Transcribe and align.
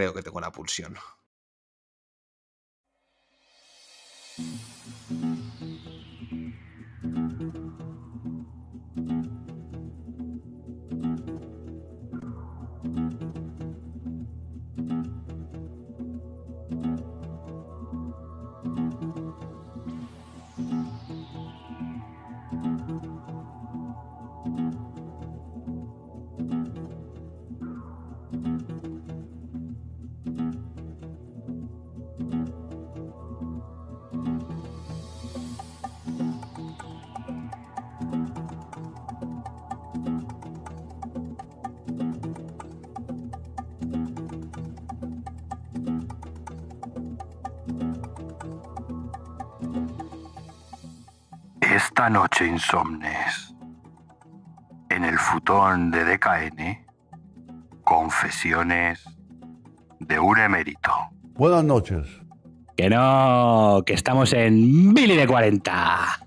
Creo 0.00 0.14
que 0.14 0.22
tengo 0.22 0.38
una 0.38 0.50
pulsión. 0.50 0.96
Esta 52.00 52.08
noche, 52.08 52.46
insomnes, 52.46 53.54
en 54.88 55.04
el 55.04 55.18
futón 55.18 55.90
de 55.90 56.02
DKN, 56.02 56.86
confesiones 57.84 59.04
de 59.98 60.18
un 60.18 60.38
emérito. 60.38 60.90
Buenas 61.34 61.62
noches. 61.62 62.06
Que 62.74 62.88
no, 62.88 63.82
que 63.84 63.92
estamos 63.92 64.32
en 64.32 64.94
Billy 64.94 65.14
de 65.14 65.26
40. 65.26 66.26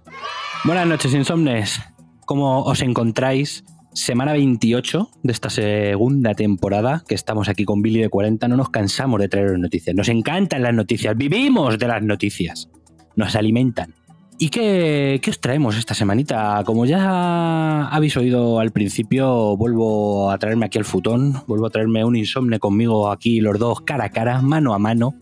Buenas 0.66 0.86
noches, 0.86 1.12
insomnes. 1.16 1.82
¿Cómo 2.28 2.62
os 2.62 2.80
encontráis? 2.84 3.64
Semana 3.94 4.34
28 4.34 5.10
de 5.24 5.32
esta 5.32 5.50
segunda 5.50 6.36
temporada 6.36 7.04
que 7.08 7.16
estamos 7.16 7.50
aquí 7.50 7.66
con 7.66 7.82
Billy 7.82 8.00
de 8.00 8.10
40. 8.10 8.48
No 8.48 8.58
nos 8.58 8.70
cansamos 8.70 9.20
de 9.20 9.28
traer 9.28 9.58
noticias. 9.58 9.96
Nos 9.96 10.10
encantan 10.10 10.62
las 10.62 10.76
noticias. 10.76 11.18
Vivimos 11.18 11.80
de 11.80 11.88
las 11.88 12.04
noticias. 12.04 12.70
Nos 13.16 13.36
alimentan. 13.36 13.96
¿Y 14.40 14.50
qué, 14.50 15.20
qué, 15.22 15.30
os 15.30 15.40
traemos 15.40 15.78
esta 15.78 15.94
semanita? 15.94 16.64
Como 16.66 16.86
ya 16.86 17.88
habéis 17.88 18.18
oído 18.18 18.60
al 18.60 18.72
principio, 18.72 19.56
vuelvo 19.56 20.32
a 20.32 20.38
traerme 20.38 20.66
aquí 20.66 20.78
al 20.78 20.86
futón, 20.86 21.36
vuelvo 21.48 21.68
a 21.68 21.70
traerme 21.70 22.04
un 22.04 22.16
insomne 22.16 22.60
conmigo 22.60 23.12
aquí 23.12 23.40
los 23.40 23.60
dos 23.60 23.82
cara 23.82 24.06
a 24.06 24.10
cara, 24.10 24.42
mano 24.42 24.74
a 24.74 24.80
mano. 24.80 25.14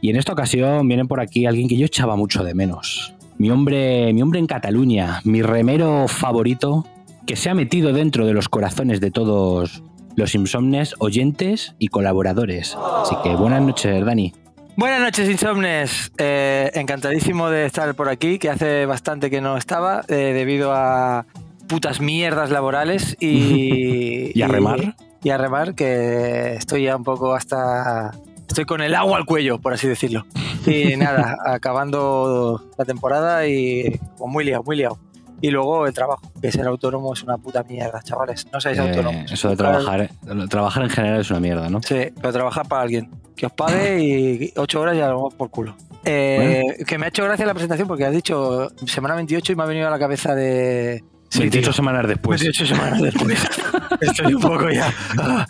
Y 0.00 0.10
en 0.10 0.16
esta 0.16 0.32
ocasión 0.32 0.88
viene 0.88 1.04
por 1.04 1.20
aquí 1.20 1.46
alguien 1.46 1.68
que 1.68 1.76
yo 1.76 1.86
echaba 1.86 2.16
mucho 2.16 2.42
de 2.44 2.54
menos. 2.54 3.14
Mi 3.38 3.50
hombre, 3.50 4.12
mi 4.12 4.22
hombre 4.22 4.38
en 4.38 4.46
Cataluña, 4.46 5.20
mi 5.24 5.42
remero 5.42 6.06
favorito, 6.08 6.86
que 7.26 7.36
se 7.36 7.50
ha 7.50 7.54
metido 7.54 7.92
dentro 7.92 8.26
de 8.26 8.32
los 8.32 8.48
corazones 8.48 9.00
de 9.00 9.10
todos 9.10 9.82
los 10.16 10.34
insomnes, 10.34 10.94
oyentes 10.98 11.74
y 11.78 11.88
colaboradores. 11.88 12.76
Así 13.02 13.14
que 13.22 13.34
buenas 13.36 13.62
noches, 13.62 14.04
Dani. 14.04 14.32
Buenas 14.80 15.02
noches, 15.02 15.28
Insomnes. 15.28 16.10
Eh, 16.16 16.70
encantadísimo 16.72 17.50
de 17.50 17.66
estar 17.66 17.94
por 17.94 18.08
aquí, 18.08 18.38
que 18.38 18.48
hace 18.48 18.86
bastante 18.86 19.28
que 19.28 19.42
no 19.42 19.58
estaba, 19.58 20.06
eh, 20.08 20.32
debido 20.32 20.72
a 20.72 21.26
putas 21.68 22.00
mierdas 22.00 22.48
laborales 22.48 23.14
y. 23.20 24.32
¿Y 24.34 24.40
a 24.40 24.48
remar? 24.48 24.96
Y, 25.22 25.28
y, 25.28 25.30
a 25.32 25.36
remar, 25.36 25.74
que 25.74 26.54
estoy 26.54 26.84
ya 26.84 26.96
un 26.96 27.04
poco 27.04 27.34
hasta. 27.34 28.12
Estoy 28.48 28.64
con 28.64 28.80
el 28.80 28.94
agua 28.94 29.18
al 29.18 29.26
cuello, 29.26 29.58
por 29.58 29.74
así 29.74 29.86
decirlo. 29.86 30.24
Y 30.64 30.96
nada, 30.96 31.36
acabando 31.44 32.70
la 32.78 32.86
temporada 32.86 33.46
y 33.46 34.00
muy 34.18 34.46
liado, 34.46 34.62
muy 34.62 34.76
liado. 34.76 34.98
Y 35.42 35.50
luego 35.50 35.86
el 35.86 35.94
trabajo, 35.94 36.20
que 36.40 36.52
ser 36.52 36.66
autónomo 36.66 37.12
es 37.14 37.22
una 37.22 37.38
puta 37.38 37.62
mierda, 37.62 38.02
chavales. 38.02 38.46
No 38.52 38.60
seáis 38.60 38.78
Eh, 38.78 38.82
autónomos. 38.82 39.32
Eso 39.32 39.48
de 39.50 39.56
trabajar, 39.56 40.00
eh, 40.02 40.10
trabajar 40.48 40.82
en 40.82 40.90
general 40.90 41.20
es 41.20 41.30
una 41.30 41.40
mierda, 41.40 41.70
¿no? 41.70 41.80
Sí, 41.82 41.96
pero 42.20 42.32
trabajar 42.32 42.66
para 42.68 42.82
alguien. 42.82 43.10
Que 43.36 43.46
os 43.46 43.52
pague 43.52 44.00
y 44.02 44.52
ocho 44.56 44.80
horas 44.82 44.96
y 44.96 45.00
a 45.00 45.08
lo 45.08 45.30
por 45.30 45.50
culo. 45.50 45.74
Eh, 46.04 46.62
Que 46.86 46.98
me 46.98 47.06
ha 47.06 47.08
hecho 47.08 47.24
gracia 47.24 47.46
la 47.46 47.52
presentación 47.54 47.88
porque 47.88 48.04
has 48.04 48.12
dicho 48.12 48.70
semana 48.86 49.14
28 49.14 49.52
y 49.52 49.56
me 49.56 49.62
ha 49.62 49.66
venido 49.66 49.86
a 49.88 49.90
la 49.90 49.98
cabeza 49.98 50.34
de. 50.34 51.02
28 51.38 51.64
tío. 51.66 51.72
semanas 51.72 52.08
después. 52.08 52.40
28 52.42 52.74
semanas 52.74 53.00
después. 53.00 53.38
Estoy 54.00 54.34
un 54.34 54.40
poco 54.42 54.68
ya 54.70 54.92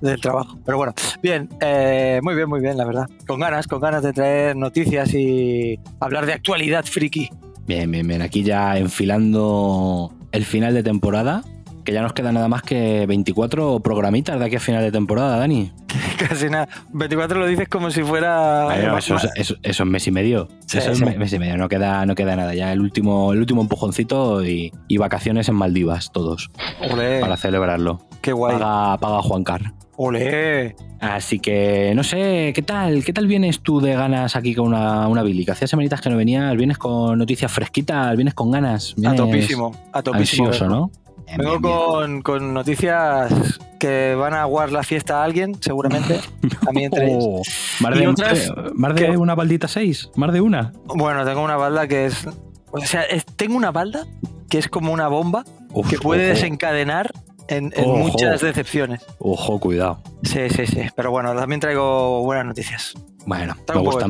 del 0.00 0.20
trabajo. 0.20 0.58
Pero 0.64 0.76
bueno, 0.76 0.92
bien, 1.22 1.48
eh, 1.60 2.20
muy 2.22 2.34
bien, 2.34 2.48
muy 2.48 2.60
bien, 2.60 2.76
la 2.76 2.84
verdad. 2.84 3.06
Con 3.26 3.40
ganas, 3.40 3.66
con 3.66 3.80
ganas 3.80 4.02
de 4.02 4.12
traer 4.12 4.56
noticias 4.56 5.12
y 5.14 5.78
hablar 6.00 6.26
de 6.26 6.34
actualidad 6.34 6.84
friki. 6.84 7.30
Bien, 7.66 7.90
bien, 7.90 8.06
bien. 8.06 8.22
Aquí 8.22 8.42
ya 8.42 8.78
enfilando 8.78 10.12
el 10.32 10.44
final 10.44 10.74
de 10.74 10.82
temporada. 10.82 11.42
Que 11.84 11.92
ya 11.92 12.02
nos 12.02 12.14
queda 12.14 12.32
nada 12.32 12.48
más 12.48 12.62
que 12.62 13.06
24 13.06 13.78
programitas 13.78 14.40
de 14.40 14.44
aquí 14.44 14.56
a 14.56 14.60
final 14.60 14.82
de 14.82 14.90
temporada, 14.90 15.36
Dani. 15.38 15.70
Casi 16.18 16.50
nada. 16.50 16.68
24 16.92 17.38
lo 17.38 17.46
dices 17.46 17.68
como 17.68 17.92
si 17.92 18.02
fuera. 18.02 18.96
Eso, 18.98 19.14
es- 19.14 19.28
eso- 19.36 19.54
eso 19.62 19.82
es 19.84 19.88
mes 19.88 20.04
y 20.08 20.10
medio. 20.10 20.48
Sí, 20.66 20.78
eso 20.78 20.90
es 20.90 20.98
sí. 20.98 21.04
mes 21.04 21.32
y 21.32 21.38
medio. 21.38 21.56
No 21.56 21.68
queda, 21.68 22.04
no 22.04 22.16
queda 22.16 22.34
nada. 22.34 22.54
Ya 22.54 22.72
el 22.72 22.80
último, 22.80 23.32
el 23.32 23.38
último 23.38 23.62
empujoncito 23.62 24.44
y, 24.44 24.72
y 24.88 24.96
vacaciones 24.96 25.48
en 25.48 25.54
Maldivas, 25.54 26.10
todos. 26.10 26.50
Olé, 26.90 27.20
Para 27.20 27.36
celebrarlo. 27.36 28.00
qué 28.20 28.32
guay. 28.32 28.58
Paga, 28.58 28.98
paga 28.98 29.22
Juan 29.22 29.44
Car. 29.44 29.72
Olé. 29.96 30.76
Así 31.00 31.38
que, 31.38 31.92
no 31.94 32.02
sé, 32.04 32.52
¿qué 32.54 32.62
tal? 32.62 33.04
¿Qué 33.04 33.12
tal 33.12 33.26
vienes 33.26 33.60
tú 33.60 33.80
de 33.80 33.94
ganas 33.94 34.36
aquí 34.36 34.54
con 34.54 34.66
una, 34.68 35.08
una 35.08 35.22
Billy? 35.22 35.44
Que 35.44 35.52
hacía 35.52 35.66
semanitas 35.68 36.00
que 36.00 36.10
no 36.10 36.16
venías, 36.16 36.54
vienes 36.56 36.78
con 36.78 37.18
noticias 37.18 37.50
fresquitas, 37.50 38.14
vienes 38.16 38.34
con 38.34 38.50
ganas. 38.50 38.94
A 39.06 39.14
topísimo, 39.14 39.74
a 39.92 40.02
topísimo. 40.02 40.48
Ansioso. 40.48 40.68
¿no? 40.68 40.90
Bien, 41.26 41.38
Vengo 41.38 41.50
bien, 41.58 41.62
bien. 41.62 41.74
con, 41.74 42.22
con 42.22 42.54
noticias 42.54 43.32
que 43.78 44.14
van 44.14 44.34
a 44.34 44.42
aguar 44.42 44.70
la 44.70 44.82
fiesta 44.82 45.20
a 45.20 45.24
alguien, 45.24 45.56
seguramente. 45.60 46.20
Ellos. 46.74 46.90
Oh, 47.18 47.42
más 47.80 47.96
Y 47.96 47.98
de, 48.00 48.08
otras 48.08 48.52
más 48.74 48.94
de 48.94 49.06
que- 49.06 49.16
una 49.16 49.34
baldita 49.34 49.66
seis, 49.68 50.10
más 50.14 50.32
de 50.32 50.40
una. 50.40 50.72
Bueno, 50.86 51.24
tengo 51.24 51.42
una 51.42 51.56
balda 51.56 51.88
que 51.88 52.06
es. 52.06 52.26
O 52.70 52.80
sea, 52.80 53.02
es- 53.02 53.24
tengo 53.24 53.56
una 53.56 53.70
balda 53.70 54.06
que 54.48 54.58
es 54.58 54.68
como 54.68 54.92
una 54.92 55.08
bomba 55.08 55.44
Uf, 55.72 55.88
que 55.90 55.98
puede 55.98 56.28
desencadenar 56.28 57.10
en, 57.48 57.72
en 57.76 57.84
Ojo. 57.84 57.98
muchas 57.98 58.40
decepciones. 58.40 59.04
Ojo, 59.18 59.58
cuidado. 59.60 60.00
Sí, 60.22 60.48
sí, 60.50 60.66
sí. 60.66 60.82
Pero 60.94 61.10
bueno, 61.10 61.34
también 61.34 61.60
traigo 61.60 62.22
buenas 62.22 62.46
noticias. 62.46 62.94
Bueno, 63.26 63.56
Traigo 63.64 63.84
me 63.84 63.90
gusta, 63.90 64.08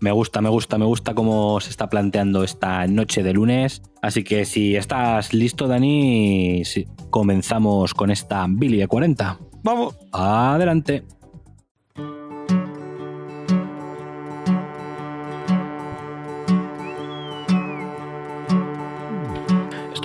me 0.00 0.10
gusta, 0.12 0.40
me 0.40 0.48
gusta, 0.50 0.78
me 0.78 0.84
gusta 0.84 1.14
cómo 1.14 1.60
se 1.60 1.70
está 1.70 1.88
planteando 1.88 2.44
esta 2.44 2.86
noche 2.86 3.22
de 3.22 3.32
lunes. 3.32 3.82
Así 4.02 4.22
que 4.24 4.44
si 4.44 4.76
estás 4.76 5.32
listo, 5.32 5.66
Dani, 5.66 6.62
comenzamos 7.10 7.94
con 7.94 8.10
esta 8.10 8.46
Billy 8.48 8.78
de 8.78 8.86
40. 8.86 9.38
Vamos. 9.62 9.96
Adelante. 10.12 11.04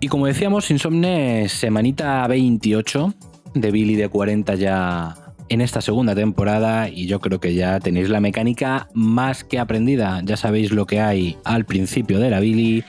Y 0.00 0.08
como 0.08 0.26
decíamos, 0.26 0.70
Insomnes, 0.70 1.50
semanita 1.50 2.26
28 2.28 3.14
de 3.54 3.70
Billy 3.72 3.96
de 3.96 4.08
40 4.08 4.54
ya 4.54 5.16
en 5.48 5.60
esta 5.60 5.80
segunda 5.80 6.14
temporada 6.14 6.88
y 6.88 7.06
yo 7.06 7.20
creo 7.20 7.40
que 7.40 7.54
ya 7.54 7.80
tenéis 7.80 8.08
la 8.08 8.20
mecánica 8.20 8.88
más 8.94 9.42
que 9.42 9.58
aprendida. 9.58 10.20
Ya 10.24 10.36
sabéis 10.36 10.70
lo 10.70 10.86
que 10.86 11.00
hay 11.00 11.36
al 11.44 11.64
principio 11.64 12.20
de 12.20 12.30
la 12.30 12.38
Billy 12.38 12.84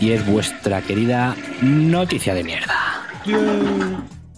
y 0.00 0.10
es 0.10 0.26
vuestra 0.26 0.82
querida 0.82 1.34
noticia 1.62 2.34
de 2.34 2.44
mierda. 2.44 2.76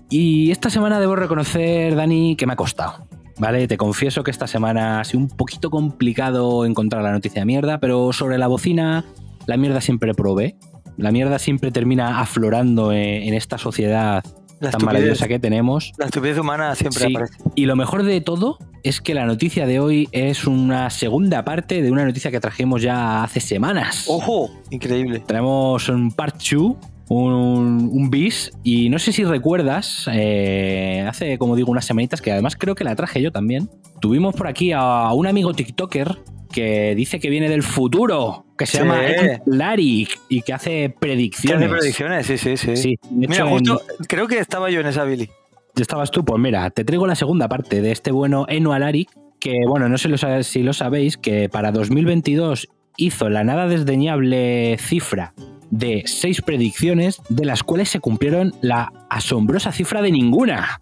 Y 0.08 0.50
esta 0.52 0.70
semana 0.70 1.00
debo 1.00 1.16
reconocer, 1.16 1.96
Dani, 1.96 2.36
que 2.36 2.46
me 2.46 2.52
ha 2.52 2.56
costado. 2.56 3.06
Vale, 3.38 3.66
te 3.66 3.76
confieso 3.76 4.22
que 4.22 4.30
esta 4.30 4.46
semana 4.46 5.00
ha 5.00 5.04
sido 5.04 5.20
un 5.20 5.28
poquito 5.28 5.70
complicado 5.70 6.66
encontrar 6.66 7.02
la 7.02 7.10
noticia 7.10 7.40
de 7.40 7.46
mierda, 7.46 7.80
pero 7.80 8.12
sobre 8.12 8.38
la 8.38 8.46
bocina, 8.46 9.04
la 9.46 9.56
mierda 9.56 9.80
siempre 9.80 10.14
provee. 10.14 10.54
La 11.02 11.10
mierda 11.10 11.38
siempre 11.38 11.72
termina 11.72 12.20
aflorando 12.20 12.92
en, 12.92 13.24
en 13.24 13.34
esta 13.34 13.58
sociedad 13.58 14.22
La 14.60 14.70
tan 14.70 14.84
maravillosa 14.84 15.26
que 15.26 15.40
tenemos. 15.40 15.92
La 15.98 16.06
estupidez 16.06 16.38
humana 16.38 16.74
siempre 16.76 17.06
Sí, 17.06 17.12
aparece. 17.12 17.34
Y 17.56 17.66
lo 17.66 17.74
mejor 17.74 18.04
de 18.04 18.20
todo 18.20 18.58
es 18.84 19.00
que 19.00 19.12
la 19.12 19.26
noticia 19.26 19.66
de 19.66 19.80
hoy 19.80 20.08
es 20.12 20.46
una 20.46 20.90
segunda 20.90 21.44
parte 21.44 21.82
de 21.82 21.90
una 21.90 22.04
noticia 22.04 22.30
que 22.30 22.38
trajimos 22.38 22.82
ya 22.82 23.24
hace 23.24 23.40
semanas. 23.40 24.04
¡Ojo! 24.08 24.50
Increíble. 24.70 25.20
Tenemos 25.26 25.88
un 25.88 26.12
part 26.12 26.36
2, 26.40 26.76
un, 27.08 27.90
un 27.92 28.10
bis, 28.10 28.52
y 28.62 28.88
no 28.88 29.00
sé 29.00 29.12
si 29.12 29.24
recuerdas, 29.24 30.08
eh, 30.12 31.04
hace 31.08 31.36
como 31.36 31.56
digo 31.56 31.70
unas 31.70 31.84
semanitas, 31.84 32.22
que 32.22 32.30
además 32.30 32.56
creo 32.56 32.76
que 32.76 32.84
la 32.84 32.94
traje 32.94 33.20
yo 33.20 33.32
también, 33.32 33.68
tuvimos 34.00 34.34
por 34.36 34.46
aquí 34.46 34.70
a 34.72 35.12
un 35.12 35.26
amigo 35.26 35.52
TikToker 35.52 36.18
que 36.52 36.94
dice 36.94 37.18
que 37.18 37.28
viene 37.30 37.48
del 37.48 37.62
futuro, 37.64 38.44
que 38.56 38.66
se 38.66 38.72
Sí. 38.72 38.78
llama 38.84 39.00
Larry 39.46 40.06
y 40.28 40.42
que 40.42 40.52
hace 40.52 40.70
¿Qué 40.70 40.94
predicciones. 41.00 41.66
hace 41.68 41.76
predicciones? 41.78 42.26
Sí, 42.26 42.38
sí, 42.38 42.56
sí. 42.56 42.76
Sí, 42.76 42.94
Mira, 43.10 43.38
en- 43.38 43.48
justo, 43.48 43.82
creo 44.08 44.28
que 44.28 44.38
estaba 44.38 44.70
yo 44.70 44.80
en 44.80 44.86
esa 44.86 45.02
Billy. 45.04 45.28
¿Ya 45.74 45.82
estabas 45.82 46.10
tú? 46.10 46.24
Pues 46.24 46.40
mira, 46.40 46.70
te 46.70 46.84
traigo 46.84 47.06
la 47.06 47.14
segunda 47.16 47.48
parte 47.48 47.80
de 47.80 47.90
este 47.92 48.12
bueno 48.12 48.44
Eno 48.48 48.72
Alaric, 48.72 49.08
que 49.40 49.54
bueno, 49.66 49.88
no 49.88 49.96
sé 49.98 50.08
si 50.44 50.62
lo 50.62 50.72
sabéis, 50.74 51.16
que 51.16 51.48
para 51.48 51.72
2022 51.72 52.68
hizo 52.98 53.28
la 53.30 53.42
nada 53.42 53.66
desdeñable 53.66 54.76
cifra 54.78 55.32
de 55.70 56.02
seis 56.04 56.42
predicciones, 56.42 57.22
de 57.30 57.46
las 57.46 57.62
cuales 57.62 57.88
se 57.88 57.98
cumplieron 58.00 58.52
la 58.60 58.92
asombrosa 59.08 59.72
cifra 59.72 60.02
de 60.02 60.12
ninguna. 60.12 60.78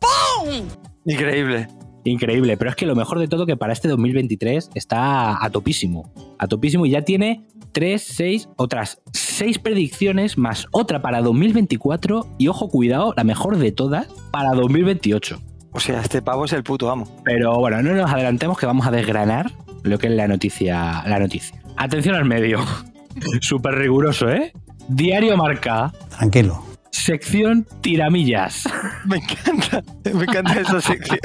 Increíble. 1.07 1.69
Increíble, 2.05 2.56
pero 2.56 2.70
es 2.70 2.76
que 2.76 2.87
lo 2.87 2.97
mejor 2.97 3.19
de 3.19 3.29
todo 3.29 3.47
que 3.47 3.56
para 3.56 3.73
este 3.73 3.88
2023 3.88 4.70
está 4.75 5.44
a 5.44 5.50
topísimo. 5.50 6.12
A 6.38 6.47
topísimo 6.47 6.87
y 6.87 6.91
ya 6.91 7.02
tiene 7.02 7.44
3, 7.73 8.02
6, 8.02 8.49
otras 8.56 9.00
6 9.12 9.58
predicciones 9.58 10.38
más 10.38 10.67
otra 10.73 11.02
para 11.02 11.20
2024 11.20 12.26
y 12.38 12.49
ojo, 12.49 12.69
cuidado, 12.69 13.12
la 13.17 13.25
mejor 13.25 13.58
de 13.58 13.73
todas 13.73 14.08
para 14.31 14.52
2028. 14.52 15.41
O 15.73 15.81
sea, 15.81 16.00
este 16.00 16.20
pavo 16.23 16.47
es 16.47 16.52
el 16.52 16.64
puto 16.64 16.91
amo. 16.91 17.06
Pero 17.25 17.55
bueno, 17.58 17.82
no 17.82 17.94
nos 17.94 18.11
adelantemos 18.11 18.58
que 18.58 18.67
vamos 18.67 18.87
a 18.87 18.91
desgranar 18.91 19.52
lo 19.82 19.99
que 19.99 20.08
es 20.08 20.14
la 20.14 20.26
noticia. 20.26 21.02
La 21.06 21.19
noticia. 21.19 21.62
Atención 21.76 22.14
al 22.14 22.25
medio. 22.25 22.61
Súper 23.41 23.75
riguroso, 23.75 24.29
¿eh? 24.29 24.52
Diario 24.88 25.37
Marca, 25.37 25.93
Tranquilo. 26.08 26.70
Sección 26.91 27.67
tiramillas. 27.81 28.65
Me 29.07 29.17
encanta. 29.19 29.83
Me 30.13 30.25
encanta 30.25 30.61
esa 30.61 30.81
sección. 30.81 31.19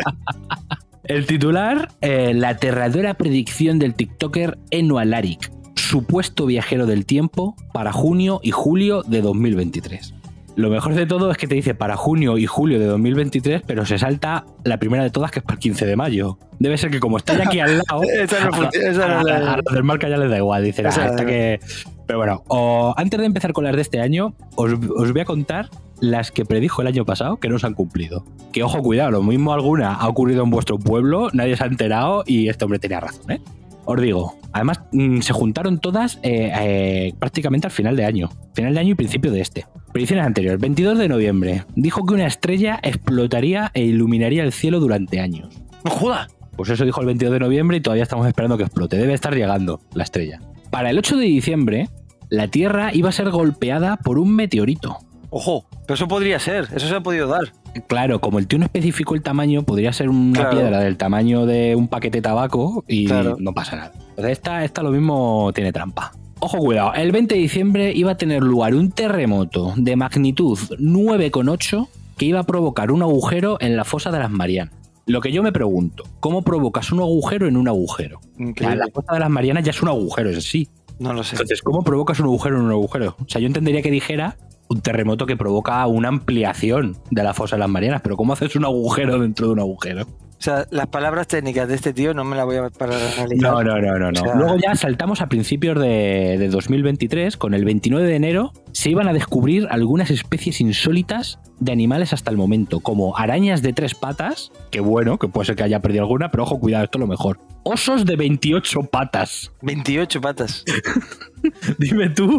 El 1.03 1.25
titular, 1.27 1.89
eh, 2.01 2.33
la 2.33 2.49
aterradora 2.49 3.13
predicción 3.13 3.77
del 3.77 3.93
TikToker 3.93 4.57
Eno 4.71 4.97
Alaric, 4.97 5.51
supuesto 5.75 6.45
viajero 6.47 6.85
del 6.87 7.05
tiempo 7.05 7.55
para 7.73 7.91
junio 7.91 8.39
y 8.41 8.51
julio 8.51 9.03
de 9.03 9.21
2023. 9.21 10.13
Lo 10.55 10.69
mejor 10.69 10.95
de 10.95 11.05
todo 11.05 11.29
es 11.31 11.37
que 11.37 11.47
te 11.47 11.55
dice 11.55 11.75
para 11.75 11.97
junio 11.97 12.37
y 12.37 12.45
julio 12.45 12.79
de 12.79 12.85
2023, 12.85 13.61
pero 13.67 13.85
se 13.85 13.97
salta 13.99 14.45
la 14.63 14.77
primera 14.77 15.03
de 15.03 15.09
todas 15.09 15.29
que 15.29 15.39
es 15.39 15.43
para 15.45 15.55
el 15.55 15.59
15 15.59 15.85
de 15.85 15.95
mayo. 15.97 16.39
Debe 16.59 16.77
ser 16.77 16.89
que 16.89 16.99
como 17.01 17.17
está 17.17 17.33
aquí 17.43 17.59
al 17.59 17.77
lado, 17.77 18.01
a, 19.03 19.23
la- 19.23 19.53
a 19.53 19.57
los 19.57 19.73
del 19.73 19.83
marca 19.83 20.07
ya 20.07 20.15
les 20.17 20.29
da 20.29 20.37
igual, 20.37 20.63
dicen, 20.63 20.87
"Ah, 20.87 21.11
la- 21.17 21.25
que... 21.25 21.59
Pero 22.07 22.19
bueno, 22.19 22.43
o- 22.47 22.93
antes 22.97 23.19
de 23.19 23.25
empezar 23.25 23.53
con 23.53 23.63
las 23.63 23.75
de 23.75 23.81
este 23.81 23.99
año, 24.01 24.33
os, 24.55 24.71
os 24.73 25.11
voy 25.11 25.21
a 25.21 25.25
contar 25.25 25.69
las 26.01 26.31
que 26.31 26.45
predijo 26.45 26.81
el 26.81 26.87
año 26.87 27.05
pasado 27.05 27.37
que 27.37 27.49
no 27.49 27.57
se 27.57 27.67
han 27.67 27.73
cumplido. 27.73 28.25
Que 28.51 28.63
ojo, 28.63 28.81
cuidado, 28.81 29.11
lo 29.11 29.23
mismo 29.23 29.53
alguna 29.53 29.93
ha 29.93 30.07
ocurrido 30.07 30.43
en 30.43 30.49
vuestro 30.49 30.77
pueblo, 30.77 31.29
nadie 31.33 31.55
se 31.57 31.63
ha 31.63 31.67
enterado 31.67 32.23
y 32.27 32.49
este 32.49 32.65
hombre 32.65 32.79
tenía 32.79 32.99
razón, 32.99 33.31
¿eh? 33.31 33.41
Os 33.87 34.01
digo, 34.01 34.35
además 34.51 34.81
mm, 34.91 35.19
se 35.21 35.31
juntaron 35.31 35.79
todas 35.79 36.19
eh, 36.23 36.51
eh, 36.59 37.13
prácticamente 37.19 37.67
al 37.67 37.71
final 37.71 37.95
de 37.95 38.03
año. 38.05 38.29
Final 38.55 38.73
de 38.73 38.79
año 38.79 38.89
y 38.91 38.95
principio 38.95 39.31
de 39.31 39.41
este. 39.41 39.67
Predicciones 39.93 40.25
anteriores. 40.25 40.59
22 40.59 40.97
de 40.97 41.07
noviembre. 41.07 41.65
Dijo 41.75 42.03
que 42.03 42.15
una 42.15 42.25
estrella 42.25 42.79
explotaría 42.81 43.69
e 43.75 43.83
iluminaría 43.83 44.43
el 44.43 44.53
cielo 44.53 44.79
durante 44.79 45.19
años. 45.19 45.53
No 45.83 45.91
jodas. 45.91 46.35
Pues 46.57 46.69
eso 46.71 46.83
dijo 46.83 46.99
el 47.01 47.05
22 47.05 47.33
de 47.33 47.39
noviembre 47.39 47.77
y 47.77 47.81
todavía 47.81 48.01
estamos 48.01 48.25
esperando 48.27 48.57
que 48.57 48.63
explote. 48.63 48.97
Debe 48.97 49.13
estar 49.13 49.35
llegando 49.35 49.81
la 49.93 50.03
estrella. 50.03 50.39
Para 50.75 50.89
el 50.89 50.97
8 50.97 51.15
de 51.15 51.23
diciembre, 51.27 51.89
la 52.27 52.49
Tierra 52.49 52.93
iba 52.93 53.07
a 53.07 53.11
ser 53.13 53.29
golpeada 53.29 53.95
por 53.95 54.19
un 54.19 54.35
meteorito. 54.35 54.97
Ojo. 55.29 55.63
Pero 55.87 55.93
eso 55.95 56.09
podría 56.09 56.37
ser. 56.37 56.67
Eso 56.75 56.89
se 56.89 56.95
ha 56.95 56.99
podido 56.99 57.29
dar. 57.29 57.53
Claro, 57.87 58.19
como 58.19 58.39
el 58.39 58.47
tío 58.47 58.59
no 58.59 58.65
especificó 58.65 59.15
el 59.15 59.21
tamaño, 59.21 59.63
podría 59.63 59.93
ser 59.93 60.09
una 60.09 60.33
Claro. 60.37 60.49
piedra 60.57 60.79
del 60.81 60.97
tamaño 60.97 61.45
de 61.45 61.77
un 61.77 61.87
paquete 61.87 62.17
de 62.17 62.23
tabaco 62.23 62.83
y 62.89 63.05
Claro. 63.05 63.37
no 63.39 63.53
pasa 63.53 63.77
nada. 63.77 63.93
Entonces 64.09 64.33
esta, 64.33 64.65
esta 64.65 64.83
lo 64.83 64.91
mismo 64.91 65.49
tiene 65.55 65.71
trampa. 65.71 66.11
Ojo, 66.39 66.57
cuidado. 66.57 66.93
El 66.93 67.13
20 67.13 67.35
de 67.35 67.39
diciembre 67.41 67.93
iba 67.95 68.11
a 68.11 68.17
tener 68.17 68.43
lugar 68.43 68.75
un 68.75 68.91
terremoto 68.91 69.73
de 69.77 69.95
magnitud 69.95 70.59
9,8 70.77 71.87
que 72.17 72.25
iba 72.25 72.41
a 72.41 72.43
provocar 72.43 72.91
un 72.91 73.01
agujero 73.01 73.55
en 73.61 73.77
la 73.77 73.85
fosa 73.85 74.11
de 74.11 74.19
las 74.19 74.29
Marianas. 74.29 74.73
Lo 75.07 75.21
que 75.21 75.31
yo 75.31 75.43
me 75.43 75.51
pregunto, 75.51 76.03
¿cómo 76.19 76.41
provocas 76.41 76.91
un 76.91 76.99
agujero 76.99 77.47
en 77.47 77.57
un 77.57 77.67
agujero? 77.67 78.19
Increíble. 78.39 78.77
la 78.77 78.87
fosa 78.91 79.13
de 79.13 79.19
las 79.19 79.29
Marianas 79.29 79.63
ya 79.63 79.69
es 79.69 79.81
un 79.83 79.89
agujero 79.89 80.31
en 80.31 80.41
sí. 80.41 80.67
No 80.97 81.13
lo 81.13 81.23
sé. 81.23 81.35
Entonces, 81.35 81.61
¿cómo 81.61 81.83
provocas 81.83 82.19
un 82.19 82.25
agujero 82.25 82.57
en 82.57 82.63
un 82.63 82.71
agujero? 82.71 83.15
O 83.19 83.27
sea, 83.27 83.39
yo 83.39 83.47
entendería 83.47 83.83
que 83.83 83.91
dijera 83.91 84.37
un 84.67 84.81
terremoto 84.81 85.27
que 85.27 85.37
provoca 85.37 85.85
una 85.85 86.07
ampliación 86.07 86.97
de 87.11 87.23
la 87.23 87.35
fosa 87.35 87.55
de 87.55 87.59
las 87.59 87.69
Marianas, 87.69 88.01
pero 88.01 88.17
¿cómo 88.17 88.33
haces 88.33 88.55
un 88.55 88.65
agujero 88.65 89.19
dentro 89.19 89.47
de 89.47 89.53
un 89.53 89.59
agujero? 89.59 90.07
O 90.37 90.41
sea, 90.45 90.65
las 90.69 90.87
palabras 90.87 91.27
técnicas 91.27 91.67
de 91.67 91.75
este 91.75 91.93
tío 91.93 92.13
no 92.13 92.23
me 92.23 92.35
las 92.35 92.45
voy 92.45 92.57
a 92.57 92.69
parar 92.69 93.01
a 93.01 93.13
analizar. 93.21 93.51
No, 93.53 93.63
no, 93.63 93.79
no, 93.79 93.97
no. 93.97 94.11
no. 94.11 94.21
O 94.21 94.23
sea- 94.25 94.35
Luego 94.35 94.57
ya 94.57 94.75
saltamos 94.75 95.21
a 95.21 95.27
principios 95.27 95.79
de, 95.79 96.37
de 96.37 96.49
2023, 96.49 97.37
con 97.37 97.53
el 97.53 97.63
29 97.65 98.05
de 98.07 98.15
enero, 98.15 98.51
se 98.73 98.89
iban 98.89 99.07
a 99.07 99.13
descubrir 99.13 99.67
algunas 99.71 100.11
especies 100.11 100.59
insólitas 100.61 101.39
de 101.59 101.71
animales 101.71 102.11
hasta 102.11 102.31
el 102.31 102.37
momento, 102.37 102.81
como 102.81 103.17
arañas 103.17 103.61
de 103.61 103.71
tres 103.73 103.95
patas, 103.95 104.51
que 104.71 104.81
bueno, 104.81 105.17
que 105.17 105.29
puede 105.29 105.45
ser 105.45 105.55
que 105.55 105.63
haya 105.63 105.79
perdido 105.79 106.03
alguna, 106.03 106.29
pero 106.29 106.43
ojo, 106.43 106.59
cuidado, 106.59 106.83
esto 106.83 106.97
es 106.97 107.01
lo 107.01 107.07
mejor. 107.07 107.39
Osos 107.63 108.05
de 108.05 108.15
28 108.17 108.81
patas. 108.83 109.51
28 109.61 110.21
patas. 110.21 110.63
Dime 111.79 112.09
tú 112.09 112.37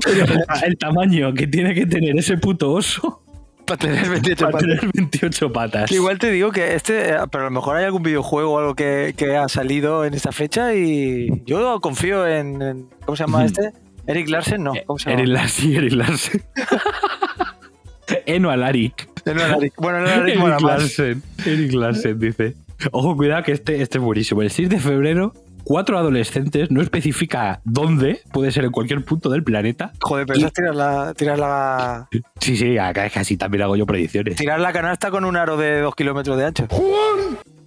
el 0.65 0.76
tamaño 0.79 1.33
que 1.35 1.47
tiene 1.47 1.75
que 1.75 1.87
tener 1.87 2.17
ese 2.19 2.37
puto 2.37 2.73
oso 2.73 3.23
Para 3.67 3.79
tener 3.79 4.09
28 4.09 4.45
para 4.45 4.53
patas. 4.53 4.69
tener 4.81 4.91
28 4.95 5.53
patas. 5.53 5.93
Igual 5.93 6.19
te 6.19 6.31
digo 6.31 6.53
que 6.53 6.75
este, 6.75 7.11
eh, 7.11 7.17
pero 7.31 7.45
a 7.45 7.47
lo 7.47 7.51
mejor 7.51 7.77
hay 7.77 7.85
algún 7.85 8.03
videojuego 8.03 8.53
o 8.53 8.59
algo 8.59 8.75
que, 8.75 9.15
que 9.17 9.37
ha 9.37 9.49
salido 9.49 10.05
en 10.05 10.15
esta 10.15 10.33
fecha 10.33 10.75
y 10.75 11.43
yo 11.45 11.81
confío 11.81 12.27
en, 12.27 12.63
en- 12.63 12.89
¿cómo 13.05 13.17
se 13.17 13.25
llama 13.25 13.45
este? 13.45 13.73
Eric 14.07 14.29
Larsen, 14.29 14.63
no, 14.63 14.73
¿cómo 14.87 14.99
se 15.01 15.13
Eric? 15.13 15.27
Larsen, 15.27 15.75
Eric 15.75 15.93
Larsen. 15.93 16.43
Eno 18.27 18.51
Alaric. 18.51 19.09
Eh, 19.25 19.35
no, 19.35 19.43
Eric. 19.57 19.75
Bueno, 19.79 20.01
no, 20.01 20.09
Eric 20.09 20.37
Eric. 20.39 20.61
Larsen. 20.61 21.23
Eric 21.45 21.73
Larsen 21.73 22.19
dice. 22.21 22.55
Ojo, 22.93 23.17
cuidado 23.17 23.43
que 23.43 23.53
este, 23.53 23.83
este 23.83 23.99
es 23.99 24.05
buenísimo. 24.05 24.43
El 24.43 24.51
6 24.51 24.69
de 24.69 24.79
febrero, 24.79 25.33
cuatro 25.67 25.99
adolescentes, 25.99 26.71
no 26.71 26.81
especifica 26.81 27.61
dónde, 27.65 28.21
puede 28.33 28.53
ser 28.53 28.65
en 28.65 28.71
cualquier 28.71 29.05
punto 29.05 29.29
del 29.31 29.43
planeta. 29.43 29.91
Joder, 30.01 30.25
pero 30.27 30.49
tirar 30.51 30.75
la, 30.77 31.13
tirar 31.15 31.39
la, 31.41 32.09
Sí, 32.41 32.57
sí, 32.57 32.79
acá 32.79 33.05
es 33.07 33.13
que 33.13 33.19
así 33.19 33.37
también 33.37 33.63
hago 33.63 33.75
yo 33.75 33.85
predicciones. 33.85 34.37
tirar 34.37 34.61
la 34.61 34.73
canasta 34.73 35.11
con 35.11 35.25
un 35.25 35.37
aro 35.37 35.57
de 35.57 35.81
2 35.81 35.95
kilómetros 35.97 36.39
de 36.39 36.45
ancho. 36.45 36.69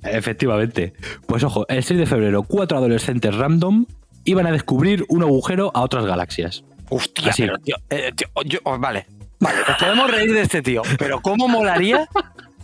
Efectivamente. 0.03 0.93
Pues 1.27 1.43
ojo, 1.43 1.65
el 1.67 1.83
6 1.83 1.99
de 1.99 2.05
febrero, 2.05 2.43
cuatro 2.43 2.77
adolescentes 2.77 3.35
random 3.35 3.85
iban 4.23 4.47
a 4.47 4.51
descubrir 4.51 5.05
un 5.09 5.23
agujero 5.23 5.71
a 5.73 5.81
otras 5.81 6.05
galaxias. 6.05 6.63
Hostia, 6.89 7.31
Así. 7.31 7.43
pero 7.43 7.57
tío, 7.59 7.75
eh, 7.89 8.11
tío, 8.15 8.27
yo- 8.45 8.59
oh, 8.63 8.79
vale, 8.79 9.07
vale, 9.39 9.57
nos 9.67 9.77
podemos 9.77 10.09
reír 10.09 10.33
de 10.33 10.41
este 10.41 10.61
tío, 10.61 10.81
pero 10.97 11.19
¿cómo 11.21 11.47
molaría 11.49 12.07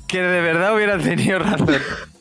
que 0.08 0.22
de 0.22 0.42
verdad 0.42 0.74
hubieran 0.75 1.01
tenido 1.01 1.39
razón? 1.39 1.75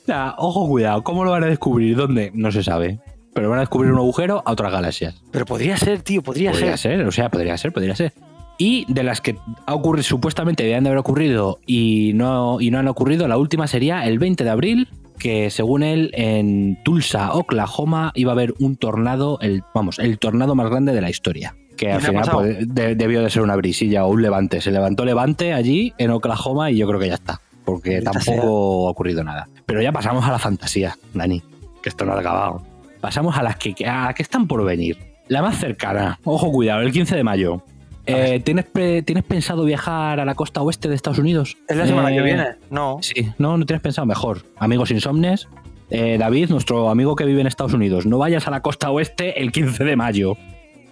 Sea, 0.07 0.35
ojo, 0.39 0.69
cuidado, 0.69 1.03
¿cómo 1.03 1.25
lo 1.25 1.31
van 1.31 1.45
a 1.45 1.47
descubrir? 1.47 1.97
¿Dónde? 1.97 2.31
No 2.35 2.53
se 2.53 2.63
sabe. 2.63 2.99
Pero 3.33 3.49
van 3.51 3.59
a 3.59 3.63
descubrir 3.63 3.91
un 3.91 3.99
agujero 3.99 4.43
a 4.45 4.53
otras 4.53 4.71
galaxias. 4.71 5.21
Pero 5.31 5.45
podría 5.47 5.77
ser, 5.77 6.03
tío, 6.03 6.23
podría, 6.23 6.51
Podría 6.53 6.77
ser. 6.77 6.99
ser, 6.99 7.07
o 7.07 7.11
sea, 7.13 7.29
podría 7.31 7.57
ser, 7.59 7.73
podría 7.73 7.97
ser. 7.97 8.13
Y 8.59 8.85
de 8.93 9.03
las 9.03 9.21
que 9.21 9.37
ha 9.67 9.75
ocurrido, 9.75 10.05
supuestamente 10.05 10.63
debían 10.63 10.85
de 10.85 10.91
haber 10.91 10.99
ocurrido 10.99 11.59
y 11.67 12.13
no, 12.15 12.61
y 12.61 12.71
no 12.71 12.79
han 12.79 12.87
ocurrido, 12.87 13.27
la 13.27 13.37
última 13.39 13.67
sería 13.67 14.07
el 14.07 14.21
20 14.21 14.45
de 14.45 14.51
abril, 14.51 14.89
que 15.19 15.51
según 15.51 15.83
él, 15.83 16.11
en 16.15 16.79
Tulsa, 16.85 17.33
Oklahoma, 17.33 18.13
iba 18.15 18.31
a 18.31 18.35
haber 18.35 18.55
un 18.61 18.77
tornado, 18.77 19.39
el, 19.41 19.65
vamos, 19.75 19.99
el 19.99 20.19
tornado 20.19 20.55
más 20.55 20.71
grande 20.71 20.93
de 20.93 21.01
la 21.01 21.11
historia. 21.11 21.57
Que 21.77 21.87
¿Y 21.87 21.91
al 21.91 22.01
final 22.03 22.29
pues, 22.31 22.73
de- 22.73 22.95
debió 22.95 23.21
de 23.23 23.31
ser 23.31 23.43
una 23.43 23.57
brisilla 23.57 24.05
o 24.05 24.11
un 24.11 24.23
levante. 24.23 24.61
Se 24.61 24.71
levantó 24.71 25.05
levante 25.05 25.53
allí 25.53 25.93
en 25.99 26.11
Oklahoma 26.11 26.71
y 26.71 26.77
yo 26.77 26.87
creo 26.87 27.01
que 27.01 27.09
ya 27.09 27.15
está. 27.15 27.41
Porque 27.65 28.01
Maldita 28.03 28.11
tampoco 28.13 28.89
ha 28.89 28.91
ocurrido 28.91 29.25
nada. 29.25 29.49
Pero 29.67 29.81
ya 29.81 29.93
pasamos 29.93 30.25
a 30.27 30.33
la 30.33 30.39
fantasía, 30.39 30.97
Dani. 31.15 31.43
Que 31.83 31.89
esto 31.89 32.05
no 32.05 32.13
ha 32.13 32.21
acabado. 32.21 32.63
Pasamos 33.01 33.37
a 33.37 33.43
las 33.43 33.57
que, 33.57 33.75
a 33.87 34.07
las 34.07 34.15
que 34.15 34.23
están 34.23 34.47
por 34.47 34.65
venir. 34.65 34.99
La 35.29 35.41
más 35.43 35.59
cercana. 35.59 36.19
Ojo, 36.25 36.51
cuidado, 36.53 36.83
el 36.83 36.93
15 36.93 37.17
de 37.17 37.25
mayo. 37.25 37.63
Eh, 38.07 38.41
¿tienes, 38.45 38.67
pre- 38.67 39.01
¿Tienes 39.03 39.25
pensado 39.25 39.65
viajar 39.65 40.21
a 40.21 40.27
la 40.27 40.35
costa 40.35 40.61
oeste 40.61 40.91
de 40.91 40.95
Estados 40.95 41.19
Unidos? 41.19 41.57
¿Es 41.69 41.77
la 41.77 41.87
semana 41.87 42.13
Eh, 42.13 42.17
que 42.17 42.23
viene? 42.23 42.45
No. 42.71 42.99
Sí, 43.01 43.31
no, 43.39 43.57
no 43.57 43.65
tienes 43.65 43.81
pensado 43.83 44.05
mejor. 44.07 44.43
Amigos 44.59 44.91
insomnes, 44.91 45.49
eh, 45.89 46.17
David, 46.19 46.51
nuestro 46.51 46.91
amigo 46.91 47.17
que 47.17 47.25
vive 47.25 47.41
en 47.41 47.47
Estados 47.47 47.73
Unidos, 47.73 48.05
no 48.05 48.19
vayas 48.19 48.47
a 48.47 48.51
la 48.51 48.61
costa 48.61 48.91
oeste 48.91 49.41
el 49.41 49.53
15 49.53 49.85
de 49.85 49.97
mayo, 49.97 50.37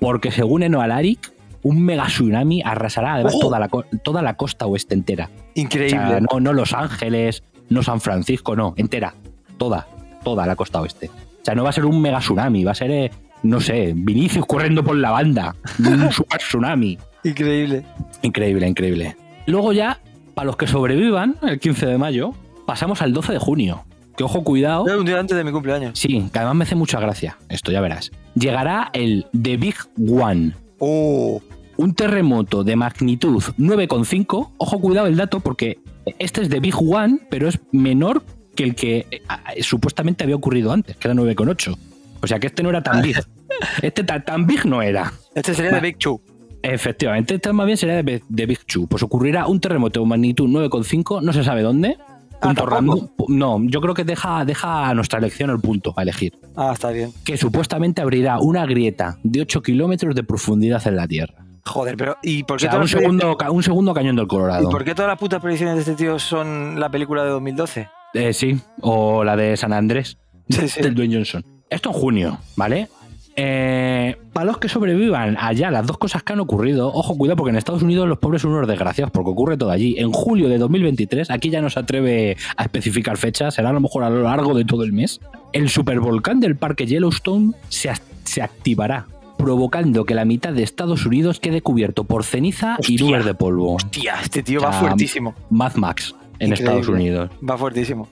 porque 0.01 0.31
según 0.31 0.63
Eno 0.63 0.81
Alaric, 0.81 1.31
un 1.63 1.83
mega 1.83 2.07
tsunami 2.07 2.63
arrasará 2.65 3.15
además 3.15 3.39
toda, 3.41 3.59
la, 3.59 3.69
toda 4.03 4.23
la 4.23 4.35
costa 4.37 4.67
oeste 4.67 4.95
entera. 4.95 5.31
O 5.33 5.51
Increíble. 5.55 5.91
sea, 5.91 6.21
no, 6.21 6.41
no 6.41 6.53
Los 6.53 6.73
Ángeles, 6.73 7.43
no 7.69 7.83
San 7.83 8.01
Francisco, 8.01 8.57
no, 8.57 8.75
entera, 8.77 9.15
toda, 9.59 9.87
toda 10.25 10.47
la 10.47 10.57
costa 10.57 10.81
oeste. 10.81 11.09
O 11.09 11.45
sea, 11.45 11.55
no 11.55 11.65
va 11.65 11.71
a 11.71 11.73
ser 11.73 11.85
un 11.87 12.01
mega 12.01 12.19
tsunami, 12.19 12.65
va 12.65 12.73
a 12.73 12.75
ser, 12.75 12.91
eh, 12.91 13.11
no 13.43 13.61
sé, 13.61 13.93
Vinicius 13.95 14.47
corriendo 14.47 14.85
por 14.85 14.97
la 14.97 15.11
banda, 15.11 15.55
un 15.79 16.11
super 16.13 16.39
tsunami. 16.39 16.99
Increíble. 17.25 17.85
Increíble, 18.23 18.69
increíble. 18.69 19.17
Luego 19.47 19.73
ya, 19.73 20.01
para 20.35 20.47
los 20.47 20.57
que 20.57 20.67
sobrevivan, 20.67 21.37
el 21.43 21.59
15 21.61 21.87
de 21.87 21.99
mayo, 21.99 22.33
pasamos 22.67 23.03
al 23.03 23.13
12 23.13 23.33
de 23.35 23.39
junio. 23.39 23.85
Que 24.17 24.25
ojo, 24.25 24.45
cuidado. 24.45 24.85
Un 24.85 25.07
día 25.07 25.19
antes 25.19 25.37
de 25.37 25.43
mi 25.43 25.53
cumpleaños. 25.53 25.99
Sí, 25.99 26.29
que 26.33 26.39
además 26.39 26.55
me 26.57 26.65
hace 26.65 26.75
mucha 26.75 27.01
gracia. 27.01 27.39
Esto 27.49 27.73
ya 27.73 27.81
verás. 27.81 28.11
Llegará 28.35 28.91
el 28.93 29.27
The 29.41 29.57
Big 29.57 29.77
One. 29.99 30.53
Oh, 30.79 31.41
Un 31.83 31.95
terremoto 31.95 32.63
de 32.63 32.77
magnitud 32.77 33.43
9,5. 33.59 34.51
Ojo, 34.57 34.81
cuidado 34.81 35.09
el 35.09 35.17
dato, 35.17 35.41
porque 35.41 35.81
este 36.21 36.43
es 36.43 36.49
The 36.49 36.61
Big 36.61 36.77
One, 36.77 37.19
pero 37.29 37.49
es 37.49 37.59
menor 37.73 38.23
que 38.55 38.63
el 38.63 38.77
que 38.77 38.99
eh, 39.11 39.23
eh, 39.57 39.63
supuestamente 39.65 40.23
había 40.23 40.37
ocurrido 40.37 40.71
antes, 40.71 40.97
que 40.97 41.09
era 41.09 41.15
9,8. 41.17 41.77
O 42.23 42.27
sea 42.29 42.39
que 42.39 42.47
este 42.47 42.63
no 42.63 42.71
era 42.71 42.85
tan 42.85 43.03
big. 43.03 43.17
Este 43.83 44.03
tan, 44.05 44.25
tan 44.25 44.47
big 44.47 44.65
no 44.65 44.81
era. 44.81 45.13
este 45.35 45.55
sería 45.55 45.73
de 45.73 45.81
Big 45.81 45.99
Chu. 45.99 46.21
Efectivamente, 46.63 47.35
este 47.35 47.53
más 47.53 47.67
bien 47.67 47.77
sería 47.77 48.03
de, 48.03 48.23
de 48.27 48.47
Big 48.47 48.65
Chu. 48.65 48.87
Pues 48.87 49.03
ocurrirá 49.03 49.47
un 49.47 49.61
terremoto 49.61 50.01
de 50.01 50.07
magnitud 50.07 50.49
9,5, 50.49 51.21
no 51.21 51.33
se 51.33 51.43
sabe 51.45 51.63
dónde. 51.63 51.97
Ah, 52.41 52.55
random. 52.55 53.09
No, 53.29 53.61
yo 53.65 53.81
creo 53.81 53.95
que 53.95 54.05
deja, 54.05 54.45
deja 54.45 54.89
a 54.89 54.95
nuestra 54.95 55.19
elección 55.19 55.51
el 55.51 55.61
punto 55.61 55.95
a 55.97 56.03
elegir. 56.03 56.39
Ah, 56.57 56.71
está 56.73 56.91
bien. 56.91 57.13
Que 57.25 57.37
supuestamente 57.37 58.03
abrirá 58.03 58.39
una 58.39 58.67
grieta 58.67 59.19
de 59.23 59.43
8 59.43 59.63
kilómetros 59.63 60.15
de 60.15 60.23
profundidad 60.23 60.87
en 60.87 60.97
la 60.97 61.07
Tierra. 61.07 61.43
Joder, 61.65 61.97
pero 61.97 62.17
¿y 62.23 62.43
por 62.43 62.55
O 62.55 62.59
qué, 62.59 62.63
sea, 62.63 62.71
todas 62.73 62.93
un 62.93 63.01
segundo, 63.01 63.37
un 63.51 63.63
segundo 63.63 63.95
cañón 63.95 64.17
del 64.17 64.25
¿y 64.25 64.29
Colorado. 64.29 64.69
por 64.71 64.85
qué 64.85 64.95
todas 64.95 65.09
las 65.11 65.19
putas 65.19 65.41
predicciones 65.41 65.77
de 65.77 65.81
este 65.83 65.95
tío 65.95 66.19
son 66.19 66.79
la 66.81 66.91
película 66.91 67.23
de 67.25 67.31
2012? 67.31 67.89
Eh, 68.15 68.33
sí, 68.33 68.59
o 68.81 69.23
la 69.25 69.37
de 69.37 69.57
San 69.57 69.73
Andrés, 69.73 70.19
Sí, 70.49 70.69
sí. 70.69 70.83
del 70.83 70.95
Dwayne 70.95 71.15
Johnson. 71.17 71.45
Esto 71.71 71.91
en 71.91 71.95
junio, 71.95 72.39
¿vale? 72.57 72.89
Eh, 73.35 74.17
para 74.35 74.45
los 74.45 74.59
que 74.59 74.69
sobrevivan 74.69 75.39
allá, 75.41 75.71
las 75.71 75.87
dos 75.87 75.97
cosas 75.97 76.23
que 76.23 76.35
han 76.35 76.41
ocurrido, 76.41 76.89
ojo, 76.93 77.17
cuidado, 77.17 77.37
porque 77.37 77.51
en 77.51 77.57
Estados 77.57 77.83
Unidos 77.83 78.07
los 78.07 78.19
pobres 78.19 78.43
son 78.43 78.51
unos 78.53 78.69
desgraciados, 78.69 79.11
porque 79.11 79.31
ocurre 79.31 79.57
todo 79.57 79.71
allí. 79.71 79.95
En 79.99 80.13
julio 80.13 80.49
de 80.51 80.59
2023, 80.59 81.31
aquí 81.31 81.49
ya 81.49 81.63
no 81.63 81.71
se 81.71 81.81
atreve 81.81 82.37
a 82.59 82.65
especificar 82.65 83.17
fechas, 83.17 83.55
será 83.55 83.71
a 83.71 83.73
lo 83.73 83.81
mejor 83.81 84.05
a 84.05 84.11
lo 84.11 84.23
largo 84.25 84.53
de 84.53 84.67
todo 84.67 84.83
el 84.83 84.93
mes, 84.93 85.21
el 85.55 85.71
supervolcán 85.71 86.41
del 86.41 86.57
parque 86.57 86.85
Yellowstone 86.87 87.55
se, 87.71 87.91
se 88.25 88.43
activará, 88.43 89.07
provocando 89.43 90.05
que 90.05 90.15
la 90.15 90.25
mitad 90.25 90.53
de 90.53 90.63
Estados 90.63 91.05
Unidos 91.07 91.41
quede 91.41 91.61
cubierto 91.63 92.05
por 92.05 92.25
ceniza 92.25 92.77
y 92.87 92.95
Hostia. 92.95 93.07
nubes 93.11 93.25
de 93.25 93.35
polvo. 93.35 93.77
Tía, 93.91 94.15
este 94.23 94.43
tío 94.43 94.61
va 94.61 94.69
O 94.69 94.73
sea, 94.73 94.81
fuertísimo. 94.81 95.35
Mad 95.51 95.75
Max 95.75 96.15
en 96.39 96.49
Increíble. 96.49 96.55
Estados 96.55 96.89
Unidos. 96.89 97.31
Va 97.49 97.59
fuertísimo. 97.59 98.09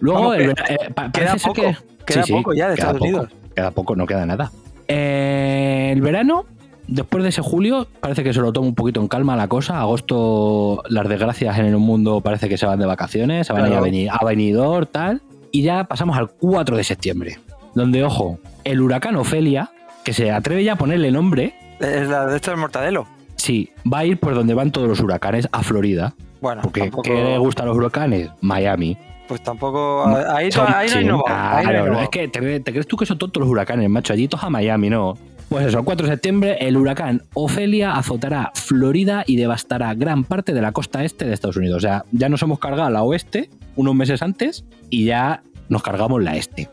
Luego, 0.00 0.20
Vamos, 0.20 0.36
el 0.36 0.50
eh, 0.50 0.54
queda 1.12 1.36
poco, 1.36 1.54
que- 1.54 1.76
queda 2.06 2.24
poco 2.28 2.54
ya 2.54 2.68
de 2.68 2.74
Estados 2.74 2.94
poco, 2.94 3.04
Unidos. 3.04 3.28
Queda 3.54 3.70
poco, 3.70 3.94
no 3.96 4.06
queda 4.06 4.26
nada. 4.26 4.50
Eh, 4.88 5.90
el 5.92 6.00
verano, 6.00 6.44
después 6.88 7.22
de 7.22 7.28
ese 7.28 7.40
julio, 7.42 7.86
parece 8.00 8.24
que 8.24 8.32
se 8.32 8.40
lo 8.40 8.52
toma 8.52 8.66
un 8.68 8.74
poquito 8.74 9.00
en 9.00 9.08
calma 9.08 9.36
la 9.36 9.48
cosa. 9.48 9.80
Agosto, 9.80 10.82
las 10.88 11.08
desgracias 11.08 11.58
en 11.58 11.66
el 11.66 11.76
mundo 11.78 12.20
parece 12.20 12.48
que 12.48 12.56
se 12.58 12.66
van 12.66 12.78
de 12.78 12.86
vacaciones, 12.86 13.46
se 13.46 13.52
van 13.52 13.62
a 13.64 13.68
ir 13.68 13.74
a, 13.74 13.78
Claro. 13.78 13.86
Beni- 13.92 14.08
a 14.10 14.24
Benidorm, 14.24 14.86
tal. 14.90 15.22
Y 15.50 15.62
ya 15.62 15.84
pasamos 15.84 16.16
al 16.16 16.28
4 16.30 16.76
de 16.76 16.84
septiembre, 16.84 17.38
donde, 17.74 18.02
ojo, 18.04 18.38
el 18.64 18.80
huracán 18.80 19.16
Ofelia, 19.16 19.70
que 20.04 20.12
se 20.12 20.30
atreve 20.30 20.64
ya 20.64 20.74
a 20.74 20.76
ponerle 20.76 21.10
nombre, 21.10 21.54
Es 21.80 22.08
la 22.08 22.26
de 22.26 22.36
esto 22.36 22.50
del 22.50 22.60
mortadelo. 22.60 23.06
sí, 23.36 23.70
va 23.90 23.98
a 24.00 24.04
ir 24.04 24.18
por 24.18 24.34
donde 24.34 24.54
van 24.54 24.70
todos 24.70 24.88
los 24.88 25.00
huracanes, 25.00 25.48
a 25.52 25.62
Florida. 25.62 26.14
Bueno, 26.40 26.62
Porque, 26.62 26.80
tampoco, 26.82 27.02
¿qué 27.02 27.14
le 27.14 27.38
gustan 27.38 27.66
los 27.66 27.76
huracanes? 27.76 28.30
Miami. 28.40 28.96
pues 29.28 29.42
tampoco. 29.42 30.04
Ahí, 30.06 30.50
ahí 30.52 31.04
no 31.06 31.24
hay 31.26 31.64
no 31.88 32.00
es 32.00 32.08
que 32.08 32.26
te, 32.28 32.60
te 32.60 32.70
crees 32.72 32.86
tú 32.86 32.96
que 32.96 33.06
son 33.06 33.16
tontos 33.18 33.40
los 33.40 33.48
huracanes, 33.48 33.88
macho. 33.88 34.12
Allí 34.12 34.26
todos 34.28 34.42
a 34.44 34.50
Miami, 34.50 34.90
¿no? 34.90 35.16
Pues 35.48 35.66
eso, 35.66 35.78
el 35.78 35.84
4 35.84 36.06
de 36.06 36.12
septiembre, 36.14 36.56
el 36.60 36.76
huracán 36.78 37.22
Ofelia 37.34 37.92
azotará 37.92 38.50
Florida 38.54 39.22
y 39.26 39.36
devastará 39.36 39.92
gran 39.94 40.24
parte 40.24 40.54
de 40.54 40.62
la 40.62 40.72
costa 40.72 41.04
este 41.04 41.26
de 41.26 41.34
Estados 41.34 41.56
Unidos. 41.56 41.76
O 41.76 41.80
sea, 41.80 42.04
ya 42.10 42.28
nos 42.28 42.42
hemos 42.42 42.58
cargado 42.58 42.88
la 42.90 43.02
oeste 43.02 43.50
unos 43.76 43.94
meses 43.94 44.22
antes 44.22 44.64
y 44.90 45.04
ya 45.04 45.42
nos 45.68 45.82
cargamos 45.82 46.22
la 46.22 46.36
este. 46.36 46.68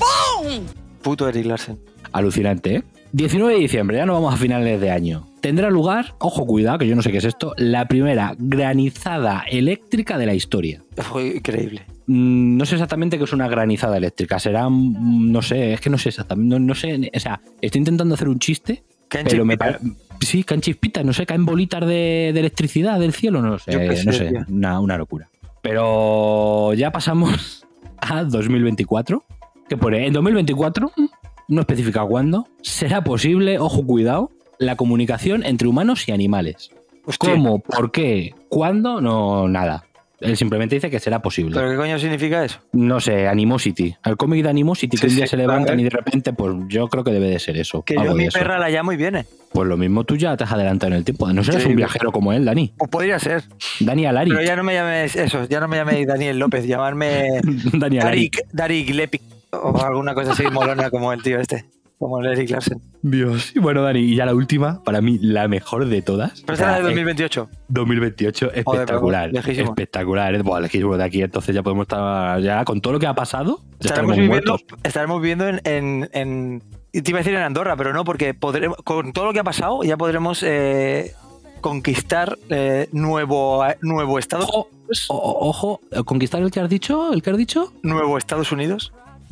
Puto 1.01 1.27
Eric 1.27 1.45
Larsen. 1.45 1.79
Alucinante, 2.11 2.75
¿eh? 2.77 2.83
19 3.11 3.53
de 3.53 3.59
diciembre, 3.59 3.97
ya 3.97 4.05
no 4.05 4.13
vamos 4.13 4.33
a 4.33 4.37
finales 4.37 4.79
de 4.79 4.91
año. 4.91 5.25
Tendrá 5.41 5.69
lugar, 5.69 6.13
ojo, 6.19 6.45
cuidado, 6.45 6.77
que 6.79 6.87
yo 6.87 6.95
no 6.95 7.01
sé 7.01 7.11
qué 7.11 7.17
es 7.19 7.23
esto, 7.25 7.53
la 7.57 7.87
primera 7.87 8.35
granizada 8.37 9.43
eléctrica 9.49 10.17
de 10.17 10.25
la 10.25 10.33
historia. 10.33 10.83
Fue 10.97 11.37
increíble. 11.37 11.81
Mm, 12.07 12.57
No 12.57 12.65
sé 12.65 12.75
exactamente 12.75 13.17
qué 13.17 13.23
es 13.23 13.33
una 13.33 13.47
granizada 13.47 13.97
eléctrica. 13.97 14.37
Será, 14.39 14.67
mm, 14.69 15.31
no 15.31 15.41
sé, 15.41 15.73
es 15.73 15.81
que 15.81 15.89
no 15.89 15.97
sé 15.97 16.09
exactamente. 16.09 16.49
No, 16.49 16.59
no 16.59 16.75
sé, 16.75 17.09
o 17.15 17.19
sea, 17.19 17.39
estoy 17.61 17.79
intentando 17.79 18.15
hacer 18.15 18.27
un 18.29 18.39
chiste, 18.39 18.83
Caen 19.07 19.25
pero 19.27 19.43
me 19.45 19.57
chispitas. 19.57 19.81
Sí, 20.21 20.43
caen 20.43 20.61
chispitas, 20.61 21.05
no 21.05 21.13
sé, 21.13 21.25
caen 21.25 21.45
bolitas 21.45 21.81
de, 21.81 22.31
de 22.33 22.39
electricidad 22.39 22.99
del 22.99 23.13
cielo, 23.13 23.41
no 23.41 23.57
sé, 23.57 23.71
Yo 23.71 23.79
qué 23.79 24.03
no 24.05 24.11
sé, 24.11 24.25
tío. 24.29 24.45
una, 24.49 24.79
una 24.81 24.97
locura. 24.97 25.27
Pero 25.61 26.73
ya 26.73 26.91
pasamos 26.91 27.65
a 28.01 28.23
2024, 28.23 29.23
que 29.67 29.77
pone, 29.77 30.05
en 30.05 30.13
2024, 30.13 30.91
mm, 30.95 31.05
no 31.49 31.61
especifica 31.61 32.03
cuándo, 32.05 32.47
será 32.61 33.03
posible, 33.03 33.59
ojo, 33.59 33.85
cuidado, 33.85 34.31
la 34.57 34.75
comunicación 34.77 35.43
entre 35.45 35.67
humanos 35.67 36.07
y 36.07 36.11
animales. 36.13 36.71
Hostia, 37.05 37.31
¿Cómo? 37.31 37.59
¿Por 37.59 37.91
qué? 37.91 38.33
¿Cuándo? 38.49 39.01
No, 39.01 39.47
nada. 39.47 39.83
Él 40.21 40.35
simplemente 40.35 40.75
dice 40.75 40.89
que 40.89 40.99
será 40.99 41.21
posible. 41.21 41.55
¿Pero 41.55 41.71
qué 41.71 41.77
coño 41.77 41.97
significa 41.97 42.43
eso? 42.43 42.59
No 42.73 42.99
sé, 42.99 43.25
Animosity. 43.29 43.95
El 44.03 44.17
cómic 44.17 44.43
de 44.43 44.49
Animosity, 44.49 44.97
Sí, 44.97 45.01
que 45.01 45.07
un 45.07 45.15
día 45.15 45.25
sí, 45.25 45.29
se 45.31 45.37
levantan 45.37 45.67
vale. 45.77 45.81
y 45.81 45.83
de 45.85 45.89
repente, 45.91 46.33
pues 46.33 46.55
yo 46.67 46.89
creo 46.89 47.05
que 47.05 47.11
debe 47.11 47.29
de 47.29 47.39
ser 47.39 47.55
eso. 47.57 47.83
Que 47.83 47.95
yo 47.95 48.13
mi 48.13 48.25
eso. 48.25 48.37
perra 48.37 48.59
la 48.59 48.69
llamo 48.69 48.91
y 48.91 48.97
viene. 48.97 49.25
Pues 49.53 49.67
lo 49.69 49.77
mismo 49.77 50.03
tú 50.03 50.17
ya 50.17 50.35
te 50.35 50.43
has 50.43 50.51
adelantado 50.51 50.91
en 50.91 50.97
el 50.97 51.05
tiempo. 51.05 51.31
No 51.31 51.41
serás 51.41 51.65
un 51.65 51.75
viajero 51.77 52.11
como 52.11 52.33
él, 52.33 52.43
Dani. 52.43 52.73
Pues 52.77 52.91
podría 52.91 53.17
ser. 53.17 53.43
Dani 53.79 54.05
Alari. 54.07 54.31
Pero 54.31 54.43
ya 54.43 54.57
no 54.57 54.63
me 54.63 54.73
llames 54.73 55.15
eso, 55.15 55.45
ya 55.47 55.61
no 55.61 55.69
me 55.69 55.77
llaméis 55.77 56.05
Daniel 56.05 56.37
López, 56.37 56.67
llamarme 56.67 57.39
Dani 57.73 57.99
Alari. 57.99 58.29
Darik, 58.29 58.41
Darik 58.51 58.89
Lepic 58.93 59.21
o 59.51 59.77
alguna 59.83 60.13
cosa 60.13 60.31
así 60.33 60.43
molona 60.51 60.89
como 60.89 61.11
el 61.13 61.21
tío 61.23 61.39
este, 61.39 61.65
como 61.97 62.19
el 62.19 62.27
Eric 62.27 62.49
Larsen. 62.51 62.81
Dios. 63.01 63.55
Y 63.55 63.59
bueno, 63.59 63.81
Dani, 63.81 63.99
y 63.99 64.15
ya 64.15 64.25
la 64.25 64.33
última, 64.35 64.83
para 64.83 65.01
mí 65.01 65.17
la 65.21 65.47
mejor 65.47 65.85
de 65.85 66.01
todas. 66.01 66.41
Pero 66.41 66.53
esta 66.53 66.71
es 66.71 66.75
de 66.75 66.79
eh, 66.81 66.83
2028. 66.93 67.49
2028, 67.69 68.47
pero 68.53 68.59
espectacular. 68.73 69.31
lejísimo. 69.33 69.69
espectacular. 69.69 70.35
¿eh? 70.35 70.41
Buah, 70.41 70.59
lejísimo 70.61 70.97
de 70.97 71.03
aquí, 71.03 71.21
entonces 71.21 71.53
ya 71.55 71.63
podemos 71.63 71.83
estar 71.83 72.39
ya 72.41 72.63
con 72.65 72.79
todo 72.81 72.93
lo 72.93 72.99
que 72.99 73.07
ha 73.07 73.13
pasado. 73.13 73.59
Ya 73.79 73.89
Estaremos 73.89 74.11
estaremos 74.11 74.15
viviendo, 74.17 74.51
muertos. 74.53 74.79
estaremos 74.83 75.21
viviendo 75.21 75.47
en, 75.47 75.61
en, 75.63 76.09
en- 76.13 76.63
y 76.91 77.01
Te 77.03 77.11
iba 77.11 77.19
a 77.19 77.21
decir 77.21 77.35
en 77.35 77.43
Andorra, 77.43 77.75
pero 77.77 77.93
no, 77.93 78.03
porque 78.03 78.33
podremos, 78.33 78.77
con 78.83 79.13
todo 79.13 79.25
lo 79.25 79.33
que 79.33 79.39
ha 79.39 79.43
pasado 79.43 79.83
ya 79.83 79.95
podremos 79.95 80.41
eh, 80.43 81.13
conquistar 81.61 82.37
eh, 82.49 82.87
nuevo, 82.91 83.63
nuevo, 83.81 84.17
Estados, 84.17 84.47
Ojo, 84.49 84.69
o- 85.09 85.49
ojo, 85.49 85.81
¿conquistar 86.05 86.41
el 86.41 86.49
que 86.51 86.59
has 86.59 86.69
dicho? 86.69 87.13
¿El 87.13 87.21
que 87.21 87.29
has 87.29 87.37
dicho? 87.37 87.71
nuevo 87.83 88.17
Estados 88.17 88.51
Unidos. 88.51 88.91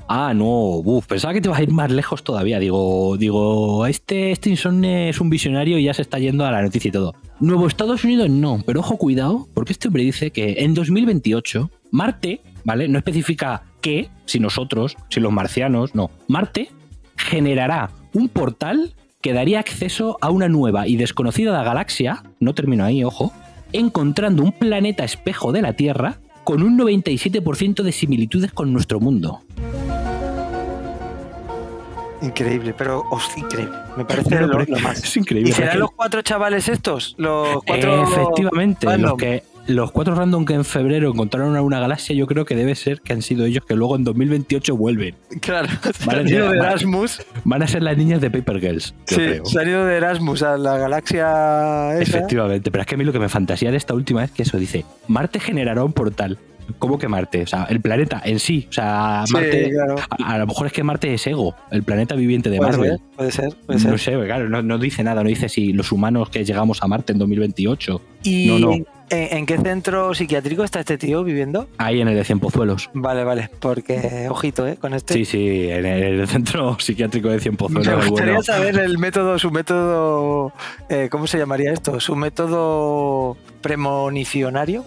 Ah, 0.09 0.33
no, 0.33 0.45
uf, 0.45 1.05
pensaba 1.05 1.33
que 1.33 1.41
te 1.41 1.49
vas 1.49 1.59
a 1.59 1.63
ir 1.63 1.71
más 1.71 1.91
lejos 1.91 2.23
todavía. 2.23 2.59
Digo, 2.59 3.17
digo, 3.17 3.85
este, 3.85 4.31
este 4.31 4.49
Insomne 4.49 5.09
es 5.09 5.19
un 5.19 5.29
visionario 5.29 5.77
y 5.77 5.83
ya 5.83 5.93
se 5.93 6.01
está 6.01 6.17
yendo 6.17 6.45
a 6.45 6.51
la 6.51 6.61
noticia 6.61 6.89
y 6.89 6.91
todo. 6.91 7.13
Nuevo 7.39 7.67
Estados 7.67 8.03
Unidos 8.03 8.29
no, 8.29 8.63
pero 8.65 8.79
ojo, 8.79 8.97
cuidado, 8.97 9.47
porque 9.53 9.73
este 9.73 9.89
hombre 9.89 10.03
dice 10.03 10.31
que 10.31 10.55
en 10.59 10.73
2028 10.73 11.69
Marte, 11.91 12.41
¿vale? 12.63 12.87
No 12.87 12.97
especifica 12.97 13.63
qué, 13.81 14.09
si 14.25 14.39
nosotros, 14.39 14.95
si 15.09 15.19
los 15.19 15.31
marcianos, 15.31 15.93
no. 15.93 16.09
Marte 16.27 16.69
generará 17.17 17.91
un 18.13 18.29
portal 18.29 18.93
que 19.21 19.33
daría 19.33 19.59
acceso 19.59 20.17
a 20.21 20.29
una 20.29 20.47
nueva 20.47 20.87
y 20.87 20.95
desconocida 20.95 21.63
galaxia, 21.63 22.23
no 22.39 22.53
termino 22.53 22.85
ahí, 22.85 23.03
ojo, 23.03 23.33
encontrando 23.73 24.43
un 24.43 24.51
planeta 24.51 25.03
espejo 25.03 25.51
de 25.51 25.61
la 25.61 25.73
Tierra 25.73 26.19
con 26.48 26.63
un 26.63 26.80
97% 26.80 27.84
de 27.84 27.92
similitudes 27.92 28.54
con 28.54 28.72
nuestro 28.72 29.01
mundo. 29.01 29.42
Increíble, 32.22 32.74
pero 32.74 33.04
hostia, 33.12 33.44
increíble. 33.44 33.77
Me 33.98 34.06
parece 34.06 34.30
Pero, 34.30 34.48
lo, 34.48 34.63
lo 34.63 34.80
más. 34.80 35.04
es 35.04 35.18
increíble. 35.18 35.50
¿Y 35.50 35.51
pero 35.51 35.66
es 35.66 35.70
serán 35.72 35.80
los 35.82 35.92
cuatro 35.92 36.22
chavales 36.22 36.70
estos? 36.70 37.16
Los 37.18 37.62
cuatro. 37.66 38.01
Efectivamente, 38.01 38.98
los, 38.98 39.18
que, 39.18 39.44
los 39.67 39.91
cuatro 39.91 40.15
random 40.15 40.45
que 40.45 40.53
en 40.53 40.65
febrero 40.65 41.09
encontraron 41.12 41.55
a 41.55 41.62
una 41.62 41.79
galaxia, 41.79 42.15
yo 42.15 42.25
creo 42.27 42.45
que 42.45 42.55
debe 42.55 42.74
ser 42.75 43.01
que 43.01 43.13
han 43.13 43.21
sido 43.21 43.45
ellos 43.45 43.63
que 43.65 43.75
luego 43.75 43.95
en 43.95 44.03
2028 44.03 44.75
vuelven. 44.75 45.15
Claro, 45.41 45.67
Vale, 46.05 46.21
han 46.21 46.27
ido 46.29 46.50
de. 46.51 46.57
Erasmus. 46.57 47.21
Van 47.43 47.62
a 47.63 47.67
ser 47.67 47.83
las 47.83 47.97
niñas 47.97 48.21
de 48.21 48.31
Paper 48.31 48.59
Girls. 48.59 48.93
yo 49.07 49.15
Sí, 49.15 49.15
creo. 49.15 49.45
se 49.45 49.59
han 49.62 49.67
ido 49.69 49.86
de 49.86 49.95
Erasmus 49.97 50.43
a 50.43 50.57
la 50.57 50.77
galaxia 50.77 51.93
esa. 52.00 52.01
Efectivamente, 52.17 52.71
pero 52.71 52.81
es 52.81 52.88
que 52.88 52.95
a 52.95 52.97
mí 52.97 53.03
lo 53.03 53.13
que 53.13 53.19
me 53.19 53.29
fantasía 53.29 53.71
de 53.71 53.77
esta 53.77 53.93
última 53.93 54.24
es 54.24 54.31
que 54.31 54.43
eso 54.43 54.57
dice, 54.57 54.86
Marte 55.07 55.39
generará 55.39 55.83
un 55.83 55.93
portal. 55.93 56.38
¿Cómo 56.79 56.97
que 56.97 57.07
Marte? 57.07 57.43
O 57.43 57.47
sea, 57.47 57.63
el 57.69 57.81
planeta 57.81 58.21
en 58.25 58.39
sí. 58.39 58.67
O 58.69 58.74
sea, 58.74 59.24
Sí, 59.25 59.33
Marte. 59.33 59.69
claro. 59.71 59.95
A, 60.24 60.33
a 60.33 60.38
lo 60.38 60.47
mejor 60.47 60.67
es 60.67 60.74
que 60.74 60.83
Marte 60.83 61.13
es 61.13 61.25
Ego, 61.27 61.55
el 61.71 61.83
planeta 61.83 62.15
viviente 62.15 62.50
de 62.50 62.59
Marvel. 62.59 62.89
ser, 62.91 63.00
puede 63.15 63.31
ser, 63.31 63.55
puede 63.65 63.79
ser. 63.79 63.91
No 63.91 63.97
sé, 63.97 64.12
claro, 64.25 64.50
no, 64.50 64.62
no 64.62 64.77
dice 64.77 65.03
nada, 65.03 65.24
no 65.24 65.29
dice 65.29 65.50
si 65.50 65.74
los 65.74 65.91
humanos 65.91 66.29
que 66.29 66.43
llegamos 66.45 66.81
a 66.83 66.88
Marte 66.88 67.13
en 67.13 67.19
2028. 67.19 68.01
¿Y 68.24 68.47
No, 68.47 68.59
no. 68.59 68.86
En, 69.09 69.45
qué 69.45 69.57
centro 69.57 70.13
psiquiátrico 70.13 70.65
está 70.65 70.81
este 70.81 70.97
tío 70.97 71.24
viviendo? 71.24 71.69
Ahí 71.77 72.01
en 72.01 72.09
el 72.09 72.15
de 72.15 72.25
Cien 72.25 72.41
Pozuelos. 72.41 72.89
Vale, 72.93 73.24
vale, 73.24 73.50
porque 73.62 74.27
ojito, 74.29 74.67
¿eh? 74.67 74.75
Con 74.75 74.93
este. 74.93 75.13
Sí, 75.13 75.24
sí, 75.24 75.69
en 75.69 75.86
el 75.86 76.27
centro 76.27 76.77
psiquiátrico 76.77 77.29
de 77.29 77.39
Cien 77.39 77.55
Pozuelos. 77.55 77.88
Me 77.88 77.95
gustaría 78.09 78.33
bueno. 78.33 78.43
saber 78.43 78.77
el 78.79 78.97
método, 78.97 79.39
su 79.39 79.50
método, 79.50 80.51
eh, 80.89 81.07
¿cómo 81.09 81.25
se 81.25 81.38
llamaría 81.38 81.71
esto? 81.71 82.01
Su 82.01 82.17
método 82.17 83.38
premonicionario. 83.62 84.83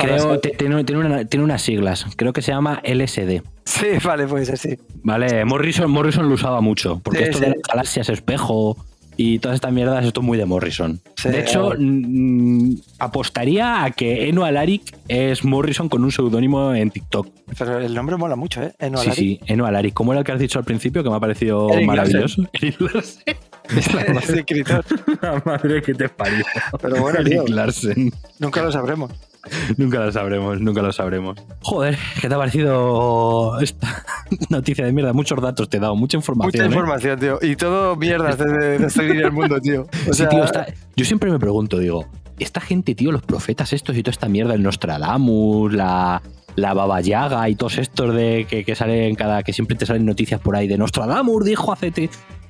Creo 0.00 0.40
que 0.40 0.50
tiene, 0.50 0.84
tiene 0.84 1.00
una- 1.06 1.24
tiene 1.24 1.44
unas 1.44 1.62
siglas. 1.62 2.06
Creo 2.16 2.32
que 2.32 2.42
se 2.42 2.52
llama 2.52 2.80
LSD. 2.84 3.42
Sí, 3.64 3.86
vale, 4.04 4.26
puede 4.26 4.46
ser, 4.46 4.58
sí. 4.58 4.78
Vale, 5.02 5.44
Morrison, 5.44 5.90
Morrison 5.90 6.28
lo 6.28 6.34
usaba 6.34 6.60
mucho. 6.60 7.00
Porque 7.02 7.18
Sí, 7.18 7.24
esto 7.24 7.38
sí. 7.38 7.44
de 7.44 7.50
las 7.50 7.58
galaxias 7.62 8.08
espejo 8.08 8.76
y 9.16 9.38
todas 9.38 9.56
estas 9.56 9.72
mierdas, 9.72 10.04
esto 10.04 10.20
es 10.20 10.26
muy 10.26 10.38
de 10.38 10.46
Morrison. 10.46 10.98
Sí, 11.16 11.28
de 11.28 11.40
hecho, 11.40 11.70
ver. 11.70 11.78
mm, 11.80 12.76
apostaría 12.98 13.84
a 13.84 13.90
que 13.90 14.28
Eno 14.30 14.44
Alaric 14.44 14.96
es 15.08 15.44
Morrison 15.44 15.88
con 15.90 16.04
un 16.04 16.10
seudónimo 16.12 16.72
en 16.74 16.90
TikTok. 16.90 17.26
Pero 17.58 17.78
el 17.80 17.94
nombre 17.94 18.16
mola 18.16 18.36
mucho, 18.36 18.62
¿eh? 18.62 18.72
Eno 18.78 18.96
sí, 18.98 19.06
Alaric. 19.10 19.18
sí, 19.18 19.40
Eno 19.46 19.66
Alaric. 19.66 19.92
¿Cómo 19.94 20.12
era 20.12 20.20
el 20.20 20.24
que 20.24 20.32
has 20.32 20.38
dicho 20.38 20.58
al 20.58 20.64
principio? 20.64 21.02
Que 21.02 21.10
me 21.10 21.16
ha 21.16 21.20
parecido 21.20 21.68
Eric 21.70 21.86
maravilloso. 21.86 22.42
Eric 22.54 22.80
Larsen. 22.80 23.22
Es 23.70 24.28
escritor. 24.30 24.84
La 25.22 25.40
madre 25.44 25.80
que 25.82 25.94
te 25.94 26.08
parió. 26.08 26.44
Pero 26.80 27.00
bueno, 27.02 27.22
tío. 27.22 27.42
Eric 27.42 27.54
Larsen. 27.54 28.12
Nunca 28.40 28.62
lo 28.62 28.72
sabremos. 28.72 29.12
Nunca 29.78 29.98
lo 30.00 30.12
sabremos, 30.12 30.60
nunca 30.60 30.82
lo 30.82 30.92
sabremos. 30.92 31.36
Joder, 31.62 31.96
¿qué 32.20 32.28
te 32.28 32.34
ha 32.34 32.38
parecido 32.38 33.58
esta 33.60 34.04
noticia 34.50 34.84
de 34.84 34.92
mierda? 34.92 35.12
Muchos 35.12 35.40
datos 35.40 35.68
te 35.68 35.78
he 35.78 35.80
dado, 35.80 35.96
mucha 35.96 36.16
información. 36.16 36.50
Mucha 36.52 36.64
¿eh? 36.64 36.66
información, 36.78 37.18
tío. 37.18 37.38
Y 37.42 37.56
todo 37.56 37.96
mierdas 37.96 38.38
de, 38.38 38.44
de 38.46 38.78
destruir 38.78 39.22
el 39.22 39.32
mundo, 39.32 39.58
tío. 39.60 39.82
O 39.82 40.12
Sí, 40.12 40.18
sea, 40.18 40.28
tío, 40.28 40.44
está- 40.44 40.66
yo 40.96 41.04
siempre 41.04 41.30
me 41.30 41.38
pregunto, 41.38 41.78
digo, 41.78 42.06
esta 42.38 42.60
gente, 42.60 42.94
tío, 42.94 43.12
los 43.12 43.22
profetas 43.22 43.72
estos 43.72 43.96
y 43.96 44.02
toda 44.02 44.12
esta 44.12 44.28
mierda, 44.28 44.54
el 44.54 44.62
Nostradamus, 44.62 45.72
la, 45.72 46.20
la 46.56 46.74
Baba 46.74 47.00
Yaga 47.00 47.48
y 47.48 47.54
todos 47.54 47.78
estos 47.78 48.14
de 48.14 48.46
que, 48.48 48.64
que 48.64 48.74
salen 48.74 49.14
cada, 49.14 49.42
que 49.42 49.52
siempre 49.52 49.76
te 49.76 49.86
salen 49.86 50.04
noticias 50.04 50.40
por 50.40 50.56
ahí 50.56 50.66
de 50.68 50.76
Nostradamus 50.78 51.44
dijo 51.44 51.72
hace 51.72 51.90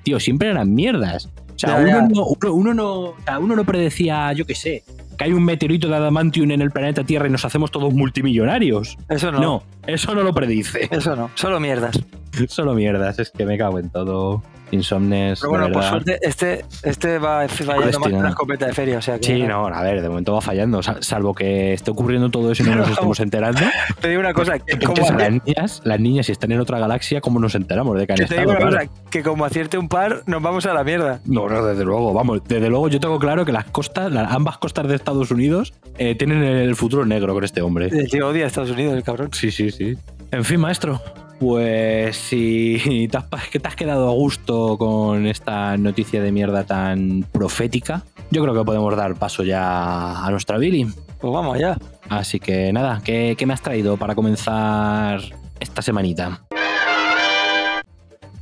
tío, 0.02 0.20
siempre 0.20 0.50
eran 0.50 0.74
mierdas. 0.74 1.28
O 1.54 1.58
sea, 1.58 1.76
uno. 1.76 2.08
No, 2.08 2.26
uno, 2.26 2.52
uno 2.52 2.74
no, 2.74 2.92
o 2.92 3.16
sea, 3.24 3.38
uno 3.38 3.54
no 3.54 3.64
predecía, 3.64 4.32
yo 4.32 4.46
qué 4.46 4.54
sé, 4.54 4.82
que 5.18 5.24
hay 5.24 5.32
un 5.32 5.44
meteorito 5.44 5.88
de 5.88 5.96
adamantium 5.96 6.50
en 6.50 6.62
el 6.62 6.70
planeta 6.70 7.04
Tierra 7.04 7.26
y 7.26 7.30
nos 7.30 7.44
hacemos 7.44 7.70
todos 7.70 7.92
multimillonarios. 7.92 8.96
eso 9.10 9.30
no. 9.30 9.40
No, 9.40 9.62
eso 9.86 10.14
no 10.14 10.22
lo 10.22 10.32
predice. 10.32 10.88
Eso 10.90 11.14
no. 11.14 11.30
Solo 11.34 11.60
mierdas. 11.60 12.00
Solo 12.48 12.74
mierdas, 12.74 13.18
es 13.18 13.30
que 13.30 13.44
me 13.44 13.58
cago 13.58 13.78
en 13.78 13.90
todo. 13.90 14.42
Insomnes. 14.72 15.40
Pero 15.40 15.50
bueno, 15.50 15.66
de 15.68 15.72
por 15.72 15.82
suerte, 15.84 16.18
este, 16.22 16.64
este 16.82 17.18
va 17.18 17.46
fallando 17.48 17.98
más 18.00 18.08
que 18.08 18.14
una 18.14 18.28
escopeta 18.30 18.66
de 18.66 18.72
feria. 18.72 18.98
O 18.98 19.02
sea 19.02 19.18
que 19.18 19.24
Sí, 19.26 19.42
no, 19.42 19.66
a 19.66 19.82
ver, 19.82 20.00
de 20.02 20.08
momento 20.08 20.32
va 20.32 20.40
fallando, 20.40 20.82
sal- 20.82 21.02
salvo 21.02 21.34
que 21.34 21.72
esté 21.74 21.90
ocurriendo 21.90 22.30
todo 22.30 22.50
eso 22.52 22.62
y 22.62 22.66
no 22.66 22.76
nos 22.76 22.88
estemos 22.90 23.20
enterando. 23.20 23.60
Te 24.00 24.08
digo 24.08 24.20
una 24.20 24.32
cosa, 24.34 24.58
que 24.58 24.78
como, 24.78 25.02
las 25.18 25.30
niñas, 25.32 25.80
las 25.84 26.00
niñas, 26.00 26.26
si 26.26 26.32
están 26.32 26.52
en 26.52 26.60
otra 26.60 26.78
galaxia, 26.78 27.20
¿cómo 27.20 27.38
nos 27.40 27.54
enteramos 27.54 27.98
de 27.98 28.06
que 28.06 28.12
han 28.12 28.18
que 28.18 28.26
te 28.26 28.38
digo 28.38 28.52
estado? 28.52 28.68
una 28.68 28.76
Claro. 28.78 28.88
cosa, 28.90 29.10
que 29.10 29.22
como 29.22 29.44
acierte 29.44 29.78
un 29.78 29.88
par, 29.88 30.22
nos 30.26 30.42
vamos 30.42 30.66
a 30.66 30.74
la 30.74 30.84
mierda. 30.84 31.20
No, 31.24 31.48
no, 31.48 31.64
desde 31.64 31.84
luego, 31.84 32.12
vamos, 32.12 32.40
desde 32.46 32.68
luego 32.68 32.88
yo 32.88 33.00
tengo 33.00 33.18
claro 33.18 33.44
que 33.44 33.52
las 33.52 33.64
costas, 33.66 34.12
la- 34.12 34.26
ambas 34.26 34.58
costas 34.58 34.86
de 34.88 34.94
Estados 34.96 35.30
Unidos, 35.30 35.72
eh, 35.98 36.14
tienen 36.14 36.42
el 36.42 36.76
futuro 36.76 37.04
negro 37.04 37.34
con 37.34 37.44
este 37.44 37.60
hombre. 37.62 37.86
El 37.86 38.08
tío 38.10 38.28
odia 38.28 38.44
a 38.44 38.46
Estados 38.46 38.70
Unidos, 38.70 38.94
el 38.94 39.02
cabrón. 39.02 39.30
Sí, 39.32 39.50
sí, 39.50 39.70
sí. 39.70 39.96
En 40.32 40.44
fin, 40.44 40.60
maestro, 40.60 41.00
pues 41.40 42.18
si 42.18 43.08
te 43.10 43.16
has, 43.16 43.24
te 43.50 43.66
has 43.66 43.74
quedado 43.74 44.10
a 44.10 44.12
gusto 44.12 44.76
con 44.76 45.26
esta 45.26 45.78
noticia 45.78 46.22
de 46.22 46.30
mierda 46.32 46.64
tan 46.64 47.24
profética, 47.32 48.02
yo 48.30 48.42
creo 48.42 48.54
que 48.54 48.62
podemos 48.62 48.94
dar 48.94 49.14
paso 49.14 49.42
ya 49.42 50.22
a 50.22 50.30
nuestra 50.30 50.58
Billy. 50.58 50.86
Pues 51.18 51.32
vamos 51.32 51.56
allá. 51.56 51.78
Así 52.10 52.38
que 52.40 52.72
nada, 52.74 53.00
¿qué, 53.02 53.36
qué 53.38 53.46
me 53.46 53.54
has 53.54 53.62
traído 53.62 53.96
para 53.96 54.14
comenzar 54.14 55.22
esta 55.58 55.80
semanita? 55.80 56.42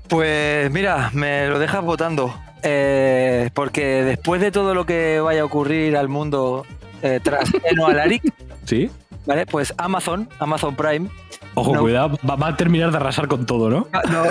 Pues 0.09 0.69
mira, 0.73 1.11
me 1.15 1.47
lo 1.47 1.61
dejas 1.61 1.85
votando. 1.85 2.35
Eh, 2.65 3.51
porque 3.55 4.03
después 4.03 4.41
de 4.41 4.51
todo 4.51 4.75
lo 4.75 4.87
que 4.87 5.21
vaya 5.21 5.43
a 5.43 5.45
ocurrir 5.45 5.97
al 5.97 6.09
mundo 6.09 6.67
eh, 7.03 7.21
tras 7.23 7.53
Eno 7.63 7.87
Alaric, 7.87 8.35
¿Sí? 8.65 8.91
¿Vale? 9.29 9.47
Pues 9.47 9.73
Amazon, 9.77 10.29
Amazon 10.41 10.75
Prime. 10.75 11.09
Ojo, 11.55 11.75
No. 11.75 11.81
cuidado, 11.81 12.19
va, 12.29 12.37
va 12.37 12.49
a 12.49 12.57
terminar 12.57 12.91
de 12.91 12.97
arrasar 12.99 13.27
con 13.29 13.45
todo, 13.47 13.69
¿no? 13.69 13.89
Ah, 13.93 14.03
no, 14.11 14.25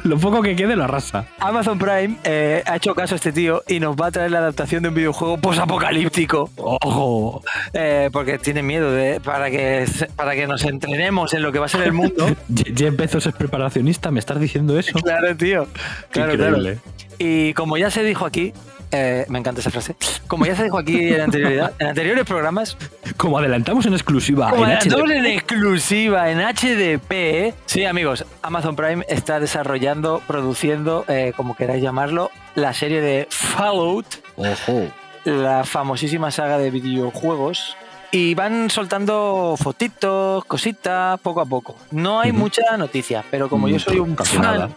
lo- 0.04 0.18
poco 0.18 0.42
que 0.42 0.54
quede 0.56 0.74
lo 0.76 0.84
arrasa. 0.84 1.26
Amazon 1.38 1.78
Prime 1.78 2.16
eh, 2.24 2.62
ha 2.66 2.76
hecho 2.76 2.94
caso 2.94 3.14
a 3.14 3.16
este 3.16 3.32
tío 3.32 3.62
y 3.68 3.78
nos 3.80 3.96
va 3.96 4.06
a 4.06 4.10
traer 4.10 4.30
la 4.32 4.38
adaptación 4.38 4.82
de 4.82 4.88
un 4.90 4.94
videojuego 4.94 5.38
posapocalíptico. 5.38 6.50
Ojo, 6.56 7.42
Eh, 7.72 8.10
porque 8.12 8.38
tiene 8.38 8.62
miedo 8.62 8.90
de 8.92 9.20
para 9.20 9.50
que 9.50 9.86
para 10.16 10.34
que 10.34 10.46
nos 10.46 10.64
entrenemos 10.64 11.32
en 11.34 11.42
lo 11.42 11.52
que 11.52 11.58
va 11.58 11.66
a 11.66 11.68
ser 11.68 11.82
el 11.82 11.92
mundo. 11.92 12.28
Je- 12.52 12.76
Jeff 12.76 12.96
Bezos 12.96 13.26
es 13.26 13.32
preparacionista, 13.34 14.10
¿me 14.10 14.18
estás 14.20 14.40
diciendo 14.40 14.78
eso? 14.78 14.98
claro, 15.00 15.36
tío. 15.36 15.66
Claro, 16.10 16.34
Increíble. 16.34 16.78
claro. 16.80 16.94
Y 17.18 17.52
como 17.54 17.76
ya 17.76 17.90
se 17.90 18.02
dijo 18.02 18.26
aquí, 18.26 18.52
eh, 18.92 19.24
me 19.28 19.38
encanta 19.38 19.60
esa 19.60 19.70
frase. 19.70 19.94
Como 20.26 20.46
ya 20.46 20.54
se 20.56 20.64
dijo 20.64 20.78
aquí 20.78 21.08
en 21.14 21.20
anterioridad, 21.20 21.72
en 21.78 21.88
anteriores 21.88 22.24
programas, 22.24 22.76
Como 23.16 23.38
adelantamos 23.38 23.86
en 23.86 23.94
exclusiva 23.94 24.50
como 24.50 24.64
en 24.64 24.72
adelantamos 24.72 25.10
en 25.10 25.26
exclusiva 25.26 26.30
en 26.30 26.38
HDP, 26.40 27.54
sí, 27.66 27.84
amigos, 27.84 28.24
Amazon 28.42 28.76
Prime 28.76 29.04
está 29.08 29.40
desarrollando, 29.40 30.22
produciendo, 30.26 31.04
eh, 31.08 31.32
como 31.36 31.54
queráis 31.56 31.82
llamarlo, 31.82 32.30
la 32.54 32.72
serie 32.74 33.00
de 33.00 33.26
Fallout, 33.30 34.06
Ojo. 34.36 34.88
la 35.24 35.64
famosísima 35.64 36.30
saga 36.30 36.58
de 36.58 36.70
videojuegos. 36.70 37.76
Y 38.12 38.34
van 38.34 38.70
soltando 38.70 39.54
fotitos, 39.56 40.44
cositas, 40.46 41.20
poco 41.20 41.40
a 41.40 41.46
poco. 41.46 41.76
No 41.92 42.18
hay 42.18 42.32
mucha 42.32 42.76
noticia, 42.76 43.22
pero 43.30 43.48
como 43.48 43.68
yo 43.68 43.76
Mm, 43.76 43.78
soy 43.78 43.98
un 44.00 44.16
fan. 44.16 44.74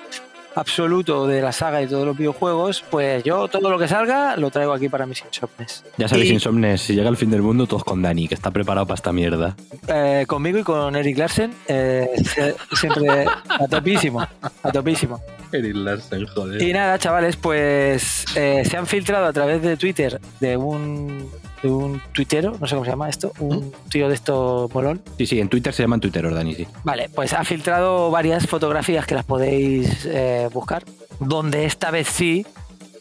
Absoluto 0.56 1.28
de 1.28 1.42
la 1.42 1.52
saga 1.52 1.82
y 1.82 1.88
todos 1.88 2.06
los 2.06 2.18
videojuegos, 2.18 2.84
pues 2.90 3.24
yo 3.24 3.48
todo 3.48 3.70
lo 3.70 3.78
que 3.80 3.88
salga 3.88 4.36
lo 4.38 4.50
traigo 4.52 4.74
aquí 4.74 4.90
para 4.90 5.06
mis 5.06 5.24
insomnes. 5.26 5.84
Ya 5.98 6.08
sabéis, 6.08 6.30
Y- 6.30 6.34
Insomnes, 6.34 6.82
si 6.82 6.96
llega 6.96 7.10
el 7.10 7.18
fin 7.18 7.30
del 7.32 7.42
mundo, 7.42 7.66
todos 7.68 7.84
con 7.84 8.02
Dani, 8.02 8.28
que 8.28 8.36
está 8.36 8.52
preparado 8.52 8.86
para 8.88 8.96
esta 8.96 9.12
mierda. 9.14 9.56
Eh, 9.88 10.26
conmigo 10.28 10.58
y 10.60 10.64
con 10.64 10.96
Eric 10.96 11.18
Larsen, 11.18 11.54
eh, 11.68 12.10
siempre 12.74 13.26
a 13.48 13.68
topísimo, 13.68 14.22
a 14.22 14.72
topísimo. 14.72 15.22
Eric 15.52 15.76
Larsen, 15.76 16.26
joder. 16.28 16.62
Y 16.62 16.74
nada, 16.74 16.98
chavales, 16.98 17.36
pues 17.36 18.26
eh, 18.36 18.64
se 18.66 18.78
han 18.78 18.88
filtrado 18.88 19.26
a 19.28 19.34
través 19.34 19.62
de 19.62 19.78
Twitter 19.78 20.20
de 20.40 20.58
un, 20.58 21.30
de 21.64 21.70
un 21.70 22.00
tuitero, 22.12 22.56
no 22.60 22.68
sé 22.68 22.76
cómo 22.76 22.86
se 22.86 22.92
llama 22.92 23.10
esto, 23.10 23.32
un 23.40 23.74
tío 23.90 24.08
de 24.10 24.14
esto 24.16 24.70
molón. 24.74 25.02
Sí, 25.18 25.26
sí, 25.26 25.40
en 25.40 25.50
Twitter 25.50 25.74
se 25.74 25.82
llaman 25.84 26.00
tuiteros, 26.02 26.34
Dani, 26.34 26.54
sí. 26.54 26.68
Vale, 26.84 27.10
pues 27.10 27.34
ha 27.34 27.44
filtrado 27.44 28.12
varias 28.12 28.46
fotografías 28.46 29.08
que 29.08 29.16
las 29.16 29.26
podéis 29.26 30.06
eh, 30.06 30.50
buscar, 30.54 30.84
donde 31.20 31.66
esta 31.66 31.90
vez 31.90 32.08
sí. 32.08 32.46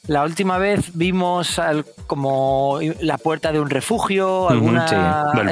La 0.09 0.25
última 0.25 0.59
vez 0.59 0.91
vimos 0.97 1.61
al- 1.61 1.85
como 2.09 2.81
la 3.01 3.19
puerta 3.19 3.53
de 3.53 3.61
un 3.61 3.71
refugio, 3.71 4.49
alguna 4.49 4.89
sí, 4.89 4.97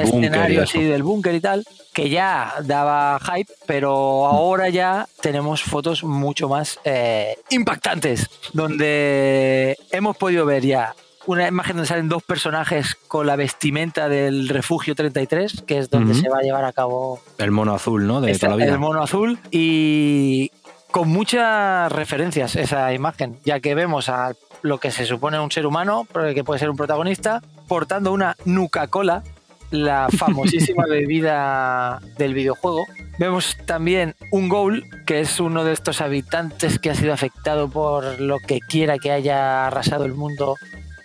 escenario 0.03 0.63
así 0.63 0.83
del 0.83 1.03
búnker 1.03 1.35
y 1.35 1.39
tal, 1.39 1.63
que 1.93 2.09
ya 2.09 2.55
daba 2.63 3.17
hype, 3.21 3.51
pero 3.65 4.25
ahora 4.27 4.67
ya 4.67 5.07
tenemos 5.21 5.61
fotos 5.63 6.03
mucho 6.03 6.49
más 6.49 6.79
eh, 6.83 7.37
impactantes, 7.49 8.29
donde 8.51 9.77
hemos 9.91 10.17
podido 10.17 10.45
ver 10.45 10.65
ya 10.65 10.95
una 11.27 11.47
imagen 11.47 11.75
donde 11.75 11.87
salen 11.87 12.09
dos 12.09 12.23
personajes 12.23 12.95
con 13.07 13.27
la 13.27 13.35
vestimenta 13.35 14.09
del 14.09 14.49
refugio 14.49 14.95
33, 14.95 15.63
que 15.65 15.77
es 15.77 15.89
donde 15.89 16.13
se 16.13 16.29
va 16.29 16.39
a 16.39 16.41
llevar 16.41 16.65
a 16.65 16.73
cabo 16.73 17.19
El 17.37 17.51
mono 17.51 17.73
azul, 17.73 18.07
¿no? 18.07 18.21
De 18.21 18.31
Está 18.31 18.47
toda 18.47 18.57
la 18.57 18.65
vida. 18.65 18.73
el 18.73 18.79
mono 18.79 19.03
azul 19.03 19.39
y 19.51 20.51
con 20.89 21.09
muchas 21.09 21.91
referencias 21.91 22.55
esa 22.55 22.93
imagen, 22.93 23.37
ya 23.45 23.59
que 23.59 23.75
vemos 23.75 24.09
a 24.09 24.33
lo 24.61 24.79
que 24.79 24.91
se 24.91 25.05
supone 25.05 25.39
un 25.39 25.51
ser 25.51 25.65
humano, 25.65 26.07
que 26.33 26.43
puede 26.43 26.59
ser 26.59 26.69
un 26.69 26.77
protagonista, 26.77 27.41
portando 27.67 28.11
una 28.11 28.35
Nuca 28.45 28.87
Cola, 28.87 29.23
la 29.71 30.09
famosísima 30.17 30.85
bebida 30.85 32.01
del 32.17 32.33
videojuego. 32.33 32.85
Vemos 33.17 33.57
también 33.65 34.15
un 34.31 34.49
Ghoul, 34.49 34.83
que 35.05 35.21
es 35.21 35.39
uno 35.39 35.63
de 35.63 35.73
estos 35.73 36.01
habitantes 36.01 36.79
que 36.79 36.89
ha 36.89 36.95
sido 36.95 37.13
afectado 37.13 37.69
por 37.69 38.19
lo 38.19 38.39
que 38.39 38.59
quiera 38.59 38.97
que 38.97 39.11
haya 39.11 39.67
arrasado 39.67 40.05
el 40.05 40.13
mundo 40.13 40.55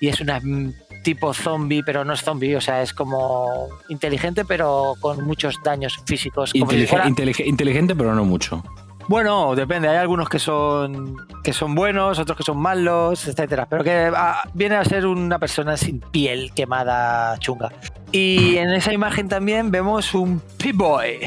y 0.01 0.09
es 0.09 0.21
una 0.21 0.41
mm, 0.41 0.73
tipo 1.03 1.33
zombie, 1.35 1.83
pero 1.85 2.05
no 2.05 2.13
es 2.15 2.23
zombie, 2.23 2.57
o 2.57 2.61
sea, 2.61 2.83
es 2.83 2.93
como 2.93 3.69
inteligente, 3.89 4.45
pero 4.45 4.95
con 5.01 5.25
muchos 5.25 5.57
daños 5.63 5.97
físicos. 6.05 6.53
como 6.53 6.71
si 6.71 6.77
Intelige- 6.77 6.89
fuera- 6.89 7.07
intelige- 7.09 7.47
inteligente, 7.47 7.95
pero 7.95 8.15
no 8.15 8.25
mucho. 8.25 8.63
Bueno, 9.09 9.55
depende, 9.55 9.87
hay 9.89 9.99
algunos 9.99 10.29
que 10.29 10.41
son 10.41 11.15
que 11.45 11.53
son 11.53 11.77
buenos, 11.77 12.19
otros 12.19 12.37
que 12.37 12.43
son 12.43 12.59
malos, 12.59 13.29
etcétera, 13.29 13.67
pero 13.71 13.85
que 13.85 14.11
ah, 14.13 14.43
viene 14.53 14.75
a 14.75 14.85
ser 14.85 15.07
una 15.07 15.39
persona 15.39 15.77
sin 15.77 16.01
piel 16.01 16.51
quemada 16.57 17.39
chunga. 17.39 17.71
Y 18.11 18.57
en 18.57 18.71
esa 18.73 18.93
imagen 18.93 19.29
también 19.29 19.71
vemos 19.71 20.13
un 20.13 20.43
Pip-Boy. 20.59 21.21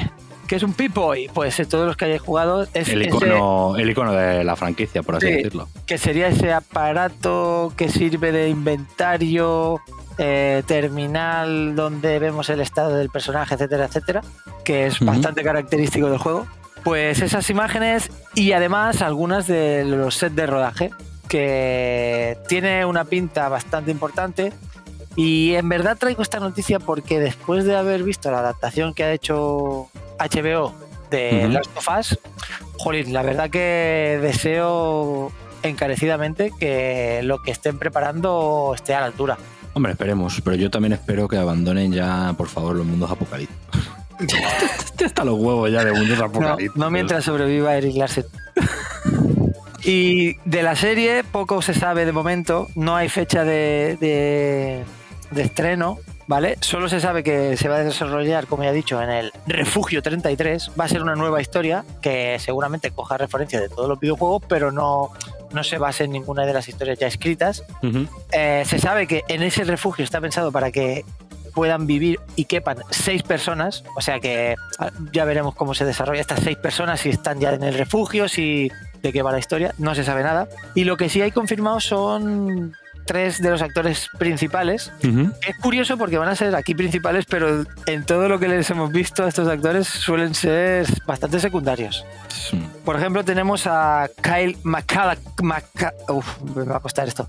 ¿Qué 0.50 0.56
es 0.56 0.64
un 0.64 0.74
Pip-Boy? 0.74 1.30
Pues 1.32 1.56
todos 1.70 1.86
los 1.86 1.96
que 1.96 2.06
hayáis 2.06 2.22
jugado 2.24 2.64
es 2.74 2.90
El 2.90 3.04
ese- 3.04 3.10
icono, 3.16 3.76
el 3.78 3.88
icono 3.92 4.12
de 4.14 4.44
la 4.44 4.56
franquicia, 4.56 5.04
por 5.04 5.16
así 5.18 5.28
Sí. 5.28 5.34
decirlo. 5.34 5.70
que 5.86 5.98
sería 6.00 6.28
ese 6.28 6.52
aparato 6.52 7.72
que 7.78 7.88
sirve 7.88 8.32
de 8.32 8.50
inventario, 8.50 9.80
eh, 10.18 10.64
terminal 10.66 11.76
donde 11.76 12.18
vemos 12.20 12.50
el 12.50 12.62
estado 12.62 12.96
del 12.96 13.10
personaje, 13.10 13.54
etcétera, 13.54 13.86
etcétera, 13.86 14.22
que 14.66 14.88
es 14.88 15.00
bastante 15.00 15.44
característico 15.44 16.10
del 16.10 16.18
juego. 16.18 16.48
Pues 16.84 17.22
esas 17.22 17.48
imágenes 17.52 18.10
y 18.34 18.54
además 18.54 19.02
algunas 19.04 19.46
de 19.46 19.86
los 19.86 20.16
sets 20.16 20.36
de 20.36 20.48
rodaje, 20.48 20.90
que 21.28 22.38
tiene 22.48 22.86
una 22.86 23.06
pinta 23.06 23.50
bastante 23.50 23.92
importante. 23.92 24.52
Y 25.22 25.56
en 25.56 25.68
verdad 25.68 25.98
traigo 25.98 26.22
esta 26.22 26.40
noticia 26.40 26.80
porque 26.80 27.20
después 27.20 27.66
de 27.66 27.76
haber 27.76 28.04
visto 28.04 28.32
la 28.32 28.40
adaptación 28.40 28.94
que 28.94 29.04
ha 29.04 29.12
hecho 29.12 29.90
HBO 30.18 30.74
de 31.12 31.42
Ujú. 31.44 31.52
Last 31.52 31.78
of 31.78 31.88
Us, 32.00 32.20
jolín, 32.78 33.12
la 33.12 33.22
verdad 33.22 33.50
que 33.50 34.18
deseo 34.22 35.30
encarecidamente 35.62 36.52
que 36.58 37.20
lo 37.24 37.42
que 37.42 37.52
estén 37.52 37.78
preparando 37.78 38.72
esté 38.74 38.96
a 38.96 39.02
la 39.02 39.08
altura. 39.08 39.38
Hombre, 39.74 39.92
esperemos, 39.92 40.40
pero 40.42 40.56
yo 40.56 40.70
también 40.72 40.94
espero 40.94 41.28
que 41.28 41.36
abandonen 41.36 41.92
ya, 41.92 42.34
por 42.38 42.48
favor, 42.48 42.78
los 42.78 42.86
mundos 42.86 43.12
apocalípticos. 43.12 43.90
Está 45.00 45.26
los 45.26 45.38
huevos 45.38 45.70
ya 45.70 45.84
de 45.84 45.92
mundos 45.92 46.18
No, 46.18 46.26
apocalípticos. 46.26 46.78
no 46.78 46.90
mientras 46.90 47.26
sobreviva 47.26 47.76
Eric 47.76 47.98
Larsen. 47.98 48.26
Y 49.84 50.36
de 50.46 50.64
la 50.64 50.78
serie 50.78 51.26
poco 51.26 51.62
se 51.62 51.74
sabe 51.74 52.06
de 52.06 52.12
momento, 52.14 52.68
no 52.76 52.96
hay 52.96 53.10
fecha 53.10 53.44
de, 53.44 53.98
de- 54.00 54.84
de 55.32 55.44
estreno, 55.44 56.00
¿vale? 56.28 56.58
Solo 56.62 56.90
se 56.90 57.00
sabe 57.00 57.24
que 57.24 57.58
se 57.58 57.70
va 57.70 57.78
a 57.78 57.84
desarrollar, 57.84 58.48
como 58.48 58.64
ya 58.64 58.70
he 58.70 58.74
dicho, 58.74 59.02
en 59.02 59.10
el 59.10 59.32
Refugio 59.48 60.02
33. 60.02 60.72
Va 60.80 60.86
a 60.86 60.88
ser 60.88 61.02
una 61.02 61.16
nueva 61.16 61.42
historia 61.42 61.84
que 62.02 62.38
seguramente 62.40 62.92
coja 62.92 63.18
referencia 63.18 63.60
de 63.60 63.70
todos 63.70 63.88
los 63.90 64.00
videojuegos, 64.00 64.44
pero 64.48 64.72
no, 64.72 65.12
no 65.52 65.64
se 65.64 65.78
base 65.78 66.06
en 66.06 66.12
ninguna 66.12 66.46
de 66.46 66.54
las 66.54 66.68
historias 66.68 67.00
ya 67.00 67.08
escritas. 67.08 67.64
Eh, 68.32 68.64
se 68.66 68.80
sabe 68.80 69.08
que 69.08 69.24
en 69.28 69.44
ese 69.44 69.64
refugio 69.64 70.04
está 70.04 70.22
pensado 70.22 70.52
para 70.52 70.72
que 70.72 71.06
puedan 71.54 71.88
vivir 71.88 72.20
y 72.36 72.46
quepan 72.46 72.78
seis 72.90 73.24
personas, 73.24 73.84
o 73.96 74.02
sea 74.02 74.20
que 74.20 74.56
ah, 74.78 74.92
ya 75.12 75.26
veremos 75.26 75.56
cómo 75.56 75.74
se 75.74 75.84
desarrolla 75.84 76.22
estas 76.22 76.42
seis 76.42 76.58
personas, 76.58 77.02
si 77.02 77.10
están 77.10 77.40
ya 77.40 77.54
en 77.54 77.64
el 77.64 77.74
refugio, 77.74 78.30
si 78.30 78.72
de 79.02 79.12
qué 79.12 79.22
va 79.22 79.32
la 79.32 79.40
historia, 79.40 79.74
no 79.78 79.96
se 79.96 80.04
sabe 80.04 80.24
nada. 80.24 80.48
Y 80.76 80.84
lo 80.84 80.98
que 80.98 81.10
sí 81.10 81.22
hay 81.22 81.32
confirmado 81.32 81.80
son 81.80 82.76
tres 83.06 83.42
de 83.42 83.50
los 83.50 83.62
actores 83.62 84.10
principales. 84.18 84.92
Es 85.48 85.56
curioso 85.62 85.98
porque 85.98 86.18
van 86.18 86.30
a 86.30 86.36
ser 86.36 86.56
aquí 86.56 86.76
principales, 86.76 87.26
pero 87.26 87.64
en 87.86 88.06
todo 88.06 88.30
lo 88.30 88.40
que 88.40 88.48
les 88.48 88.70
hemos 88.70 88.92
visto 88.92 89.24
a 89.24 89.30
estos 89.30 89.48
actores 89.48 89.88
suelen 89.88 90.36
ser 90.36 90.86
bastante 91.06 91.40
secundarios. 91.40 92.06
Por 92.86 92.96
ejemplo, 92.96 93.24
tenemos 93.24 93.66
a 93.68 94.10
Kyle 94.22 94.58
McCalla- 94.64 95.18
Maca- 95.42 95.94
Uf, 96.10 96.42
me 96.56 96.64
va 96.64 96.78
a 96.78 96.80
costar 96.80 97.08
esto. 97.08 97.28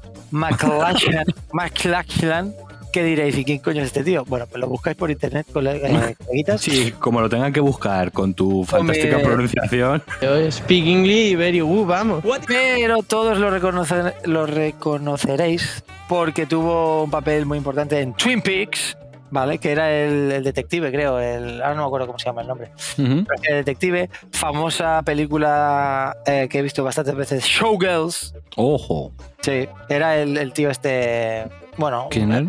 McLachlan. 1.52 2.54
¿Qué 2.92 3.04
diréis? 3.04 3.36
¿Y 3.38 3.44
quién 3.44 3.58
coño 3.58 3.80
es 3.82 3.86
este 3.86 4.02
tío? 4.02 4.24
Bueno, 4.24 4.46
pues 4.48 4.60
lo 4.60 4.66
buscáis 4.68 4.96
por 4.96 5.10
internet, 5.10 5.46
coleguitas. 5.52 6.60
Sí, 6.60 6.92
como 6.98 7.20
lo 7.20 7.28
tengan 7.28 7.52
que 7.52 7.60
buscar 7.60 8.10
con 8.10 8.34
tu 8.34 8.64
fantástica 8.64 9.16
Hombre. 9.16 9.28
pronunciación. 9.28 10.02
Yo 10.20 10.50
speak 10.50 10.86
English 10.86 11.36
very 11.36 11.60
good, 11.60 11.86
vamos. 11.86 12.24
Pero 12.46 13.02
todos 13.02 13.38
lo, 13.38 13.50
reconocer- 13.50 14.14
lo 14.24 14.46
reconoceréis 14.46 15.84
porque 16.08 16.46
tuvo 16.46 17.04
un 17.04 17.10
papel 17.10 17.46
muy 17.46 17.58
importante 17.58 18.00
en 18.00 18.14
Twin 18.14 18.42
Peaks, 18.42 18.96
¿vale? 19.30 19.58
Que 19.58 19.70
era 19.70 19.92
el, 19.92 20.32
el 20.32 20.42
detective, 20.42 20.90
creo. 20.90 21.20
El, 21.20 21.62
ahora 21.62 21.74
no 21.76 21.82
me 21.82 21.86
acuerdo 21.86 22.06
cómo 22.08 22.18
se 22.18 22.26
llama 22.26 22.42
el 22.42 22.48
nombre. 22.48 22.70
El 22.98 23.24
detective, 23.64 24.10
famosa 24.32 25.02
película 25.04 26.16
eh, 26.26 26.48
que 26.50 26.58
he 26.58 26.62
visto 26.62 26.82
bastantes 26.82 27.14
veces, 27.14 27.44
Showgirls. 27.44 28.34
Ojo. 28.56 29.12
Sí, 29.42 29.68
era 29.88 30.18
el, 30.18 30.36
el 30.36 30.52
tío 30.52 30.70
este. 30.70 31.46
Bueno, 31.80 32.08
¿Quién 32.10 32.30
es? 32.32 32.42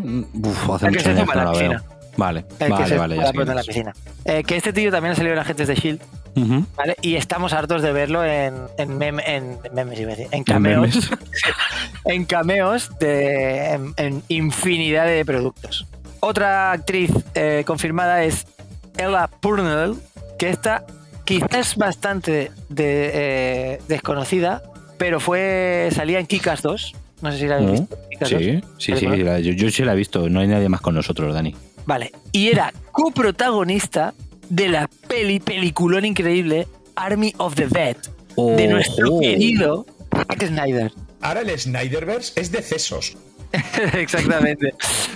Uf, 0.46 0.70
hace 0.72 0.88
El 0.88 0.94
que 0.94 1.00
se 1.00 1.14
no 1.14 1.26
la 1.26 1.36
la 1.36 1.44
veo. 1.46 1.52
piscina. 1.54 1.84
Vale, 2.18 2.40
el 2.60 2.68
que 2.68 2.68
vale, 2.74 2.88
se 2.88 2.98
vale. 2.98 3.16
ya 3.16 3.30
en 3.30 3.56
la 3.56 3.64
piscina. 3.64 3.94
Eh, 4.26 4.44
que 4.44 4.58
este 4.58 4.74
tío 4.74 4.92
también 4.92 5.14
ha 5.14 5.16
salido 5.16 5.34
en 5.34 5.40
Agentes 5.40 5.68
de 5.70 5.76
Shield. 5.76 6.02
¿vale? 6.76 6.96
Y 7.02 7.16
estamos 7.16 7.54
hartos 7.54 7.82
de 7.82 7.94
verlo 7.94 8.24
en, 8.26 8.54
en, 8.78 9.00
mem- 9.00 9.24
en 9.26 9.58
memes, 9.74 10.00
en 10.32 10.44
cameos, 10.44 10.82
memes. 10.96 11.10
en 12.06 12.26
cameos 12.26 12.92
de 13.00 13.80
en, 13.96 14.24
infinidad 14.28 15.06
de 15.06 15.24
productos. 15.26 15.88
Otra 16.20 16.72
actriz 16.74 17.12
eh, 17.34 17.64
confirmada 17.66 18.24
es 18.26 18.46
Ella 18.98 19.30
Purnell, 19.40 19.96
que 20.38 20.50
esta 20.50 20.84
quizás 21.24 21.78
bastante 21.78 22.52
de- 22.68 23.12
eh, 23.14 23.82
desconocida, 23.88 24.62
pero 24.98 25.20
fue 25.22 25.90
salía 25.94 26.20
en 26.20 26.28
Kikas 26.28 26.62
2. 26.62 26.94
No 27.22 27.32
sé 27.32 27.38
si 27.40 27.48
la 27.48 27.56
habéis 27.56 27.70
Mm, 27.70 27.74
visto. 27.74 27.98
Kick-Ass 28.10 28.30
2. 28.32 28.42
Sí, 28.42 28.62
sí, 28.78 28.96
sí. 28.98 29.06
La- 29.06 29.40
yo, 29.40 29.52
yo 29.54 29.70
sí 29.72 29.84
la 29.84 29.94
he 29.94 29.96
visto. 29.96 30.30
No 30.30 30.40
hay 30.40 30.48
nadie 30.48 30.70
más 30.70 30.82
con 30.82 30.96
nosotros, 30.96 31.34
Dani. 31.34 31.56
Vale. 31.86 32.12
Y 32.32 32.48
era 32.50 32.74
coprotagonista 32.92 34.14
de 34.50 34.70
la 34.70 34.90
peli, 35.08 35.40
peliculón 35.40 36.06
increíble 36.06 36.68
Army 36.96 37.34
of 37.38 37.56
the 37.56 37.68
Dead, 37.68 37.96
de 38.36 38.68
nuestro 38.68 39.20
querido 39.20 39.86
Zack 40.16 40.46
Snyder. 40.48 40.92
Ahora 41.22 41.42
el 41.42 41.58
Snyderverse 41.60 42.40
es 42.40 42.52
de 42.52 42.62
cesos. 42.62 43.16
Exactamente. 43.94 44.74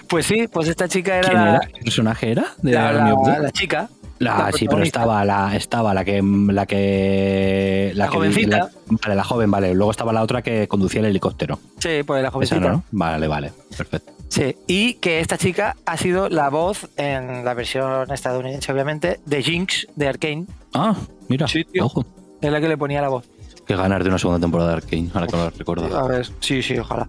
Pues 0.07 0.25
sí, 0.25 0.47
pues 0.47 0.67
esta 0.67 0.87
chica 0.87 1.17
era 1.17 1.29
¿Quién 1.29 1.41
la, 1.43 1.49
era? 1.57 1.59
¿Qué 1.73 1.81
personaje 1.83 2.31
era? 2.31 2.45
De 2.61 2.71
la- 2.71 2.89
Army 2.89 3.11
of 3.11 3.27
la- 3.27 3.33
Dead? 3.33 3.43
la 3.43 3.51
chica. 3.51 3.89
La- 4.19 4.49
sí, 4.54 4.65
pero 4.67 4.82
estaba 4.84 5.25
la, 5.25 5.56
estaba 5.56 5.93
la 5.93 6.06
que 6.06 6.21
la 6.23 6.65
que 6.65 7.91
La 7.95 8.08
que- 8.08 8.15
jovencita. 8.15 8.58
la- 8.58 8.69
vale, 9.04 9.15
la 9.15 9.23
joven, 9.23 9.51
vale. 9.51 9.73
Luego 9.73 9.91
estaba 9.91 10.13
la 10.13 10.21
otra 10.23 10.41
que 10.41 10.67
conducía 10.67 11.01
el 11.01 11.08
helicóptero. 11.08 11.60
Sí, 11.80 12.04
pues 12.06 12.23
la 12.23 12.32
jovencita. 12.32 12.82
Vale, 12.91 13.28
vale. 13.28 13.51
Perfecto. 13.75 14.13
Sí, 14.30 14.56
y 14.67 14.95
que 14.95 15.19
esta 15.19 15.38
chica 15.38 15.75
ha 15.86 15.97
sido 15.97 16.30
la 16.30 16.49
voz 16.49 16.88
en 16.97 17.45
la 17.45 17.54
versión 17.54 18.10
estadounidense, 18.12 18.71
obviamente, 18.71 19.19
de 19.25 19.43
Jinx 19.43 19.88
de 19.95 20.08
Arkane. 20.08 20.45
Ah, 20.73 20.95
mira. 21.28 21.47
Sí. 21.47 21.65
Ojo. 21.82 22.06
Es 22.41 22.51
la 22.51 22.60
que 22.60 22.67
le 22.67 22.78
ponía 22.78 23.01
la 23.01 23.10
voz. 23.10 23.25
Que 23.65 23.75
ganar 23.75 24.04
de 24.04 24.10
una 24.10 24.17
segunda 24.19 24.39
temporada 24.39 24.71
de 24.71 24.75
Arkane, 24.78 25.10
ahora 25.13 25.28
que 25.28 25.38
lo 25.38 25.49
recuerdo. 25.49 25.97
A 25.97 26.08
ver, 26.08 26.28
sí, 26.39 26.62
sí, 26.62 26.78
ojalá. 26.78 27.08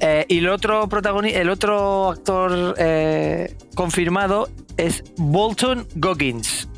Eh, 0.00 0.24
y 0.28 0.38
el 0.38 0.48
otro 0.48 0.88
protagonista, 0.88 1.40
el 1.40 1.50
otro 1.50 2.10
actor 2.10 2.74
eh, 2.78 3.56
confirmado 3.74 4.48
es 4.76 5.02
Bolton 5.16 5.86
Goggins. 5.96 6.68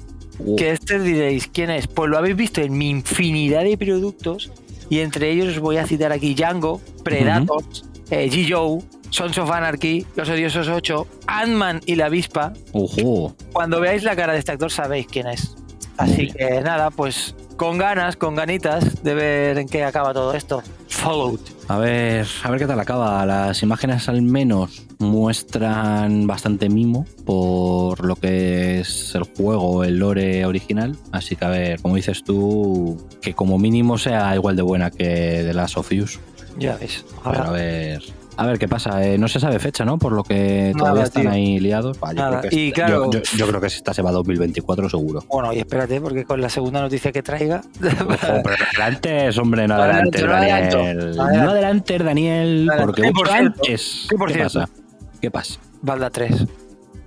Que 0.57 0.71
este 0.71 0.99
diréis, 0.99 1.49
¿quién 1.49 1.69
es? 1.69 1.87
Pues 1.87 2.09
lo 2.09 2.17
habéis 2.17 2.35
visto 2.35 2.63
en 2.63 2.77
mi 2.77 2.89
infinidad 2.89 3.63
de 3.63 3.77
productos. 3.77 4.51
Y 4.89 5.01
entre 5.01 5.31
ellos 5.31 5.49
os 5.49 5.59
voy 5.61 5.77
a 5.77 5.87
citar 5.87 6.13
aquí 6.13 6.35
Django, 6.35 6.81
Predators, 7.05 7.85
eh, 8.11 8.29
G-Joe, 8.29 8.83
Sons 9.11 9.39
of 9.39 9.51
Anarchy, 9.51 10.07
Los 10.17 10.29
Odiosos 10.29 10.69
8, 10.69 11.07
Ant-Man 11.27 11.81
y 11.87 11.95
la 11.95 12.07
Avispa. 12.07 12.55
Ojo. 12.73 13.37
Cuando 13.53 13.81
veáis 13.81 14.03
la 14.03 14.17
cara 14.17 14.33
de 14.33 14.39
este 14.39 14.53
actor 14.53 14.73
sabéis 14.73 15.07
quién 15.07 15.29
es. 15.29 15.55
Así 15.97 16.29
que 16.33 16.63
nada, 16.63 16.91
pues 16.91 17.35
con 17.57 17.77
ganas, 17.77 18.17
con 18.17 18.35
ganitas 18.35 19.03
de 19.05 19.15
ver 19.15 19.59
en 19.59 19.69
qué 19.69 19.85
acaba 19.85 20.15
todo 20.15 20.33
esto. 20.33 20.63
Followed. 20.89 21.41
A 21.71 21.79
ver, 21.79 22.27
a 22.43 22.51
ver 22.51 22.59
qué 22.59 22.67
tal 22.67 22.81
acaba. 22.81 23.25
Las 23.25 23.63
imágenes 23.63 24.09
al 24.09 24.23
menos 24.23 24.83
muestran 24.99 26.27
bastante 26.27 26.69
mimo 26.69 27.07
por 27.25 28.05
lo 28.05 28.17
que 28.17 28.81
es 28.81 29.15
el 29.15 29.23
juego, 29.23 29.85
el 29.85 30.01
lore 30.01 30.45
original. 30.47 30.97
Así 31.13 31.37
que 31.37 31.45
a 31.45 31.49
ver, 31.49 31.81
como 31.81 31.95
dices 31.95 32.25
tú, 32.25 33.01
que 33.23 33.35
como 33.35 33.57
mínimo 33.57 33.99
sea 33.99 34.35
igual 34.35 34.57
de 34.57 34.63
buena 34.63 34.91
que 34.91 35.45
The 35.47 35.55
Last 35.55 35.77
of 35.77 35.93
Us. 35.93 36.19
Ya 36.59 36.75
ves. 36.77 37.05
Pero 37.23 37.45
a 37.45 37.53
ver. 37.53 38.03
A 38.37 38.47
ver 38.47 38.59
qué 38.59 38.69
pasa. 38.69 39.05
Eh, 39.07 39.19
no 39.19 39.29
se 39.29 39.39
sabe 39.39 39.59
fecha, 39.59 39.85
¿no? 39.85 39.99
Por 39.99 40.13
lo 40.13 40.23
que 40.25 40.73
Nada, 40.75 40.79
todavía 40.79 41.03
están 41.05 41.23
tío. 41.25 41.31
ahí 41.33 41.59
liados. 41.61 41.99
Va, 42.03 42.11
yo, 42.11 42.15
Nada. 42.15 42.41
creo 42.41 42.51
que 42.51 42.57
Y 42.57 42.69
esta- 42.69 42.87
claro- 42.87 43.11
yo, 43.11 43.21
yo- 43.23 43.37
yo 43.37 43.47
creo 43.49 43.61
que 43.61 43.67
esta 43.67 43.93
se 43.93 44.03
va 44.03 44.11
a 44.11 44.13
2024 44.13 44.89
seguro. 44.89 45.25
Bueno, 45.29 45.53
y 45.53 45.59
espérate, 45.59 46.01
porque 46.01 46.25
con 46.25 46.41
la 46.41 46.49
segunda 46.49 46.81
noticia 46.81 47.13
que 47.13 47.23
traiga. 47.23 47.61
Ojo, 47.61 47.85
pero 48.45 48.57
adelantes, 48.73 49.37
hombre, 49.39 49.69
no 49.69 49.77
No 49.77 49.83
adelantes, 49.83 50.25
no 50.25 50.35
adelanto. 50.35 50.77
Daniel. 50.79 51.17
No 51.17 51.23
adelantes, 51.51 52.01
adelanto. 52.01 52.87
porque 52.87 53.03
¿Qué 53.03 53.09
por 53.13 53.19
mucho 53.27 53.33
cierto? 53.33 53.61
antes. 53.61 54.07
¿Qué 54.09 54.17
por 54.17 54.29
¿Qué 54.29 54.35
cierto? 54.35 54.61
pasa? 54.61 54.73
¿Qué 55.21 55.31
pasa? 55.31 55.61
Balda 55.83 56.11
3. 56.11 56.47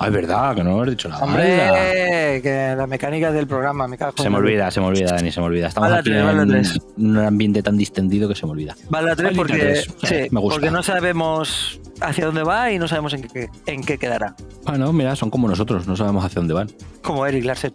Ah, 0.03 0.07
es 0.07 0.13
verdad, 0.13 0.55
que 0.55 0.63
no 0.63 0.71
hemos 0.71 0.89
dicho 0.89 1.07
nada. 1.07 1.23
Hombre, 1.23 2.41
que 2.43 2.73
la 2.75 2.87
mecánica 2.87 3.31
del 3.31 3.47
programa 3.47 3.87
me 3.87 3.97
cago. 3.97 4.13
Se 4.17 4.29
me 4.29 4.37
olvida, 4.37 4.69
se 4.69 4.81
me 4.81 4.87
olvida, 4.87 5.11
Dani, 5.13 5.31
se 5.31 5.39
me 5.39 5.45
olvida. 5.45 5.67
Estamos 5.67 5.91
aquí 5.93 6.11
en 6.11 6.63
un 6.97 7.17
ambiente 7.19 7.63
tan 7.63 7.77
distendido 7.77 8.27
que 8.27 8.35
se 8.35 8.45
me 8.45 8.51
olvida. 8.51 8.75
Vale, 8.89 9.07
la 9.09 9.15
3 9.15 9.25
Vale, 9.27 9.37
porque, 9.37 9.83
sí, 10.03 10.15
Me 10.31 10.39
gusta. 10.41 10.55
porque 10.55 10.71
no 10.71 10.83
sabemos 10.83 11.79
hacia 12.01 12.25
dónde 12.25 12.43
va 12.43 12.71
y 12.71 12.79
no 12.79 12.87
sabemos 12.87 13.13
en 13.13 13.23
qué, 13.23 13.47
en 13.65 13.81
qué 13.83 13.97
quedará. 13.97 14.35
Bueno, 14.65 14.91
mira, 14.91 15.15
son 15.15 15.29
como 15.29 15.47
nosotros, 15.47 15.87
no 15.87 15.95
sabemos 15.95 16.25
hacia 16.25 16.39
dónde 16.41 16.53
van. 16.53 16.69
Como 17.01 17.25
Eric 17.25 17.45
Larsen. 17.45 17.73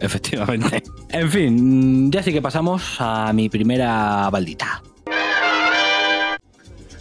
Efectivamente. 0.00 0.82
En 1.08 1.30
fin, 1.30 2.10
ya 2.12 2.22
sí 2.22 2.32
que 2.32 2.42
pasamos 2.42 2.96
a 2.98 3.32
mi 3.32 3.48
primera 3.48 4.28
baldita. 4.30 4.82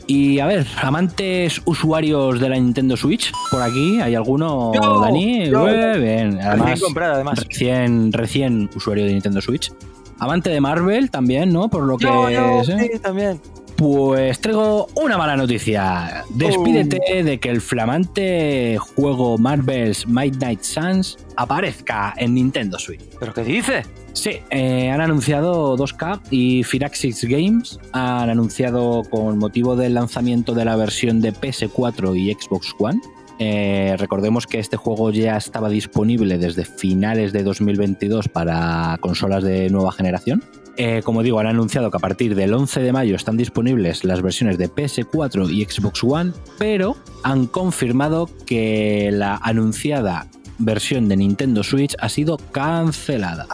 Y 0.08 0.40
a 0.40 0.46
ver, 0.46 0.68
amantes 0.82 1.62
usuarios 1.66 2.40
de 2.40 2.50
la 2.50 2.56
Nintendo 2.56 2.96
Switch, 2.96 3.32
por 3.50 3.62
aquí, 3.62 4.00
¿hay 4.02 4.14
alguno, 4.14 4.72
Yo, 4.74 5.00
Dani? 5.00 5.50
yo. 5.50 5.64
Ué, 5.64 5.98
bien, 6.00 6.40
además, 6.42 6.80
Recién 6.80 7.04
además. 7.04 7.46
Recién, 7.48 8.12
recién 8.14 8.70
usuario 8.76 9.06
de 9.06 9.14
Nintendo 9.14 9.42
Switch. 9.42 9.72
Amante 10.20 10.50
de 10.52 10.62
Marvel 10.62 11.10
también, 11.10 11.52
¿no? 11.52 11.70
Por 11.70 11.84
lo 11.84 11.98
que 11.98 12.08
sé. 12.64 12.80
sí, 12.94 13.00
también. 13.00 13.40
Pues 13.76 14.40
traigo 14.40 14.88
una 14.96 15.18
mala 15.18 15.36
noticia. 15.36 16.24
Despídete 16.30 17.24
de 17.24 17.40
que 17.40 17.50
el 17.50 17.60
flamante 17.60 18.78
juego 18.78 19.38
Marvel's 19.38 20.08
Midnight 20.08 20.62
Suns 20.62 21.18
aparezca 21.36 22.14
en 22.16 22.36
Nintendo 22.36 22.80
Switch. 22.80 23.02
¿Pero 23.20 23.34
qué 23.34 23.44
dice? 23.44 23.84
Sí, 24.16 24.40
eh, 24.50 24.90
han 24.90 25.02
anunciado 25.02 25.76
2K 25.78 26.22
y 26.32 26.64
Firaxis 26.64 27.26
Games 27.26 27.78
han 27.92 28.30
anunciado 28.30 29.04
con 29.10 29.38
motivo 29.38 29.76
del 29.76 29.94
lanzamiento 29.94 30.54
de 30.54 30.64
la 30.64 30.78
versión 30.78 31.20
de 31.20 31.34
PS4 31.34 32.18
y 32.18 32.34
Xbox 32.34 32.74
One. 32.80 33.02
eh, 33.38 33.96
recordemos 34.00 34.48
que 34.48 34.60
este 34.60 34.78
juego 34.78 35.12
ya 35.12 35.36
estaba 35.36 35.68
disponible 35.68 36.38
desde 36.38 36.64
finales 36.64 37.34
de 37.34 37.44
2022 37.44 38.30
para 38.30 38.98
consolas 39.02 39.44
de 39.44 39.70
nueva 39.70 39.92
generación. 39.92 40.42
Eh, 40.78 41.02
como 41.04 41.22
digo, 41.22 41.40
han 41.40 41.48
anunciado 41.48 41.92
que 41.92 41.98
a 41.98 42.00
partir 42.00 42.36
del 42.36 42.54
11 42.54 42.82
de 42.82 42.94
mayo 42.94 43.16
están 43.18 43.36
disponibles 43.36 44.06
las 44.06 44.22
versiones 44.22 44.58
de 44.58 44.70
PS4 44.70 45.52
y 45.52 45.66
Xbox 45.66 46.04
One, 46.04 46.32
pero 46.58 46.96
han 47.24 47.48
confirmado 47.48 48.30
que 48.46 49.10
la 49.12 49.36
anunciada 49.44 50.28
versión 50.58 51.10
de 51.10 51.18
Nintendo 51.18 51.64
Switch 51.64 51.96
ha 52.00 52.08
sido 52.10 52.38
cancelada. 52.38 53.48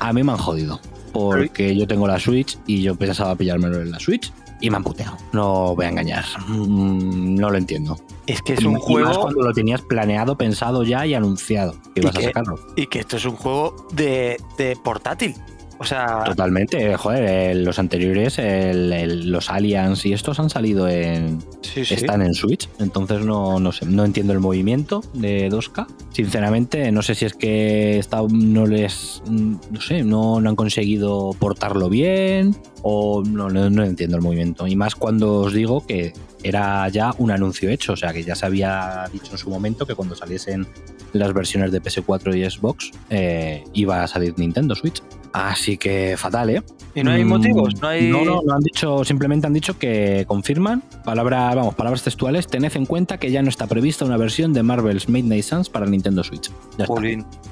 A 0.00 0.12
mí 0.12 0.22
me 0.22 0.32
han 0.32 0.38
jodido, 0.38 0.80
porque 1.12 1.74
yo 1.76 1.86
tengo 1.86 2.06
la 2.06 2.18
Switch 2.18 2.58
y 2.66 2.82
yo 2.82 2.94
pensaba 2.96 3.34
pillármelo 3.34 3.80
en 3.80 3.90
la 3.90 3.98
Switch 3.98 4.32
y 4.60 4.70
me 4.70 4.76
han 4.76 4.84
puteado. 4.84 5.16
No 5.32 5.74
voy 5.74 5.86
a 5.86 5.88
engañar, 5.88 6.24
Mm, 6.48 7.34
no 7.36 7.50
lo 7.50 7.58
entiendo. 7.58 7.98
Es 8.26 8.42
que 8.42 8.54
es 8.54 8.60
Y 8.60 8.66
un 8.66 8.74
más 8.74 8.82
juego 8.82 9.20
cuando 9.22 9.42
lo 9.42 9.52
tenías 9.52 9.80
planeado, 9.82 10.36
pensado 10.36 10.82
ya 10.84 11.06
y 11.06 11.14
anunciado 11.14 11.74
que 11.94 12.02
ibas 12.02 12.16
a 12.16 12.20
sacarlo. 12.22 12.58
y 12.76 12.86
que 12.86 13.00
esto 13.00 13.16
es 13.16 13.24
un 13.24 13.36
juego 13.36 13.86
de, 13.92 14.36
de 14.58 14.76
portátil. 14.82 15.34
O 15.80 15.84
sea, 15.84 16.24
Totalmente, 16.24 16.96
joder, 16.96 17.24
eh, 17.24 17.54
los 17.54 17.78
anteriores, 17.78 18.38
el- 18.40 18.92
el- 18.92 19.30
los 19.30 19.48
Aliens 19.48 20.04
y 20.06 20.12
estos 20.12 20.40
han 20.40 20.50
salido 20.50 20.88
en. 20.88 21.38
sí, 21.60 21.84
sí. 21.84 21.94
Están 21.94 22.20
en 22.22 22.34
Switch, 22.34 22.68
entonces 22.80 23.24
no, 23.24 23.60
no 23.60 23.70
sé, 23.70 23.86
no 23.86 24.04
entiendo 24.04 24.32
el 24.32 24.40
movimiento 24.40 25.02
de 25.14 25.48
2K. 25.48 25.86
Sinceramente, 26.12 26.90
no 26.90 27.00
sé 27.02 27.14
si 27.14 27.26
es 27.26 27.34
que 27.34 27.98
está, 27.98 28.22
no 28.28 28.66
les. 28.66 29.22
mm, 29.28 29.54
No 29.70 29.80
sé, 29.80 30.02
no, 30.02 30.40
no 30.40 30.50
han 30.50 30.56
conseguido 30.56 31.30
portarlo 31.38 31.88
bien 31.88 32.56
o 32.82 33.22
no, 33.24 33.48
no, 33.48 33.70
no 33.70 33.84
entiendo 33.84 34.16
el 34.16 34.22
movimiento. 34.22 34.66
Y 34.66 34.74
más 34.74 34.96
cuando 34.96 35.34
os 35.40 35.52
digo 35.52 35.86
que 35.86 36.12
era 36.42 36.88
ya 36.88 37.14
un 37.18 37.30
anuncio 37.30 37.70
hecho, 37.70 37.92
o 37.92 37.96
sea 37.96 38.12
que 38.12 38.24
ya 38.24 38.34
se 38.34 38.46
había 38.46 39.04
dicho 39.12 39.30
en 39.32 39.38
su 39.38 39.48
momento 39.48 39.86
que 39.86 39.94
cuando 39.94 40.16
saliesen 40.16 40.66
las 41.12 41.32
versiones 41.32 41.72
de 41.72 41.82
PS4 41.82 42.36
y 42.36 42.48
Xbox 42.48 42.90
eh, 43.10 43.64
iba 43.72 44.02
a 44.02 44.08
salir 44.08 44.34
Nintendo 44.38 44.74
Switch. 44.74 45.02
Así 45.32 45.76
que 45.76 46.16
fatal, 46.16 46.50
¿eh? 46.50 46.62
y 46.94 47.02
no 47.02 47.10
hay 47.10 47.24
Mm, 47.24 47.28
motivos, 47.28 47.80
no 47.80 47.88
hay. 47.88 48.10
No, 48.10 48.24
no, 48.24 48.40
no 48.44 48.54
han 48.54 48.60
dicho, 48.60 49.04
simplemente 49.04 49.46
han 49.46 49.52
dicho 49.52 49.78
que 49.78 50.24
confirman, 50.26 50.82
palabra, 51.04 51.54
vamos, 51.54 51.74
palabras 51.74 52.02
textuales, 52.02 52.46
tened 52.46 52.74
en 52.74 52.86
cuenta 52.86 53.18
que 53.18 53.30
ya 53.30 53.42
no 53.42 53.48
está 53.48 53.66
prevista 53.66 54.04
una 54.04 54.16
versión 54.16 54.52
de 54.52 54.62
Marvel's 54.62 55.08
Midnight 55.08 55.44
Suns 55.44 55.68
para 55.68 55.86
Nintendo 55.86 56.24
Switch. 56.24 56.50
Ya 56.76 56.84
está. 56.84 57.00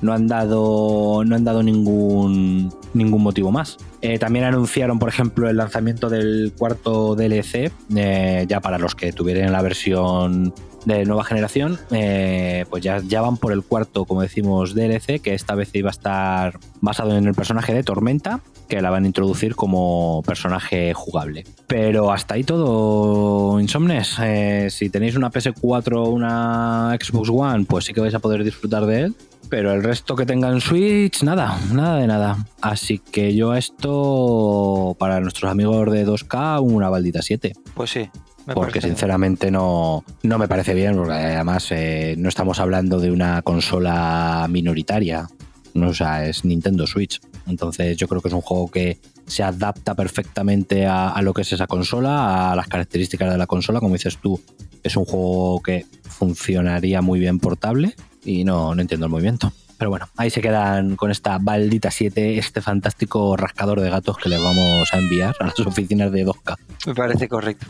No 0.01 0.12
han 0.12 0.27
dado, 0.27 1.23
no 1.25 1.37
han 1.37 1.45
dado 1.45 1.62
ningún, 1.62 2.73
ningún 2.95 3.23
motivo 3.23 3.53
más. 3.53 3.77
Eh, 4.03 4.19
también 4.19 4.45
anunciaron, 4.45 4.99
por 4.99 5.09
ejemplo, 5.09 5.49
el 5.49 5.57
lanzamiento 5.57 6.09
del 6.09 6.53
cuarto 6.57 7.14
DLC, 7.14 7.71
eh, 7.95 8.47
ya 8.49 8.61
para 8.61 8.79
los 8.79 8.95
que 8.95 9.12
tuvieran 9.12 9.53
la 9.53 9.62
versión 9.62 10.55
de 10.87 11.05
nueva 11.05 11.25
generación, 11.25 11.79
eh, 11.90 12.64
pues 12.70 12.83
ya, 12.83 13.03
ya 13.07 13.20
van 13.20 13.37
por 13.37 13.53
el 13.53 13.62
cuarto, 13.62 14.05
como 14.05 14.22
decimos, 14.22 14.75
DLC, 14.75 15.20
que 15.20 15.35
esta 15.35 15.55
vez 15.55 15.75
iba 15.75 15.90
a 15.90 15.90
estar 15.90 16.59
basado 16.81 17.16
en 17.18 17.27
el 17.27 17.35
personaje 17.35 17.75
de 17.75 17.83
Tormenta, 17.83 18.40
que 18.68 18.81
la 18.81 18.90
van 18.90 19.05
a 19.05 19.07
introducir 19.09 19.57
como 19.57 20.22
personaje 20.25 20.94
jugable. 20.94 21.44
Pero 21.66 22.12
hasta 22.12 22.35
ahí 22.35 22.44
todo, 22.44 23.61
Insomnes. 23.61 24.16
Eh, 24.22 24.68
si 24.70 24.88
tenéis 24.88 25.16
una 25.16 25.31
PS4 25.31 25.96
o 25.96 26.09
una 26.09 26.96
Xbox 27.01 27.31
One, 27.31 27.64
pues 27.64 27.85
sí 27.85 27.92
que 27.92 28.01
vais 28.01 28.14
a 28.14 28.20
poder 28.20 28.44
disfrutar 28.44 28.87
de 28.87 29.03
él. 29.03 29.16
Pero 29.49 29.72
el 29.72 29.83
resto 29.83 30.16
que 30.16 30.27
tengan 30.27 30.61
Switch, 30.61 31.22
nada, 31.22 31.59
nada 31.72 31.99
de 31.99 32.07
nada. 32.07 32.46
Así 32.61 32.99
que 32.99 33.35
yo 33.35 33.53
a 33.53 33.59
esto, 33.59 34.96
para 34.99 35.20
nuestros 35.20 35.51
amigos 35.51 35.90
de 35.90 36.07
2K, 36.07 36.61
una 36.61 36.88
baldita 36.88 37.22
7. 37.22 37.55
Pues 37.75 37.90
sí. 37.90 38.09
Me 38.46 38.54
Porque 38.54 38.80
sinceramente 38.80 39.50
no, 39.50 40.04
no 40.22 40.38
me 40.38 40.48
parece 40.48 40.74
bien, 40.74 40.96
porque 40.96 41.12
además 41.12 41.66
eh, 41.70 42.14
no 42.16 42.28
estamos 42.28 42.61
hablando 42.61 43.00
de 43.00 43.11
una 43.11 43.42
consola 43.42 44.46
minoritaria. 44.48 45.28
No, 45.74 45.88
o 45.88 45.94
sea, 45.94 46.26
es 46.26 46.44
Nintendo 46.44 46.87
Switch. 46.87 47.20
Entonces 47.46 47.96
yo 47.96 48.09
creo 48.09 48.22
que 48.22 48.28
es 48.28 48.35
un 48.35 48.40
juego 48.40 48.70
que 48.70 48.98
se 49.26 49.42
adapta 49.42 49.94
perfectamente 49.94 50.87
a, 50.87 51.11
a 51.11 51.22
lo 51.22 51.35
que 51.35 51.42
es 51.42 51.52
esa 51.52 51.66
consola, 51.66 52.52
a 52.52 52.56
las 52.56 52.68
características 52.68 53.30
de 53.30 53.38
la 53.38 53.46
consola. 53.46 53.80
Como 53.80 53.94
dices 53.94 54.16
tú, 54.18 54.40
es 54.82 54.96
un 54.96 55.04
juego 55.04 55.61
que 55.61 55.85
funcionaría 56.04 57.02
muy 57.02 57.18
bien 57.18 57.38
portable 57.40 57.94
y 58.24 58.44
no, 58.44 58.74
no 58.74 58.80
entiendo 58.80 59.06
el 59.06 59.12
movimiento. 59.12 59.52
Pero 59.78 59.90
bueno, 59.90 60.09
ahí 60.16 60.30
se 60.30 60.40
quedan 60.40 60.96
con 60.96 61.11
esta 61.11 61.38
baldita 61.38 61.90
7, 61.90 62.38
este 62.38 62.62
fantástico 62.62 63.37
rascador 63.37 63.80
de 63.80 63.90
gatos 63.90 64.16
que 64.16 64.30
les 64.30 64.42
vamos 64.42 64.88
a 64.92 64.98
enviar 64.98 65.37
a 65.38 65.46
las 65.46 65.61
oficinas 65.61 66.11
de 66.11 66.26
2K. 66.26 66.56
Me 66.87 66.94
parece 66.94 67.28
correcto. 67.28 67.66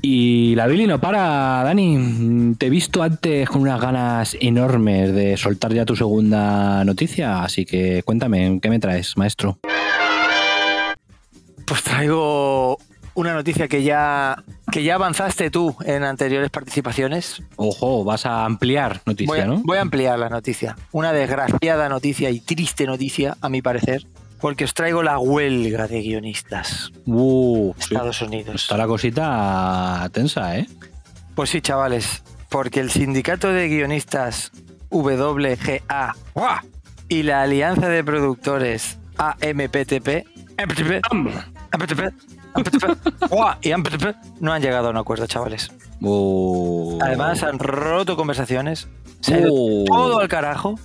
Y 0.00 0.54
la 0.54 0.66
Billy 0.66 0.86
no 0.86 1.00
para, 1.00 1.62
Dani. 1.64 2.54
Te 2.56 2.66
he 2.66 2.70
visto 2.70 3.02
antes 3.02 3.48
con 3.48 3.62
unas 3.62 3.80
ganas 3.80 4.36
enormes 4.40 5.12
de 5.12 5.36
soltar 5.36 5.72
ya 5.72 5.84
tu 5.84 5.96
segunda 5.96 6.84
noticia, 6.84 7.42
así 7.42 7.64
que 7.64 8.02
cuéntame, 8.04 8.60
¿qué 8.62 8.70
me 8.70 8.78
traes, 8.78 9.16
maestro? 9.16 9.58
Pues 11.66 11.82
traigo 11.82 12.78
una 13.14 13.34
noticia 13.34 13.66
que 13.66 13.82
ya, 13.82 14.44
que 14.70 14.84
ya 14.84 14.94
avanzaste 14.94 15.50
tú 15.50 15.74
en 15.84 16.04
anteriores 16.04 16.50
participaciones. 16.50 17.42
Ojo, 17.56 18.04
vas 18.04 18.24
a 18.26 18.44
ampliar 18.44 19.00
noticia, 19.04 19.32
Voy 19.34 19.40
a, 19.40 19.46
¿no? 19.46 19.62
voy 19.64 19.78
a 19.78 19.80
ampliar 19.80 20.18
la 20.18 20.28
noticia. 20.28 20.76
Una 20.92 21.12
desgraciada 21.12 21.88
noticia 21.88 22.30
y 22.30 22.38
triste 22.38 22.86
noticia, 22.86 23.36
a 23.40 23.48
mi 23.48 23.60
parecer, 23.60 24.06
porque 24.40 24.64
os 24.64 24.74
traigo 24.74 25.02
la 25.02 25.18
huelga 25.18 25.86
de 25.88 26.00
guionistas 26.00 26.92
Uh, 27.06 27.74
sí. 27.78 27.94
Estados 27.94 28.22
Unidos. 28.22 28.62
Está 28.62 28.76
la 28.76 28.86
cosita 28.86 30.08
tensa, 30.12 30.56
¿eh? 30.58 30.66
Pues 31.34 31.50
sí, 31.50 31.60
chavales, 31.60 32.22
porque 32.48 32.80
el 32.80 32.90
sindicato 32.90 33.52
de 33.52 33.68
guionistas 33.68 34.52
WGA 34.90 36.14
y 37.08 37.22
la 37.22 37.42
alianza 37.42 37.88
de 37.88 38.04
productores 38.04 38.98
AMPTP 39.16 40.26
AMPTP, 40.58 41.00
AMPTP. 41.70 42.00
Y 43.62 43.72
no 44.40 44.52
han 44.52 44.62
llegado 44.62 44.88
a 44.88 44.90
un 44.90 44.96
acuerdo, 44.96 45.26
chavales. 45.26 45.70
Uh. 46.00 46.98
Además, 47.00 47.42
han 47.42 47.58
roto 47.58 48.16
conversaciones, 48.16 48.88
se 49.20 49.34
ha 49.34 49.40
ido 49.40 49.52
Uh. 49.52 49.84
todo 49.86 50.20
al 50.20 50.28
carajo 50.28 50.78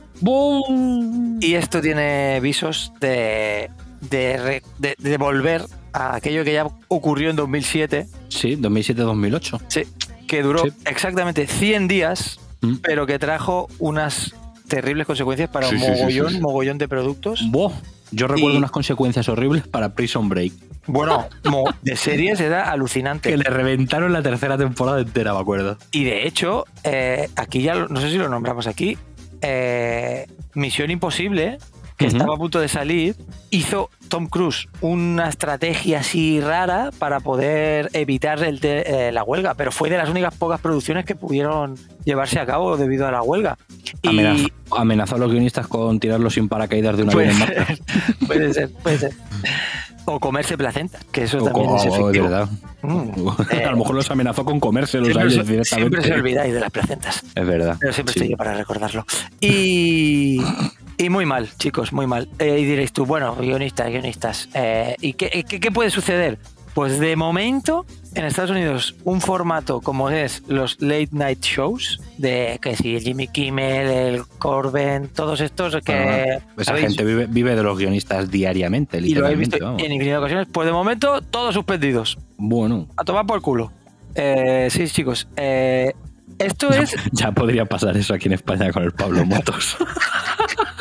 y 1.41 1.54
esto 1.56 1.82
tiene 1.82 2.39
visos 2.41 2.91
de, 2.99 3.69
de, 4.02 4.38
re- 4.38 4.63
de- 4.80 4.95
de 4.97 5.17
volver 5.17 5.63
a 5.93 6.15
aquello 6.15 6.43
que 6.43 6.54
ya 6.54 6.67
ocurrió 6.88 7.30
en 7.30 7.36
2007, 7.36 8.08
Sí, 8.30 8.56
2007-2008. 8.56 9.60
sí, 9.67 9.84
que 10.28 10.41
duró 10.41 10.63
Sí. 10.63 10.71
exactamente 10.86 11.45
100 11.47 11.88
días 11.88 12.39
Mm. 12.62 12.76
pero 12.82 13.06
que 13.06 13.19
trajo 13.19 13.67
unas 13.80 14.34
terribles 14.69 15.06
consecuencias 15.06 15.49
para 15.49 15.67
Sí, 15.67 15.76
un 15.76 15.82
mogollón, 15.82 16.30
sí. 16.32 16.39
mogollón 16.39 16.78
de 16.78 16.88
productos. 16.88 17.41
Yo 18.13 18.28
recuerdo 18.28 18.56
Y- 18.56 18.58
unas 18.58 18.71
consecuencias 18.71 19.28
horribles 19.30 19.67
para 19.67 19.93
Prison 19.95 20.30
Break. 20.30 20.54
Bueno, 20.86 21.28
de 21.82 21.95
series 21.95 22.39
era 22.39 22.71
alucinante. 22.71 23.30
Que 23.30 23.38
le 23.38 23.45
reventaron 23.45 24.12
la 24.13 24.21
tercera 24.21 24.58
temporada 24.58 24.99
entera, 25.02 25.34
me 25.34 25.39
acuerdo. 25.39 25.78
Y 25.91 26.04
de 26.04 26.28
hecho, 26.28 26.65
eh, 26.84 27.30
aquí 27.36 27.62
ya, 27.62 27.76
no 27.89 27.99
sé 28.02 28.10
si 28.10 28.17
lo 28.17 28.30
nombramos 28.30 28.67
aquí, 28.67 28.97
eh, 29.41 30.28
Misión 30.54 30.91
Imposible, 30.91 31.58
que 31.97 32.08
estaba 32.08 32.36
a 32.36 32.38
punto 32.38 32.60
de 32.60 32.67
salir, 32.67 33.15
hizo 33.49 33.89
Tom 34.08 34.27
Cruise 34.27 34.67
una 34.82 35.29
estrategia 35.29 35.99
así 35.99 36.41
rara 36.41 36.91
para 36.97 37.19
poder 37.19 37.89
evitar 37.93 38.43
el 38.43 38.60
eh, 38.63 39.12
la 39.12 39.23
huelga, 39.23 39.53
pero 39.56 39.71
fue 39.71 39.89
de 39.89 39.97
las 39.97 40.10
únicas 40.10 40.36
pocas 40.36 40.60
producciones 40.60 41.06
que 41.06 41.15
pudieron 41.15 41.75
llevarse 42.06 42.39
a 42.39 42.45
cabo 42.45 42.77
debido 42.77 43.08
a 43.08 43.12
la 43.12 43.21
huelga. 43.21 43.58
Y 44.01 44.10
Amenazó, 44.10 44.47
amenazó 44.77 45.15
a 45.15 45.19
los 45.19 45.32
guionistas 45.32 45.67
con 45.67 45.99
tirarlos 45.99 46.34
sin 46.34 46.47
paracaídas 46.47 46.97
de 46.97 47.03
un 47.03 47.10
avión 47.10 47.25
puede 47.25 47.32
en 47.32 47.39
marcha. 47.39 47.65
ser, 47.65 48.27
puede 48.27 48.53
ser, 48.53 48.71
puede 48.71 48.97
ser. 48.97 49.13
O 50.06 50.20
comerse 50.20 50.58
placentas, 50.58 51.04
que 51.12 51.24
eso 51.24 51.38
O 51.38 51.44
también 51.46 51.76
es 51.76 51.84
de 51.84 51.89
efectivo. 51.89 52.24
verdad. 52.30 52.50
Mm. 52.82 53.10
Eh, 53.52 53.63
a 53.68 53.72
lo 53.72 53.78
mejor 53.78 53.96
los 53.96 54.12
amenazó 54.12 54.44
con 54.44 54.60
comérselos 54.60 55.10
a 55.10 55.12
Siempre, 55.13 55.34
ellos 55.34 55.48
directamente. 55.48 55.92
siempre 56.02 56.04
se 56.04 56.13
olvidáis 56.20 56.54
de 56.54 56.60
las 56.60 56.72
placentas. 56.72 57.24
Es 57.36 57.46
verdad. 57.48 57.78
Pero 57.80 57.94
siempre 57.94 58.13
Sí. 58.13 58.20
estoy 58.20 58.32
yo 58.32 58.38
para 58.38 58.54
recordarlo. 58.56 59.06
Y, 59.39 60.42
y 60.98 61.10
muy 61.10 61.26
mal, 61.26 61.50
chicos, 61.58 61.94
muy 61.94 62.08
mal. 62.08 62.28
Eh, 62.39 62.60
y 62.60 62.66
diréis 62.66 62.92
tú, 62.92 63.06
bueno, 63.06 63.36
guionistas, 63.36 63.89
guionistas. 63.89 64.50
eh, 64.54 64.96
¿Y 65.02 65.13
qué, 65.13 65.46
qué- 65.48 65.60
qué 65.60 65.72
puede 65.72 65.89
suceder? 65.89 66.39
Pues 66.74 67.00
de 67.00 67.16
momento, 67.16 67.86
en 68.15 68.26
Estados 68.26 68.52
Unidos, 68.52 68.95
un 69.04 69.21
formato 69.21 69.82
como 69.82 70.10
es 70.10 70.43
los 70.47 70.80
late 70.82 71.10
night 71.12 71.41
shows, 71.41 71.99
de 72.17 72.60
que 72.62 72.76
si 72.76 72.99
Jimmy 72.99 73.28
Kimmel, 73.28 73.88
el 73.89 74.26
Corbin, 74.39 75.08
todos 75.08 75.41
estos 75.41 75.78
que... 75.84 75.93
Ah, 75.93 76.39
Esa 76.56 76.63
¿sabéis? 76.65 76.88
gente 76.88 77.04
vive, 77.04 77.26
vive 77.28 77.56
de 77.56 77.63
los 77.63 77.78
guionistas 77.78 78.30
diariamente, 78.30 78.97
y 78.97 79.02
lo 79.02 79.08
literalmente. 79.28 79.58
visto 79.58 79.71
en 79.80 79.91
infinidad 79.91 80.15
de 80.15 80.19
ocasiones, 80.19 80.47
pues 80.52 80.65
de 80.67 80.71
momento 80.73 81.21
todos 81.21 81.54
suspendidos. 81.56 82.17
Bueno, 82.38 82.88
A 82.97 83.04
tomar 83.04 83.26
por 83.26 83.41
culo. 83.41 83.71
Eh, 84.15 84.67
sí, 84.69 84.88
chicos. 84.88 85.28
eh, 85.36 85.93
esto 86.39 86.69
es 86.71 86.95
ya 87.12 87.32
podría 87.32 87.65
pasar 87.65 87.95
eso 87.97 88.13
aquí 88.13 88.28
en 88.28 88.34
España 88.34 88.71
con 88.71 88.84
el 88.84 88.91
Pablo 88.91 89.26
Motos. 89.26 89.76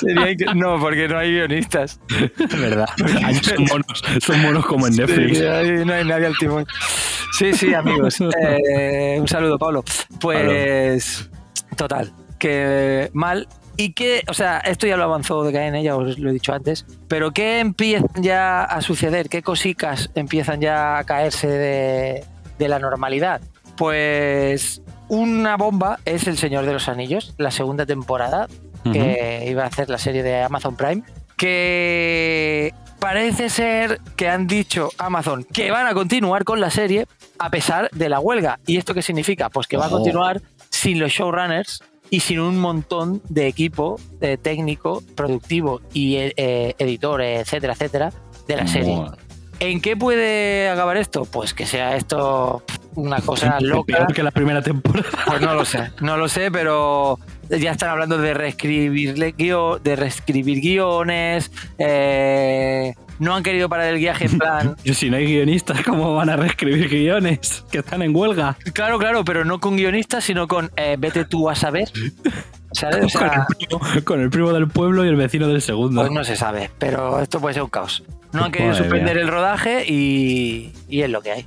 Sería 0.00 0.54
No, 0.54 0.78
porque 0.78 1.08
no 1.08 1.18
hay 1.18 1.32
guionistas. 1.32 2.00
Es 2.38 2.60
verdad. 2.60 2.88
Son 3.42 3.64
monos, 3.64 4.02
son 4.20 4.42
monos 4.42 4.66
como 4.66 4.86
en 4.86 4.96
Netflix. 4.96 5.38
Sí, 5.38 5.84
no 5.84 5.92
hay 5.92 6.04
nadie 6.04 6.26
al 6.26 6.36
timón. 6.38 6.66
Sí, 7.38 7.52
sí, 7.52 7.74
amigos. 7.74 8.18
Eh, 8.40 9.16
un 9.20 9.28
saludo, 9.28 9.58
Pablo. 9.58 9.84
Pues, 10.20 11.30
total, 11.76 12.12
que 12.38 13.10
mal. 13.12 13.48
Y 13.76 13.92
que, 13.92 14.22
o 14.28 14.34
sea, 14.34 14.58
esto 14.58 14.86
ya 14.86 14.96
lo 14.96 15.04
avanzó 15.04 15.44
de 15.44 15.52
KN, 15.52 15.82
ya 15.82 15.96
os 15.96 16.18
lo 16.18 16.30
he 16.30 16.32
dicho 16.32 16.52
antes, 16.52 16.84
pero 17.06 17.30
¿qué 17.30 17.60
empiezan 17.60 18.08
ya 18.20 18.64
a 18.64 18.80
suceder? 18.80 19.28
¿Qué 19.28 19.40
cositas 19.42 20.10
empiezan 20.16 20.60
ya 20.60 20.98
a 20.98 21.04
caerse 21.04 21.46
de, 21.46 22.24
de 22.58 22.68
la 22.68 22.80
normalidad? 22.80 23.40
Pues 23.76 24.82
una 25.08 25.56
bomba 25.56 26.00
es 26.04 26.26
El 26.26 26.36
Señor 26.36 26.66
de 26.66 26.72
los 26.72 26.88
Anillos, 26.88 27.34
la 27.38 27.52
segunda 27.52 27.86
temporada, 27.86 28.48
que 28.84 29.44
iba 29.48 29.64
a 29.64 29.66
hacer 29.66 29.88
la 29.88 29.98
serie 29.98 30.22
de 30.22 30.42
Amazon 30.42 30.76
Prime, 30.76 31.02
que 31.36 32.74
parece 32.98 33.48
ser 33.48 34.00
que 34.16 34.28
han 34.28 34.46
dicho 34.46 34.90
Amazon 34.98 35.44
que 35.44 35.70
van 35.70 35.86
a 35.86 35.94
continuar 35.94 36.44
con 36.44 36.60
la 36.60 36.70
serie 36.70 37.06
a 37.38 37.50
pesar 37.50 37.90
de 37.92 38.08
la 38.08 38.20
huelga. 38.20 38.58
¿Y 38.66 38.76
esto 38.76 38.94
qué 38.94 39.02
significa? 39.02 39.48
Pues 39.50 39.66
que 39.66 39.76
va 39.76 39.86
a 39.86 39.90
continuar 39.90 40.42
sin 40.70 40.98
los 40.98 41.12
showrunners 41.12 41.82
y 42.10 42.20
sin 42.20 42.40
un 42.40 42.58
montón 42.58 43.22
de 43.28 43.46
equipo 43.46 44.00
eh, 44.20 44.36
técnico, 44.36 45.02
productivo 45.14 45.80
y 45.92 46.16
eh, 46.16 46.32
eh, 46.36 46.74
editor, 46.78 47.20
etcétera, 47.20 47.74
etcétera, 47.74 48.12
de 48.46 48.56
la 48.56 48.66
serie. 48.66 48.98
¿En 49.60 49.80
qué 49.80 49.96
puede 49.96 50.68
acabar 50.68 50.96
esto? 50.96 51.24
Pues 51.24 51.52
que 51.52 51.66
sea 51.66 51.96
esto 51.96 52.62
una 52.94 53.20
cosa 53.20 53.58
loca. 53.60 53.96
Peor 53.98 54.14
que 54.14 54.22
la 54.22 54.30
primera 54.30 54.62
temporada. 54.62 55.08
Pues 55.26 55.40
no 55.40 55.54
lo 55.54 55.64
sé, 55.64 55.90
no 56.00 56.16
lo 56.16 56.28
sé, 56.28 56.50
pero 56.50 57.18
ya 57.50 57.70
están 57.72 57.90
hablando 57.90 58.18
de 58.18 58.34
reescribirle 58.34 59.34
guio- 59.36 59.78
de 59.78 59.96
reescribir 59.96 60.60
guiones. 60.60 61.50
eh, 61.78 62.94
no 63.18 63.34
han 63.34 63.42
querido 63.42 63.68
parar 63.68 63.86
el 63.92 63.98
guiaje 63.98 64.26
en 64.26 64.38
plan. 64.38 64.76
Yo, 64.84 64.94
si 64.94 65.10
no 65.10 65.16
hay 65.16 65.26
guionistas, 65.26 65.82
¿cómo 65.82 66.14
van 66.14 66.28
a 66.30 66.36
reescribir 66.36 66.88
guiones? 66.88 67.64
Que 67.70 67.78
están 67.78 68.02
en 68.02 68.14
huelga. 68.14 68.56
Claro, 68.72 68.98
claro, 68.98 69.24
pero 69.24 69.44
no 69.44 69.58
con 69.58 69.76
guionistas, 69.76 70.22
sino 70.24 70.46
con 70.46 70.70
eh, 70.76 70.96
vete 70.98 71.24
tú 71.24 71.48
a 71.50 71.54
saber. 71.56 71.88
¿Sabes? 72.72 73.16
O 73.16 73.18
Con 73.18 73.30
el, 73.30 73.46
primo, 73.56 73.80
con 74.04 74.20
el 74.20 74.30
primo 74.30 74.52
del 74.52 74.68
pueblo 74.68 75.04
y 75.04 75.08
el 75.08 75.16
vecino 75.16 75.48
del 75.48 75.62
segundo. 75.62 76.02
pues 76.02 76.12
no 76.12 76.22
se 76.22 76.36
sabe, 76.36 76.70
pero 76.78 77.20
esto 77.20 77.40
puede 77.40 77.54
ser 77.54 77.62
un 77.64 77.70
caos. 77.70 78.04
No 78.32 78.44
han 78.44 78.52
querido 78.52 78.72
Madre 78.72 78.84
suspender 78.84 79.14
mía. 79.16 79.22
el 79.24 79.28
rodaje 79.30 79.84
y, 79.90 80.72
y 80.88 81.00
es 81.02 81.08
lo 81.10 81.22
que 81.22 81.32
hay. 81.32 81.44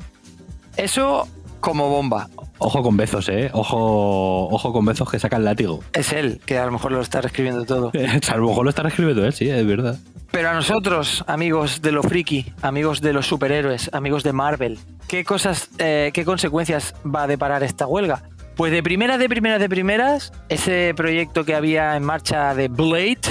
Eso 0.78 1.28
como 1.60 1.90
bomba. 1.90 2.28
Ojo 2.64 2.84
con 2.84 2.96
Bezos, 2.96 3.28
¿eh? 3.30 3.50
Ojo, 3.54 4.48
ojo 4.50 4.72
con 4.72 4.86
Bezos 4.86 5.10
que 5.10 5.18
saca 5.18 5.38
el 5.38 5.46
látigo. 5.46 5.80
Es 5.94 6.14
él 6.14 6.40
que 6.46 6.60
a 6.60 6.66
lo 6.68 6.72
mejor 6.72 6.92
lo 6.92 7.02
está 7.02 7.20
reescribiendo 7.20 7.66
todo. 7.66 7.92
A 8.32 8.38
lo 8.38 8.48
mejor 8.48 8.66
lo 8.66 8.70
está 8.70 8.84
reescribiendo 8.84 9.26
él, 9.26 9.34
sí, 9.34 9.50
es 9.50 9.66
verdad. 9.66 9.98
Pero 10.30 10.50
a 10.50 10.54
nosotros, 10.54 11.26
amigos 11.28 11.82
de 11.82 11.92
lo 11.92 12.04
friki, 12.04 12.54
amigos 12.62 13.02
de 13.02 13.14
los 13.14 13.26
superhéroes, 13.26 13.90
amigos 13.94 14.24
de 14.24 14.32
Marvel, 14.32 14.78
¿qué 15.08 15.26
cosas, 15.26 15.70
eh, 15.80 16.12
qué 16.14 16.24
consecuencias 16.24 16.94
va 17.04 17.24
a 17.24 17.28
deparar 17.28 17.64
esta 17.64 17.88
huelga? 17.88 18.24
Pues 18.56 18.72
de 18.72 18.84
primeras, 18.84 19.18
de 19.18 19.28
primeras, 19.28 19.60
de 19.60 19.68
primeras, 19.68 20.32
ese 20.48 20.94
proyecto 20.96 21.44
que 21.44 21.56
había 21.56 21.98
en 21.98 22.04
marcha 22.04 22.54
de 22.54 22.68
Blade. 22.68 23.22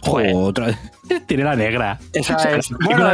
Joder. 0.00 0.32
Jo, 0.32 0.38
otra 0.38 0.66
vez. 0.68 0.78
Tiene 1.26 1.44
la 1.44 1.54
negra. 1.56 1.98
Esa 2.12 2.36
es- 2.56 2.70
bueno, 2.70 3.10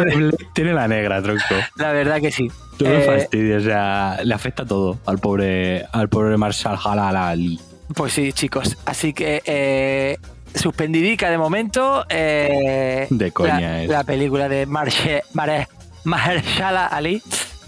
tiene 0.54 0.72
la 0.72 0.86
negra, 0.88 1.20
tronco. 1.22 1.42
la 1.76 1.92
verdad 1.92 2.20
que 2.20 2.30
sí. 2.30 2.48
Tú 2.78 2.86
Eh, 2.86 3.02
fastidies, 3.04 3.62
o 3.62 3.64
sea, 3.66 4.18
le 4.24 4.34
afecta 4.34 4.64
todo 4.64 4.98
al 5.06 5.18
pobre, 5.18 5.84
al 5.92 6.08
pobre 6.08 6.36
Marshall 6.36 6.78
Halal 6.82 7.58
Pues 7.94 8.12
sí, 8.14 8.32
chicos. 8.32 8.78
Así 8.86 9.12
que 9.12 9.42
eh, 9.44 10.16
suspendidica 10.54 11.28
de 11.30 11.36
momento 11.38 12.06
eh, 12.08 13.06
De 13.10 13.32
coña 13.32 13.60
la, 13.60 13.82
es. 13.82 13.88
la 13.90 14.04
película 14.04 14.48
de 14.48 14.64
Marshe, 14.66 15.22
Mare- 15.34 15.68
Mahershala 16.04 16.86
Ali. 16.86 17.22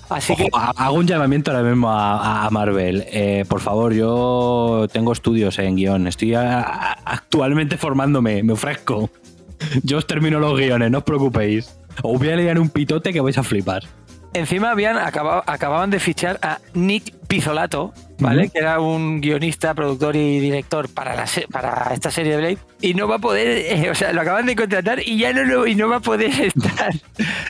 Así 0.08 0.36
que 0.36 0.48
Ojo, 0.52 0.72
hago 0.76 0.96
un 0.96 1.06
llamamiento 1.06 1.50
ahora 1.52 1.62
mismo 1.62 1.90
a, 1.90 2.44
a 2.46 2.50
Marvel. 2.50 3.04
Eh, 3.10 3.44
por 3.48 3.60
favor, 3.60 3.94
yo 3.94 4.86
tengo 4.92 5.12
estudios 5.12 5.58
en 5.58 5.74
guion. 5.76 6.06
Estoy 6.06 6.34
a- 6.34 6.60
a- 6.60 6.92
actualmente 7.06 7.78
formándome, 7.78 8.42
me 8.42 8.52
ofrezco. 8.52 9.10
Yo 9.82 9.98
os 9.98 10.06
termino 10.06 10.38
los 10.40 10.58
guiones, 10.58 10.90
no 10.90 10.98
os 10.98 11.04
preocupéis. 11.04 11.76
Os 12.02 12.18
voy 12.18 12.28
a 12.30 12.36
leer 12.36 12.58
un 12.58 12.68
pitote 12.70 13.12
que 13.12 13.20
vais 13.20 13.36
a 13.38 13.42
flipar. 13.42 13.82
Encima 14.34 14.70
habían 14.70 14.96
acabado, 14.96 15.42
acababan 15.46 15.90
de 15.90 16.00
fichar 16.00 16.38
a 16.40 16.58
Nick 16.72 17.12
Pizzolato, 17.26 17.92
¿vale? 18.18 18.48
Que 18.48 18.60
era 18.60 18.80
un 18.80 19.20
guionista, 19.20 19.74
productor 19.74 20.16
y 20.16 20.40
director 20.40 20.88
para, 20.88 21.14
la 21.14 21.26
se- 21.26 21.46
para 21.48 21.90
esta 21.92 22.10
serie 22.10 22.32
de 22.32 22.38
Blade. 22.38 22.58
Y 22.80 22.94
no 22.94 23.06
va 23.06 23.16
a 23.16 23.18
poder, 23.18 23.46
eh, 23.58 23.90
o 23.90 23.94
sea, 23.94 24.10
lo 24.14 24.22
acaban 24.22 24.46
de 24.46 24.56
contratar 24.56 25.00
y 25.06 25.18
ya 25.18 25.34
no, 25.34 25.44
lo- 25.44 25.66
y 25.66 25.74
no 25.74 25.88
va 25.90 25.96
a 25.96 26.00
poder 26.00 26.30
estar, 26.40 26.94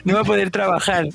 no 0.03 0.15
va 0.15 0.21
a 0.21 0.25
poder 0.25 0.51
trabajar. 0.51 1.05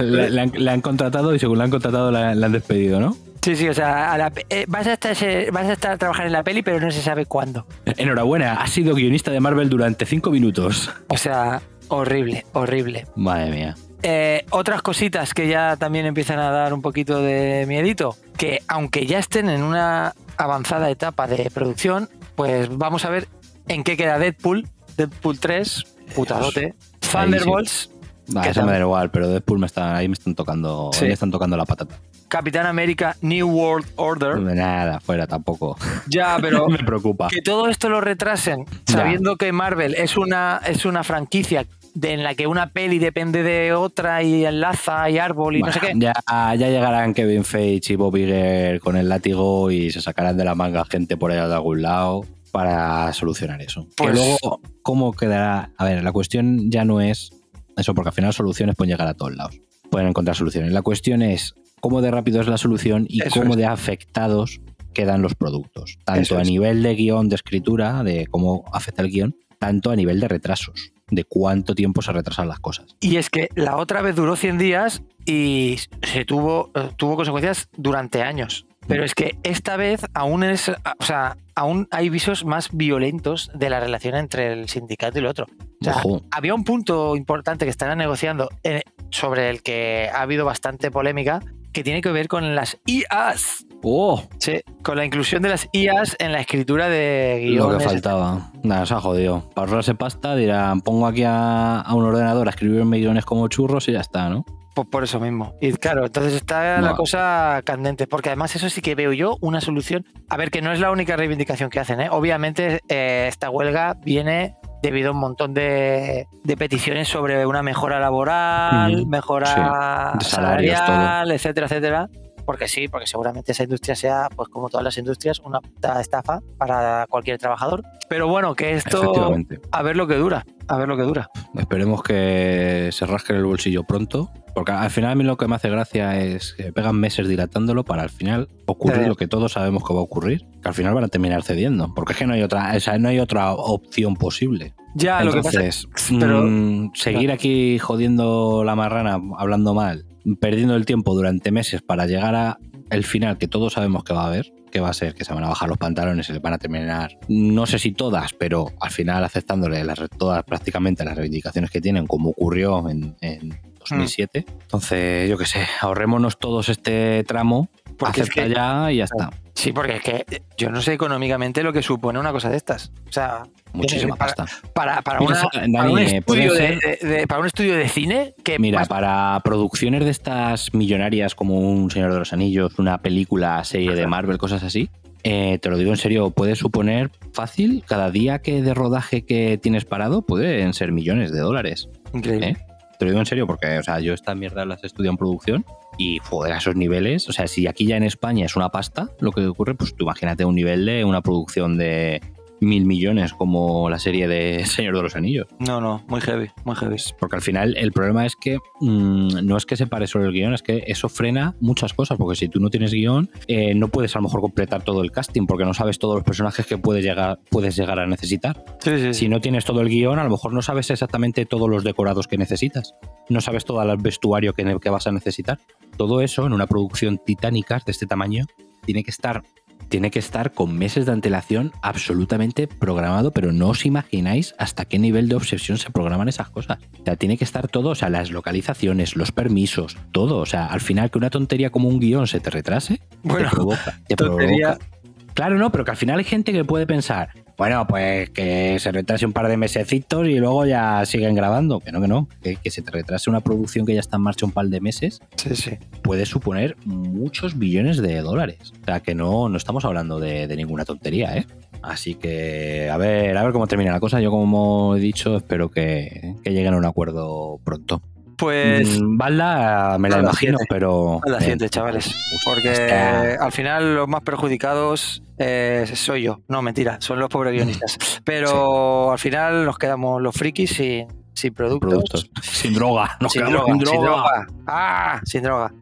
Le, 0.00 0.40
han, 0.40 0.68
han 0.68 0.80
contratado 0.80 1.34
y 1.34 1.38
según 1.40 1.58
le 1.58 1.64
han 1.64 1.70
contratado 1.70 2.10
la- 2.10 2.34
le 2.34 2.46
han 2.46 2.52
despedido, 2.52 2.98
¿no? 2.98 3.16
Sí, 3.46 3.54
sí, 3.54 3.68
o 3.68 3.74
sea, 3.74 4.12
a 4.12 4.18
la 4.18 4.30
pe- 4.30 4.44
eh, 4.50 4.64
vas, 4.66 4.88
a 4.88 4.94
estar, 4.94 5.14
vas 5.52 5.66
a 5.66 5.72
estar 5.74 5.92
a 5.92 5.96
trabajar 5.96 6.26
en 6.26 6.32
la 6.32 6.42
peli, 6.42 6.62
pero 6.64 6.80
no 6.80 6.90
se 6.90 7.00
sabe 7.00 7.26
cuándo. 7.26 7.64
Enhorabuena, 7.84 8.54
has 8.54 8.70
sido 8.70 8.92
guionista 8.96 9.30
de 9.30 9.38
Marvel 9.38 9.68
durante 9.68 10.04
cinco 10.04 10.32
minutos. 10.32 10.90
O 11.06 11.16
sea, 11.16 11.62
horrible, 11.86 12.44
horrible. 12.54 13.06
Madre 13.14 13.52
mía. 13.52 13.76
Eh, 14.02 14.44
otras 14.50 14.82
cositas 14.82 15.32
que 15.32 15.46
ya 15.46 15.76
también 15.76 16.06
empiezan 16.06 16.40
a 16.40 16.50
dar 16.50 16.74
un 16.74 16.82
poquito 16.82 17.22
de 17.22 17.66
miedito, 17.68 18.16
que 18.36 18.62
aunque 18.66 19.06
ya 19.06 19.20
estén 19.20 19.48
en 19.48 19.62
una 19.62 20.12
avanzada 20.36 20.90
etapa 20.90 21.28
de 21.28 21.48
producción, 21.54 22.10
pues 22.34 22.68
vamos 22.76 23.04
a 23.04 23.10
ver 23.10 23.28
en 23.68 23.84
qué 23.84 23.96
queda 23.96 24.18
Deadpool, 24.18 24.66
Deadpool 24.96 25.38
3, 25.38 25.84
putadote, 26.16 26.74
Thunderbolts, 27.12 27.90
Va, 28.36 28.42
¿Qué 28.42 28.48
eso 28.48 28.64
me 28.64 28.72
da 28.72 28.80
igual, 28.80 29.12
pero 29.12 29.28
Deadpool 29.28 29.60
me 29.60 29.66
está, 29.66 29.94
ahí 29.94 30.08
me 30.08 30.14
están 30.14 30.34
tocando, 30.34 30.90
Sí. 30.92 31.02
ahí 31.04 31.06
me 31.10 31.14
están 31.14 31.30
tocando 31.30 31.56
la 31.56 31.64
patata. 31.64 31.94
Capitán 32.28 32.66
América 32.66 33.16
New 33.22 33.48
World 33.48 33.86
Order. 33.96 34.38
Nada, 34.40 35.00
fuera 35.00 35.26
tampoco. 35.26 35.76
Ya, 36.08 36.36
pero 36.40 36.68
me 36.68 36.78
preocupa. 36.78 37.28
que 37.28 37.42
todo 37.42 37.68
esto 37.68 37.88
lo 37.88 38.00
retrasen, 38.00 38.64
Ya. 38.86 38.94
sabiendo 38.98 39.36
que 39.36 39.52
Marvel 39.52 39.94
es 39.94 40.16
una, 40.16 40.60
es 40.66 40.84
una 40.84 41.02
franquicia 41.04 41.66
de- 41.94 42.12
en 42.12 42.22
la 42.22 42.34
que 42.34 42.46
una 42.46 42.70
peli 42.70 42.98
depende 42.98 43.42
de 43.42 43.72
otra 43.72 44.22
y 44.22 44.44
enlaza 44.44 45.08
y 45.10 45.18
árbol 45.18 45.56
y 45.56 45.62
no 45.62 45.72
sé 45.72 45.80
qué. 45.80 45.92
Ya, 45.96 46.12
ya 46.28 46.68
llegarán 46.68 47.14
Kevin 47.14 47.44
Feige 47.44 47.94
y 47.94 47.96
Bob 47.96 48.16
Iger 48.16 48.80
con 48.80 48.96
el 48.96 49.08
látigo 49.08 49.70
y 49.70 49.90
se 49.90 50.00
sacarán 50.00 50.36
de 50.36 50.44
la 50.44 50.54
manga 50.54 50.84
gente 50.84 51.16
por 51.16 51.30
allá 51.32 51.48
de 51.48 51.54
algún 51.54 51.82
lado 51.82 52.24
para 52.52 53.12
solucionar 53.12 53.60
eso. 53.62 53.86
Pues- 53.96 54.10
Que 54.10 54.16
luego, 54.16 54.60
¿cómo 54.82 55.12
quedará? 55.12 55.70
A 55.76 55.84
ver, 55.84 56.02
la 56.02 56.12
cuestión 56.12 56.70
ya 56.70 56.84
no 56.84 57.00
es 57.00 57.30
eso, 57.76 57.94
porque 57.94 58.08
al 58.10 58.14
final 58.14 58.32
soluciones 58.32 58.74
pueden 58.76 58.90
llegar 58.92 59.08
a 59.08 59.14
todos 59.14 59.34
lados. 59.34 59.58
Pueden 59.90 60.08
encontrar 60.08 60.36
soluciones. 60.36 60.72
La 60.72 60.82
cuestión 60.82 61.22
es 61.22 61.54
cómo 61.88 62.02
de 62.02 62.10
rápido 62.10 62.40
es 62.40 62.48
la 62.48 62.58
solución 62.58 63.06
y 63.08 63.22
Eso 63.22 63.40
cómo 63.40 63.52
es. 63.52 63.58
de 63.58 63.66
afectados 63.66 64.60
quedan 64.92 65.22
los 65.22 65.34
productos. 65.34 65.98
Tanto 66.04 66.20
Eso 66.22 66.38
a 66.38 66.42
es. 66.42 66.48
nivel 66.48 66.82
de 66.82 66.94
guion, 66.94 67.28
de 67.28 67.36
escritura, 67.36 68.02
de 68.02 68.26
cómo 68.26 68.64
afecta 68.72 69.02
el 69.02 69.10
guion, 69.10 69.36
tanto 69.60 69.90
a 69.90 69.96
nivel 69.96 70.18
de 70.18 70.26
retrasos, 70.26 70.92
de 71.10 71.22
cuánto 71.24 71.74
tiempo 71.76 72.02
se 72.02 72.10
retrasan 72.12 72.48
las 72.48 72.58
cosas. 72.58 72.96
Y 73.00 73.18
es 73.18 73.30
que 73.30 73.48
la 73.54 73.76
otra 73.76 74.02
vez 74.02 74.16
duró 74.16 74.34
100 74.34 74.58
días 74.58 75.02
y 75.26 75.76
se 76.02 76.24
tuvo, 76.24 76.72
eh, 76.74 76.90
tuvo 76.96 77.14
consecuencias 77.16 77.68
durante 77.76 78.22
años. 78.22 78.66
Pero 78.88 79.04
es 79.04 79.14
que 79.14 79.36
esta 79.42 79.76
vez 79.76 80.06
aún 80.14 80.44
es, 80.44 80.68
o 80.68 81.04
sea, 81.04 81.36
aún 81.54 81.88
hay 81.90 82.08
visos 82.08 82.44
más 82.44 82.68
violentos 82.72 83.50
de 83.54 83.68
la 83.68 83.80
relación 83.80 84.14
entre 84.14 84.52
el 84.52 84.68
sindicato 84.68 85.18
y 85.18 85.20
el 85.20 85.26
otro. 85.26 85.46
O 85.80 85.84
sea, 85.84 85.94
había 86.30 86.54
un 86.54 86.64
punto 86.64 87.16
importante 87.16 87.64
que 87.64 87.70
estaban 87.70 87.98
negociando 87.98 88.48
eh, 88.62 88.82
sobre 89.10 89.50
el 89.50 89.62
que 89.62 90.08
ha 90.12 90.22
habido 90.22 90.44
bastante 90.44 90.90
polémica 90.90 91.40
que 91.76 91.84
tiene 91.84 92.00
que 92.00 92.10
ver 92.10 92.26
con 92.26 92.54
las 92.54 92.78
IAs. 92.86 93.66
¡Oh! 93.82 94.22
Sí, 94.38 94.62
con 94.82 94.96
la 94.96 95.04
inclusión 95.04 95.42
de 95.42 95.50
las 95.50 95.68
IAs 95.74 96.16
en 96.18 96.32
la 96.32 96.40
escritura 96.40 96.88
de 96.88 97.50
Lo 97.50 97.66
guiones. 97.66 97.82
que 97.82 97.90
faltaba. 97.90 98.50
Nada, 98.62 98.86
se 98.86 98.94
ha 98.94 99.00
jodido. 99.02 99.50
Para 99.54 99.68
ahorrarse 99.68 99.94
pasta 99.94 100.34
dirán, 100.34 100.80
pongo 100.80 101.06
aquí 101.06 101.24
a, 101.24 101.82
a 101.82 101.94
un 101.94 102.04
ordenador 102.04 102.46
a 102.46 102.50
escribirme 102.50 102.96
guiones 102.96 103.26
como 103.26 103.46
churros 103.48 103.88
y 103.88 103.92
ya 103.92 104.00
está, 104.00 104.30
¿no? 104.30 104.46
Pues 104.74 104.88
por 104.88 105.04
eso 105.04 105.20
mismo. 105.20 105.54
Y 105.60 105.72
claro, 105.72 106.06
entonces 106.06 106.32
está 106.32 106.80
la 106.80 106.94
cosa 106.96 107.60
candente, 107.62 108.06
porque 108.06 108.30
además 108.30 108.56
eso 108.56 108.70
sí 108.70 108.80
que 108.80 108.94
veo 108.94 109.12
yo 109.12 109.36
una 109.42 109.60
solución. 109.60 110.06
A 110.30 110.38
ver, 110.38 110.50
que 110.50 110.62
no 110.62 110.72
es 110.72 110.80
la 110.80 110.90
única 110.90 111.14
reivindicación 111.16 111.68
que 111.68 111.78
hacen, 111.80 112.00
¿eh? 112.00 112.08
Obviamente 112.10 112.80
eh, 112.88 113.26
esta 113.28 113.50
huelga 113.50 113.98
viene 114.02 114.54
debido 114.86 115.08
a 115.08 115.12
un 115.12 115.18
montón 115.18 115.52
de, 115.52 116.28
de 116.44 116.56
peticiones 116.56 117.08
sobre 117.08 117.44
una 117.44 117.62
mejora 117.62 117.98
laboral, 117.98 119.06
mejora 119.06 119.46
Sí. 119.46 120.18
De 120.18 120.24
salarios, 120.24 120.78
salarial, 120.78 121.32
etcétera, 121.32 121.66
etcétera. 121.66 122.08
Porque 122.46 122.68
sí, 122.68 122.88
porque 122.88 123.06
seguramente 123.06 123.52
esa 123.52 123.64
industria 123.64 123.94
sea, 123.96 124.28
pues 124.34 124.48
como 124.48 124.68
todas 124.70 124.84
las 124.84 124.96
industrias, 124.96 125.40
una 125.40 125.60
puta 125.60 126.00
estafa 126.00 126.40
para 126.56 127.06
cualquier 127.10 127.38
trabajador. 127.38 127.82
Pero 128.08 128.28
bueno, 128.28 128.54
que 128.54 128.72
esto 128.74 129.34
a 129.72 129.82
ver 129.82 129.96
lo 129.96 130.06
que 130.06 130.14
dura, 130.14 130.46
a 130.68 130.76
ver 130.78 130.86
lo 130.88 130.96
que 130.96 131.02
dura. 131.02 131.28
Esperemos 131.58 132.02
que 132.04 132.88
se 132.92 133.04
rasquen 133.04 133.36
el 133.36 133.44
bolsillo 133.44 133.82
pronto. 133.84 134.30
Porque 134.54 134.72
al 134.72 134.88
final 134.90 135.10
a 135.10 135.14
mí 135.16 135.22
lo 135.22 135.36
que 135.36 135.46
me 135.48 135.56
hace 135.56 135.68
gracia 135.68 136.18
es 136.18 136.54
que 136.54 136.72
pegan 136.72 136.96
meses 136.98 137.28
dilatándolo 137.28 137.84
para 137.84 138.02
al 138.04 138.08
final 138.08 138.48
ocurrir 138.64 139.02
Sí. 139.02 139.08
lo 139.08 139.14
que 139.14 139.28
todos 139.28 139.52
sabemos 139.52 139.84
que 139.86 139.92
va 139.92 140.00
a 140.00 140.04
ocurrir. 140.04 140.46
Que 140.62 140.68
al 140.68 140.74
final 140.74 140.94
van 140.94 141.04
a 141.04 141.08
terminar 141.08 141.42
cediendo. 141.42 141.92
Porque 141.94 142.12
es 142.14 142.18
que 142.20 142.26
no 142.26 142.32
hay 142.32 142.42
otra, 142.42 142.72
o 142.74 142.80
sea, 142.80 142.96
no 142.98 143.08
hay 143.10 143.18
otra 143.18 143.52
opción 143.52 144.14
posible. 144.16 144.72
Ya, 144.94 145.22
lo 145.22 145.30
que 145.32 145.42
pasa 145.42 145.58
Entonces, 145.58 145.86
pero- 146.18 146.42
mm, 146.44 146.92
seguir 146.94 147.32
aquí 147.32 147.78
jodiendo 147.78 148.64
la 148.64 148.74
marrana, 148.76 149.20
hablando 149.36 149.74
mal, 149.74 150.06
perdiendo 150.40 150.76
el 150.76 150.86
tiempo 150.86 151.14
durante 151.14 151.50
meses 151.50 151.82
para 151.82 152.06
llegar 152.06 152.34
a 152.34 152.58
el 152.90 153.04
final 153.04 153.38
que 153.38 153.48
todos 153.48 153.72
sabemos 153.72 154.04
que 154.04 154.12
va 154.12 154.24
a 154.24 154.26
haber, 154.28 154.52
que 154.70 154.80
va 154.80 154.90
a 154.90 154.92
ser 154.92 155.14
que 155.14 155.24
se 155.24 155.32
van 155.32 155.44
a 155.44 155.48
bajar 155.48 155.68
los 155.68 155.78
pantalones 155.78 156.28
y 156.28 156.32
les 156.32 156.42
van 156.42 156.54
a 156.54 156.58
terminar, 156.58 157.18
no 157.28 157.66
sé 157.66 157.78
si 157.78 157.92
todas, 157.92 158.32
pero 158.32 158.72
al 158.80 158.90
final 158.90 159.24
aceptándole 159.24 159.82
las, 159.84 160.00
todas 160.18 160.44
prácticamente 160.44 161.04
las 161.04 161.16
reivindicaciones 161.16 161.70
que 161.70 161.80
tienen, 161.80 162.06
como 162.06 162.30
ocurrió 162.30 162.88
en, 162.88 163.16
en 163.20 163.58
2007. 163.78 164.44
Mm. 164.46 164.52
Entonces, 164.62 165.30
yo 165.30 165.38
qué 165.38 165.46
sé, 165.46 165.66
ahorrémonos 165.80 166.38
todos 166.38 166.68
este 166.68 167.24
tramo, 167.24 167.68
Porque 167.98 168.20
es 168.22 168.28
acepta 168.28 168.48
que- 168.48 168.54
ya 168.54 168.92
y 168.92 168.96
ya 168.98 169.04
está. 169.04 169.30
Sí, 169.54 169.72
porque 169.72 169.96
es 169.96 170.02
que 170.02 170.24
yo 170.58 170.70
no 170.70 170.82
sé 170.82 170.92
económicamente 170.92 171.62
lo 171.62 171.72
que 171.72 171.82
supone 171.82 172.18
una 172.18 172.30
cosa 172.30 172.50
de 172.50 172.56
estas. 172.58 172.92
O 173.08 173.12
sea, 173.12 173.42
Muchísima 173.72 174.14
para, 174.16 174.34
pasta. 174.34 174.68
para, 174.74 175.00
para 175.02 175.20
Mira, 175.20 175.32
una- 175.40 175.50
Dani, 175.60 175.72
para 175.72 175.90
un 175.90 175.98
estudio 175.98 176.52
de, 176.54 176.78
de- 177.00 177.08
de- 177.08 177.26
para 177.26 177.40
un 177.40 177.46
estudio 177.46 177.74
de 177.76 177.88
cine 177.88 178.34
que 178.44 178.58
Mira, 178.58 178.80
más- 178.80 178.88
para 178.88 179.40
producciones 179.44 180.04
de 180.04 180.10
estas 180.10 180.74
millonarias 180.74 181.34
como 181.34 181.58
un 181.58 181.90
Señor 181.90 182.12
de 182.12 182.18
los 182.18 182.32
Anillos, 182.34 182.78
una 182.78 182.98
película, 182.98 183.64
serie 183.64 183.94
de 183.94 184.06
Marvel, 184.06 184.36
cosas 184.36 184.62
así, 184.62 184.90
eh, 185.22 185.58
te 185.60 185.70
lo 185.70 185.78
digo 185.78 185.90
en 185.90 185.96
serio, 185.96 186.30
puede 186.30 186.54
suponer 186.54 187.10
fácil, 187.32 187.82
cada 187.86 188.10
día 188.10 188.40
que 188.40 188.60
de 188.62 188.74
rodaje 188.74 189.24
que 189.24 189.58
tienes 189.58 189.86
parado 189.86 190.20
pueden 190.22 190.74
ser 190.74 190.92
millones 190.92 191.32
de 191.32 191.40
dólares. 191.40 191.88
increíble. 192.12 192.48
¿eh? 192.50 192.56
Te 192.98 193.04
lo 193.04 193.10
digo 193.10 193.20
en 193.20 193.26
serio 193.26 193.46
porque, 193.46 193.78
o 193.78 193.82
sea, 193.82 194.00
yo 194.00 194.14
esta 194.14 194.34
mierda 194.34 194.64
las 194.64 194.82
estudio 194.84 195.10
en 195.10 195.16
producción 195.18 195.64
y, 195.98 196.18
joder, 196.18 196.52
a 196.52 196.58
esos 196.58 196.76
niveles, 196.76 197.28
o 197.28 197.32
sea, 197.32 197.46
si 197.46 197.66
aquí 197.66 197.86
ya 197.86 197.96
en 197.96 198.02
España 198.02 198.46
es 198.46 198.56
una 198.56 198.70
pasta 198.70 199.10
lo 199.20 199.32
que 199.32 199.46
ocurre, 199.46 199.74
pues 199.74 199.94
tú 199.94 200.04
imagínate 200.04 200.44
un 200.44 200.54
nivel 200.54 200.84
de 200.86 201.04
una 201.04 201.22
producción 201.22 201.76
de 201.78 202.22
mil 202.60 202.84
millones 202.84 203.32
como 203.34 203.88
la 203.90 203.98
serie 203.98 204.28
de 204.28 204.64
Señor 204.66 204.96
de 204.96 205.02
los 205.02 205.16
Anillos. 205.16 205.46
No, 205.58 205.80
no, 205.80 206.04
muy 206.08 206.20
heavy, 206.20 206.50
muy 206.64 206.76
heavy. 206.76 206.96
Porque 207.18 207.36
al 207.36 207.42
final 207.42 207.76
el 207.76 207.92
problema 207.92 208.26
es 208.26 208.36
que 208.36 208.58
mm, 208.80 209.44
no 209.44 209.56
es 209.56 209.66
que 209.66 209.76
se 209.76 209.86
pare 209.86 210.06
solo 210.06 210.26
el 210.26 210.32
guion, 210.32 210.54
es 210.54 210.62
que 210.62 210.84
eso 210.86 211.08
frena 211.08 211.54
muchas 211.60 211.94
cosas. 211.94 212.18
Porque 212.18 212.36
si 212.36 212.48
tú 212.48 212.60
no 212.60 212.70
tienes 212.70 212.92
guion, 212.92 213.30
eh, 213.48 213.74
no 213.74 213.88
puedes 213.88 214.14
a 214.16 214.18
lo 214.18 214.24
mejor 214.24 214.40
completar 214.40 214.82
todo 214.82 215.02
el 215.02 215.10
casting 215.10 215.46
porque 215.46 215.64
no 215.64 215.74
sabes 215.74 215.98
todos 215.98 216.14
los 216.16 216.24
personajes 216.24 216.66
que 216.66 216.78
puedes 216.78 217.04
llegar, 217.04 217.38
puedes 217.50 217.76
llegar 217.76 217.98
a 217.98 218.06
necesitar. 218.06 218.64
Sí, 218.80 218.98
sí, 218.98 219.14
Si 219.14 219.28
no 219.28 219.40
tienes 219.40 219.64
todo 219.64 219.80
el 219.80 219.88
guion, 219.88 220.18
a 220.18 220.24
lo 220.24 220.30
mejor 220.30 220.52
no 220.52 220.62
sabes 220.62 220.90
exactamente 220.90 221.46
todos 221.46 221.68
los 221.68 221.84
decorados 221.84 222.28
que 222.28 222.38
necesitas. 222.38 222.94
No 223.28 223.40
sabes 223.40 223.64
todo 223.64 223.82
el 223.82 223.96
vestuario 223.98 224.52
que 224.52 224.90
vas 224.90 225.06
a 225.06 225.12
necesitar. 225.12 225.58
Todo 225.96 226.20
eso 226.20 226.46
en 226.46 226.52
una 226.52 226.66
producción 226.66 227.18
titánica 227.24 227.80
de 227.84 227.92
este 227.92 228.06
tamaño 228.06 228.44
tiene 228.84 229.02
que 229.02 229.10
estar 229.10 229.42
tiene 229.88 230.10
que 230.10 230.18
estar 230.18 230.52
con 230.52 230.76
meses 230.76 231.06
de 231.06 231.12
antelación 231.12 231.72
absolutamente 231.82 232.66
programado, 232.68 233.30
pero 233.30 233.52
no 233.52 233.68
os 233.68 233.86
imagináis 233.86 234.54
hasta 234.58 234.84
qué 234.84 234.98
nivel 234.98 235.28
de 235.28 235.36
obsesión 235.36 235.78
se 235.78 235.90
programan 235.90 236.28
esas 236.28 236.50
cosas. 236.50 236.78
O 237.00 237.04
sea, 237.04 237.16
tiene 237.16 237.36
que 237.38 237.44
estar 237.44 237.68
todo, 237.68 237.90
o 237.90 237.94
sea, 237.94 238.10
las 238.10 238.30
localizaciones, 238.30 239.16
los 239.16 239.32
permisos, 239.32 239.96
todo. 240.12 240.38
O 240.38 240.46
sea, 240.46 240.66
al 240.66 240.80
final 240.80 241.10
que 241.10 241.18
una 241.18 241.30
tontería 241.30 241.70
como 241.70 241.88
un 241.88 242.00
guion 242.00 242.26
se 242.26 242.40
te 242.40 242.50
retrase, 242.50 243.00
Bueno, 243.22 243.48
te 243.48 243.54
provoca. 243.56 244.00
te 244.06 244.16
tontería. 244.16 244.76
provoca. 244.76 244.86
Claro, 245.34 245.58
no, 245.58 245.70
pero 245.70 245.84
que 245.84 245.90
al 245.90 245.96
final 245.98 246.18
hay 246.18 246.24
gente 246.24 246.52
que 246.52 246.64
puede 246.64 246.86
pensar, 246.86 247.28
bueno, 247.58 247.86
pues 247.86 248.30
que 248.30 248.78
se 248.78 248.92
retrase 248.92 249.24
un 249.26 249.32
par 249.32 249.48
de 249.48 249.56
mesecitos 249.56 250.26
y 250.28 250.36
luego 250.38 250.66
ya 250.66 251.04
siguen 251.06 251.34
grabando. 251.34 251.80
Que 251.80 251.90
no, 251.92 252.00
que 252.00 252.08
no. 252.08 252.28
Que, 252.42 252.56
que 252.56 252.70
se 252.70 252.82
te 252.82 252.90
retrase 252.90 253.30
una 253.30 253.40
producción 253.40 253.86
que 253.86 253.94
ya 253.94 254.00
está 254.00 254.16
en 254.16 254.22
marcha 254.22 254.44
un 254.46 254.52
par 254.52 254.66
de 254.66 254.80
meses 254.80 255.20
Sí, 255.36 255.56
sí. 255.56 255.70
puede 256.02 256.26
suponer 256.26 256.76
muchos 256.84 257.58
billones 257.58 257.96
de 257.98 258.20
dólares. 258.20 258.72
O 258.82 258.84
sea, 258.84 259.00
que 259.00 259.14
no, 259.14 259.48
no 259.48 259.56
estamos 259.56 259.84
hablando 259.84 260.20
de, 260.20 260.46
de 260.46 260.56
ninguna 260.56 260.84
tontería, 260.84 261.36
¿eh? 261.36 261.46
Así 261.82 262.14
que 262.14 262.90
a 262.90 262.96
ver, 262.96 263.36
a 263.36 263.42
ver 263.42 263.52
cómo 263.52 263.66
termina 263.66 263.92
la 263.92 264.00
cosa. 264.00 264.20
Yo, 264.20 264.30
como 264.30 264.96
he 264.96 265.00
dicho, 265.00 265.36
espero 265.36 265.70
que, 265.70 266.34
que 266.42 266.50
lleguen 266.52 266.74
a 266.74 266.78
un 266.78 266.84
acuerdo 266.84 267.60
pronto. 267.64 268.02
Pues 268.36 269.00
Mm, 269.00 269.16
Balda 269.16 269.96
me 269.98 270.08
la 270.10 270.18
imagino, 270.18 270.58
siete. 270.58 270.66
pero. 270.68 271.20
a 271.26 271.28
las 271.30 271.38
eh, 271.40 271.44
siguiente, 271.44 271.68
chavales. 271.70 272.14
Porque 272.44 273.36
al 273.40 273.52
final 273.52 273.94
los 273.94 274.08
más 274.08 274.20
perjudicados 274.22 275.22
eh, 275.38 275.84
soy 275.94 276.22
yo. 276.22 276.40
No, 276.48 276.62
mentira, 276.62 276.98
son 277.00 277.18
los 277.18 277.28
pobres 277.28 277.52
guionistas. 277.54 277.98
Pero 278.24 279.12
al 279.12 279.18
final 279.18 279.64
nos 279.64 279.78
quedamos 279.78 280.20
los 280.20 280.34
frikis 280.34 280.70
sin, 280.70 281.06
sin 281.32 281.54
productos. 281.54 281.88
productos. 281.90 282.30
Sin 282.42 282.74
droga. 282.74 283.16
Nos 283.20 283.32
sin, 283.32 283.42
quedamos 283.46 283.66
droga, 283.66 283.74
sin 283.78 283.86
sin 283.86 284.00
droga. 284.02 284.16
droga. 284.16 284.46
¡Ah! 284.66 285.20
Sin 285.24 285.42
droga. 285.42 285.72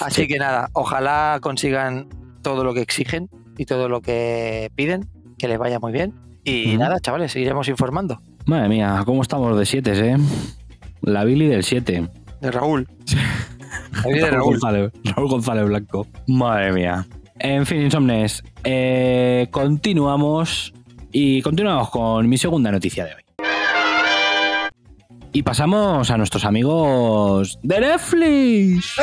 Así 0.00 0.28
que 0.28 0.38
nada, 0.38 0.68
ojalá 0.74 1.38
consigan 1.42 2.08
todo 2.42 2.62
lo 2.64 2.72
que 2.74 2.80
exigen 2.82 3.28
y 3.58 3.64
todo 3.66 3.88
lo 3.88 4.00
que 4.00 4.70
piden, 4.74 5.08
que 5.38 5.48
les 5.48 5.58
vaya 5.58 5.78
muy 5.80 5.92
bien. 5.92 6.14
Y 6.44 6.76
nada, 6.76 6.98
chavales, 7.00 7.32
seguiremos 7.32 7.68
informando. 7.68 8.20
Madre 8.46 8.68
mía, 8.68 9.02
¿cómo 9.06 9.22
estamos 9.22 9.56
de 9.56 9.64
7, 9.66 9.92
eh? 10.12 10.16
La 11.02 11.24
Billy 11.24 11.46
del 11.46 11.62
7. 11.64 12.08
De 12.40 12.50
Raúl. 12.50 12.88
De 14.04 14.30
Raúl. 14.30 14.52
González, 14.58 14.92
Raúl 15.04 15.28
González 15.28 15.66
Blanco. 15.66 16.06
Madre 16.26 16.72
mía. 16.72 17.06
En 17.38 17.66
fin, 17.66 17.82
Insomnes, 17.82 18.42
eh, 18.64 19.48
continuamos 19.50 20.72
y 21.10 21.42
continuamos 21.42 21.90
con 21.90 22.28
mi 22.28 22.38
segunda 22.38 22.70
noticia 22.70 23.04
de 23.04 23.14
hoy. 23.14 23.22
Y 25.34 25.42
pasamos 25.42 26.10
a 26.10 26.18
nuestros 26.18 26.44
amigos 26.44 27.58
de 27.62 27.80
Netflix. 27.80 28.94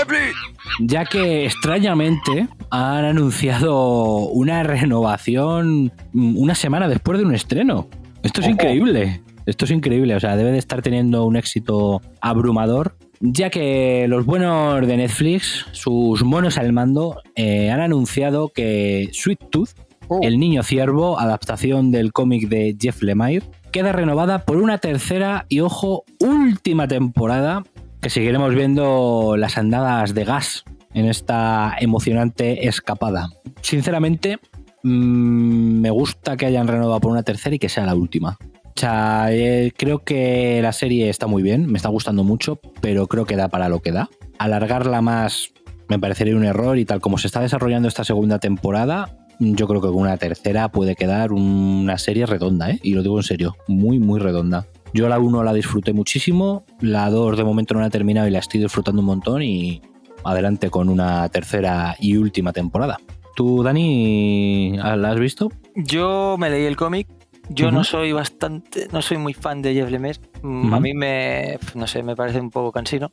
Ya 0.79 1.03
que 1.05 1.45
extrañamente 1.45 2.47
han 2.69 3.03
anunciado 3.05 4.27
una 4.27 4.61
renovación 4.61 5.91
una 6.13 6.53
semana 6.53 6.87
después 6.87 7.17
de 7.17 7.25
un 7.25 7.33
estreno. 7.33 7.89
Esto 8.21 8.41
es 8.41 8.45
Ojo. 8.47 8.53
increíble. 8.53 9.21
Esto 9.45 9.65
es 9.65 9.71
increíble. 9.71 10.15
O 10.15 10.19
sea, 10.19 10.35
debe 10.35 10.51
de 10.51 10.57
estar 10.57 10.81
teniendo 10.81 11.25
un 11.25 11.35
éxito 11.35 12.01
abrumador. 12.21 12.95
Ya 13.21 13.49
que 13.49 14.05
los 14.07 14.25
buenos 14.25 14.85
de 14.87 14.97
Netflix, 14.97 15.65
sus 15.71 16.23
monos 16.23 16.57
al 16.57 16.71
mando, 16.71 17.21
eh, 17.35 17.69
han 17.69 17.81
anunciado 17.81 18.49
que 18.49 19.09
Sweet 19.11 19.49
Tooth, 19.49 19.71
Oh. 20.11 20.21
el 20.23 20.39
niño 20.39 20.63
ciervo, 20.63 21.19
adaptación 21.19 21.91
del 21.91 22.11
cómic 22.11 22.49
de 22.49 22.75
Jeff 22.79 23.03
Lemire, 23.03 23.45
queda 23.71 23.91
renovada 23.91 24.43
por 24.43 24.57
una 24.57 24.79
tercera 24.79 25.45
y, 25.49 25.59
ojo, 25.59 26.03
última 26.19 26.87
temporada 26.87 27.63
que 28.01 28.09
seguiremos 28.09 28.55
viendo 28.55 29.35
las 29.37 29.59
andadas 29.59 30.15
de 30.15 30.23
gas 30.23 30.63
en 30.95 31.05
esta 31.05 31.75
emocionante 31.79 32.67
escapada. 32.67 33.29
Sinceramente, 33.61 34.39
mm, 34.81 35.81
me 35.81 35.91
gusta 35.91 36.35
que 36.37 36.47
hayan 36.47 36.67
renovado 36.67 36.99
por 36.99 37.11
una 37.11 37.21
tercera 37.21 37.55
y 37.55 37.59
que 37.59 37.69
sea 37.69 37.85
la 37.85 37.93
última. 37.93 38.35
O 38.79 38.81
sea, 38.81 39.25
eh, 39.33 39.73
creo 39.75 40.05
que 40.05 40.61
la 40.61 40.71
serie 40.71 41.09
está 41.09 41.27
muy 41.27 41.43
bien, 41.43 41.69
me 41.69 41.75
está 41.75 41.89
gustando 41.89 42.23
mucho, 42.23 42.61
pero 42.79 43.07
creo 43.07 43.25
que 43.25 43.35
da 43.35 43.49
para 43.49 43.67
lo 43.67 43.81
que 43.81 43.91
da. 43.91 44.09
Alargarla 44.37 45.01
más 45.01 45.51
me 45.89 45.99
parecería 45.99 46.33
un 46.33 46.45
error 46.45 46.77
y 46.77 46.85
tal 46.85 47.01
como 47.01 47.17
se 47.17 47.27
está 47.27 47.41
desarrollando 47.41 47.89
esta 47.89 48.05
segunda 48.05 48.39
temporada, 48.39 49.17
yo 49.37 49.67
creo 49.67 49.81
que 49.81 49.89
con 49.89 49.97
una 49.97 50.15
tercera 50.15 50.69
puede 50.69 50.95
quedar 50.95 51.33
una 51.33 51.97
serie 51.97 52.25
redonda, 52.25 52.71
¿eh? 52.71 52.79
Y 52.81 52.93
lo 52.93 53.03
digo 53.03 53.17
en 53.17 53.23
serio, 53.23 53.57
muy, 53.67 53.99
muy 53.99 54.17
redonda. 54.17 54.65
Yo 54.93 55.09
la 55.09 55.19
1 55.19 55.43
la 55.43 55.51
disfruté 55.51 55.91
muchísimo, 55.91 56.63
la 56.79 57.09
2 57.09 57.35
de 57.35 57.43
momento 57.43 57.73
no 57.73 57.81
la 57.81 57.87
he 57.87 57.89
terminado 57.89 58.29
y 58.29 58.31
la 58.31 58.39
estoy 58.39 58.61
disfrutando 58.61 59.01
un 59.01 59.07
montón 59.07 59.41
y 59.41 59.81
adelante 60.23 60.69
con 60.69 60.87
una 60.87 61.27
tercera 61.27 61.97
y 61.99 62.15
última 62.15 62.53
temporada. 62.53 62.97
¿Tú, 63.35 63.61
Dani, 63.61 64.77
la 64.77 65.11
has 65.11 65.19
visto? 65.19 65.49
Yo 65.75 66.37
me 66.39 66.49
leí 66.49 66.63
el 66.63 66.77
cómic. 66.77 67.18
Yo 67.49 67.71
no 67.71 67.83
soy 67.83 68.11
bastante, 68.11 68.87
no 68.91 69.01
soy 69.01 69.17
muy 69.17 69.33
fan 69.33 69.61
de 69.61 69.73
Jeff 69.73 69.89
Lemire. 69.89 70.19
Mm, 70.41 70.73
a 70.73 70.79
mí 70.79 70.93
me, 70.93 71.59
no 71.75 71.87
sé, 71.87 72.03
me 72.03 72.15
parece 72.15 72.39
un 72.39 72.51
poco 72.51 72.71
cansino. 72.71 73.11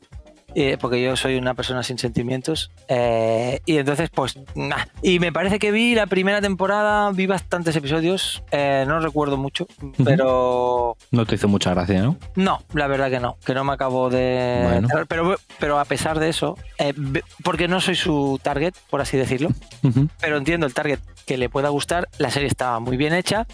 Eh, 0.59 0.75
porque 0.79 1.03
yo 1.03 1.15
soy 1.15 1.35
una 1.35 1.53
persona 1.53 1.83
sin 1.83 1.99
sentimientos. 1.99 2.71
Eh, 2.87 3.59
y 3.65 3.77
entonces, 3.77 4.09
pues, 4.09 4.39
nah. 4.55 4.85
Y 5.03 5.19
me 5.19 5.31
parece 5.31 5.59
que 5.59 5.71
vi 5.71 5.93
la 5.93 6.07
primera 6.07 6.41
temporada, 6.41 7.11
vi 7.11 7.27
bastantes 7.27 7.75
episodios, 7.75 8.43
eh, 8.49 8.83
no 8.87 8.99
recuerdo 8.99 9.37
mucho, 9.37 9.67
pero... 10.03 10.97
No 11.11 11.25
te 11.27 11.35
hizo 11.35 11.47
mucha 11.47 11.75
gracia, 11.75 12.01
¿no? 12.01 12.17
No, 12.35 12.63
la 12.73 12.87
verdad 12.87 13.11
que 13.11 13.19
no, 13.19 13.37
que 13.45 13.53
no 13.53 13.63
me 13.65 13.73
acabo 13.73 14.09
de... 14.09 14.83
Pero, 15.07 15.35
pero 15.59 15.79
a 15.79 15.85
pesar 15.85 16.19
de 16.19 16.29
eso, 16.29 16.57
porque 17.43 17.67
no 17.67 17.79
soy 17.79 17.95
su 17.95 18.39
target, 18.41 18.73
por 18.89 19.01
así 19.01 19.15
decirlo, 19.15 19.49
pero 20.19 20.37
entiendo 20.37 20.65
el 20.65 20.73
target 20.73 20.99
que 21.27 21.37
le 21.37 21.49
pueda 21.49 21.69
gustar, 21.69 22.07
la 22.17 22.31
serie 22.31 22.47
estaba 22.47 22.79
muy 22.79 22.97
bien 22.97 23.13
hecha, 23.13 23.45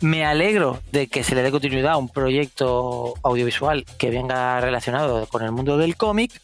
me 0.00 0.24
alegro 0.24 0.80
de 0.92 1.08
que 1.08 1.22
se 1.22 1.34
le 1.34 1.42
dé 1.42 1.50
continuidad 1.50 1.92
a 1.92 1.96
un 1.96 2.08
proyecto 2.08 3.14
audiovisual 3.22 3.84
que 3.98 4.10
venga 4.10 4.60
relacionado 4.60 5.26
con 5.26 5.42
el 5.42 5.52
mundo 5.52 5.76
del 5.76 5.96
cómic, 5.96 6.40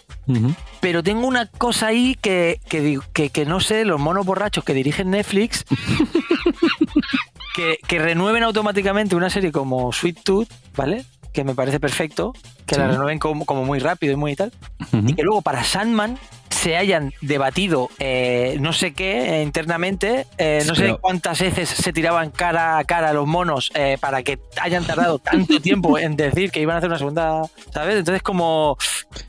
pero 0.81 1.03
tengo 1.03 1.27
una 1.27 1.47
cosa 1.47 1.89
ahí 1.89 2.17
que, 2.21 2.61
que, 2.69 3.47
no 3.47 3.61
sé, 3.61 3.85
los 3.85 4.01
monos 4.01 4.27
borrachos 4.27 4.65
que 4.65 4.75
dirigen 4.75 5.11
Netflix, 5.11 5.65
que, 7.55 7.99
renueven 7.99 8.43
automáticamente 8.43 9.17
una 9.17 9.31
serie 9.31 9.53
como 9.53 9.93
Sweet 9.93 10.23
Tooth, 10.23 10.49
¿vale? 10.77 11.05
Que 11.33 11.45
me 11.45 11.55
parece 11.55 11.81
perfecto, 11.81 12.35
que 12.67 12.77
la 12.77 12.89
renueven 12.89 13.19
como, 13.19 13.47
como, 13.47 13.65
muy 13.65 13.79
rápido 13.79 14.13
y 14.13 14.17
muy 14.17 14.33
y 14.33 14.37
tal, 14.37 14.53
y 14.93 15.15
que 15.15 15.23
luego 15.23 15.41
para 15.43 15.65
Sandman 15.65 16.19
se 16.67 16.77
hayan 16.77 17.13
debatido 17.21 17.91
eh, 18.01 18.57
no 18.61 18.73
sé 18.73 18.93
qué 18.93 19.37
eh, 19.37 19.43
internamente, 19.45 20.27
eh, 20.37 20.65
no 20.67 20.75
sé 20.75 20.97
cuántas 21.01 21.41
veces 21.41 21.69
se 21.69 21.93
tiraban 21.93 22.33
cara 22.33 22.79
a 22.79 22.85
cara 22.85 23.11
a 23.11 23.13
los 23.13 23.25
monos 23.25 23.71
para 24.01 24.25
que 24.25 24.41
hayan 24.61 24.85
tardado 24.85 25.21
tanto 25.21 25.61
tiempo 25.63 25.97
en 25.97 26.17
decir 26.17 26.51
que 26.51 26.61
iban 26.61 26.75
a 26.75 26.79
hacer 26.79 26.91
una 26.91 26.99
segunda, 26.99 27.43
¿sabes? 27.73 27.99
Entonces 27.99 28.21
como 28.21 28.77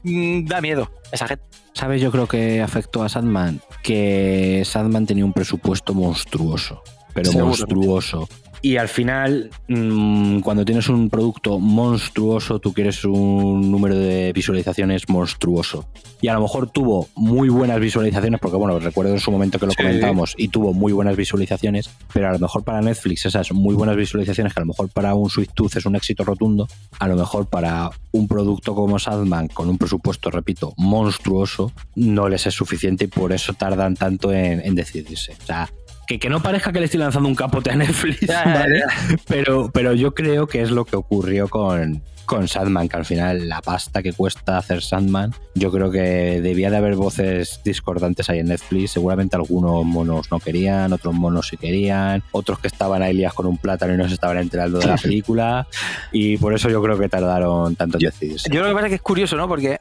mm, 0.01 0.45
da 0.45 0.61
miedo 0.61 0.89
esa 1.11 1.27
gente. 1.27 1.43
¿Sabes? 1.73 2.01
Yo 2.01 2.11
creo 2.11 2.27
que 2.27 2.59
afectó 2.59 3.03
a 3.03 3.09
Sandman, 3.09 3.61
que 3.83 4.63
Sandman 4.65 5.05
tenía 5.05 5.23
un 5.23 5.33
presupuesto 5.33 5.93
monstruoso, 5.93 6.81
pero 7.13 7.31
monstruoso. 7.33 8.27
Y 8.61 8.77
al 8.77 8.87
final, 8.87 9.49
mm, 9.67 10.39
cuando 10.39 10.65
tienes 10.65 10.89
un 10.89 11.09
producto 11.09 11.59
monstruoso, 11.59 12.59
tú 12.59 12.73
quieres 12.73 13.05
un 13.05 13.71
número 13.71 13.95
de 13.95 14.33
visualizaciones 14.33 15.07
monstruoso. 15.09 15.87
Y 16.21 16.27
a 16.27 16.33
lo 16.33 16.41
mejor 16.41 16.69
tuvo 16.69 17.07
muy 17.15 17.49
buenas 17.49 17.79
visualizaciones, 17.79 18.39
porque 18.39 18.57
bueno, 18.57 18.79
recuerdo 18.79 19.13
en 19.13 19.19
su 19.19 19.31
momento 19.31 19.59
que 19.59 19.67
lo 19.67 19.73
comentábamos, 19.73 20.33
y 20.37 20.47
tuvo 20.47 20.73
muy 20.73 20.91
buenas 20.91 21.15
visualizaciones, 21.15 21.89
pero 22.11 22.29
a 22.29 22.31
lo 22.31 22.39
mejor 22.39 22.63
para 22.63 22.81
Netflix 22.81 23.25
esas 23.27 23.51
muy 23.51 23.75
buenas 23.75 23.95
visualizaciones, 23.95 24.53
que 24.53 24.59
a 24.59 24.63
lo 24.63 24.67
mejor 24.67 24.89
para 24.89 25.13
un 25.13 25.29
Sweet 25.29 25.51
Tooth 25.53 25.75
es 25.75 25.85
un 25.85 25.95
éxito 25.95 26.23
rotundo, 26.23 26.67
a 26.99 27.07
lo 27.07 27.15
mejor 27.15 27.45
para 27.45 27.91
un 28.11 28.27
producto 28.27 28.73
como 28.73 28.97
Sadman, 28.97 29.47
con 29.49 29.69
un 29.69 29.77
presupuesto, 29.77 30.31
repito, 30.31 30.73
monstruoso, 30.77 31.71
no 31.95 32.27
les 32.27 32.47
es 32.47 32.55
suficiente 32.55 33.05
y 33.05 33.07
por 33.07 33.31
eso 33.31 33.53
tardan 33.53 33.95
tanto 33.95 34.33
en, 34.33 34.61
en 34.61 34.73
decidirse. 34.73 35.33
O 35.43 35.45
sea, 35.45 35.69
que, 36.07 36.29
no 36.29 36.41
parezca 36.41 36.71
que 36.71 36.79
le 36.79 36.85
estoy 36.85 36.99
lanzando 36.99 37.27
un 37.27 37.35
capote 37.35 37.69
a 37.71 37.75
Netflix, 37.75 38.27
¿vale? 38.45 38.83
Pero, 39.27 39.69
pero 39.71 39.93
yo 39.93 40.13
creo 40.13 40.47
que 40.47 40.61
es 40.61 40.71
lo 40.71 40.85
que 40.85 40.95
ocurrió 40.95 41.49
con, 41.49 42.01
con 42.25 42.47
Sandman, 42.47 42.87
que 42.87 42.97
al 42.97 43.05
final 43.05 43.49
la 43.49 43.61
pasta 43.61 44.01
que 44.01 44.13
cuesta 44.13 44.57
hacer 44.57 44.81
Sandman, 44.81 45.33
yo 45.55 45.71
creo 45.71 45.91
que 45.91 46.41
debía 46.41 46.69
de 46.69 46.77
haber 46.77 46.95
voces 46.95 47.59
discordantes 47.63 48.29
ahí 48.29 48.39
en 48.39 48.47
Netflix. 48.47 48.91
Seguramente 48.91 49.35
algunos 49.35 49.85
monos 49.85 50.31
no 50.31 50.39
querían, 50.39 50.93
otros 50.93 51.13
monos 51.13 51.47
sí 51.47 51.57
querían, 51.57 52.23
otros 52.31 52.59
que 52.59 52.67
estaban 52.67 53.01
ahí 53.01 53.13
lías 53.13 53.33
con 53.33 53.45
un 53.45 53.57
plátano 53.57 53.93
y 53.93 53.97
no 53.97 54.07
se 54.07 54.13
estaban 54.13 54.37
enterando 54.37 54.79
de 54.79 54.87
la 54.87 54.97
película. 55.01 55.67
Y 56.11 56.37
por 56.37 56.53
eso 56.53 56.69
yo 56.69 56.81
creo 56.81 56.97
que 56.97 57.09
tardaron 57.09 57.75
tanto 57.75 57.97
en 57.97 58.05
decidirse. 58.05 58.49
Yo 58.51 58.61
lo 58.61 58.69
que 58.69 58.73
pasa 58.73 58.85
es 58.87 58.91
que 58.91 58.95
es 58.95 59.01
curioso, 59.01 59.35
¿no? 59.35 59.47
Porque 59.47 59.79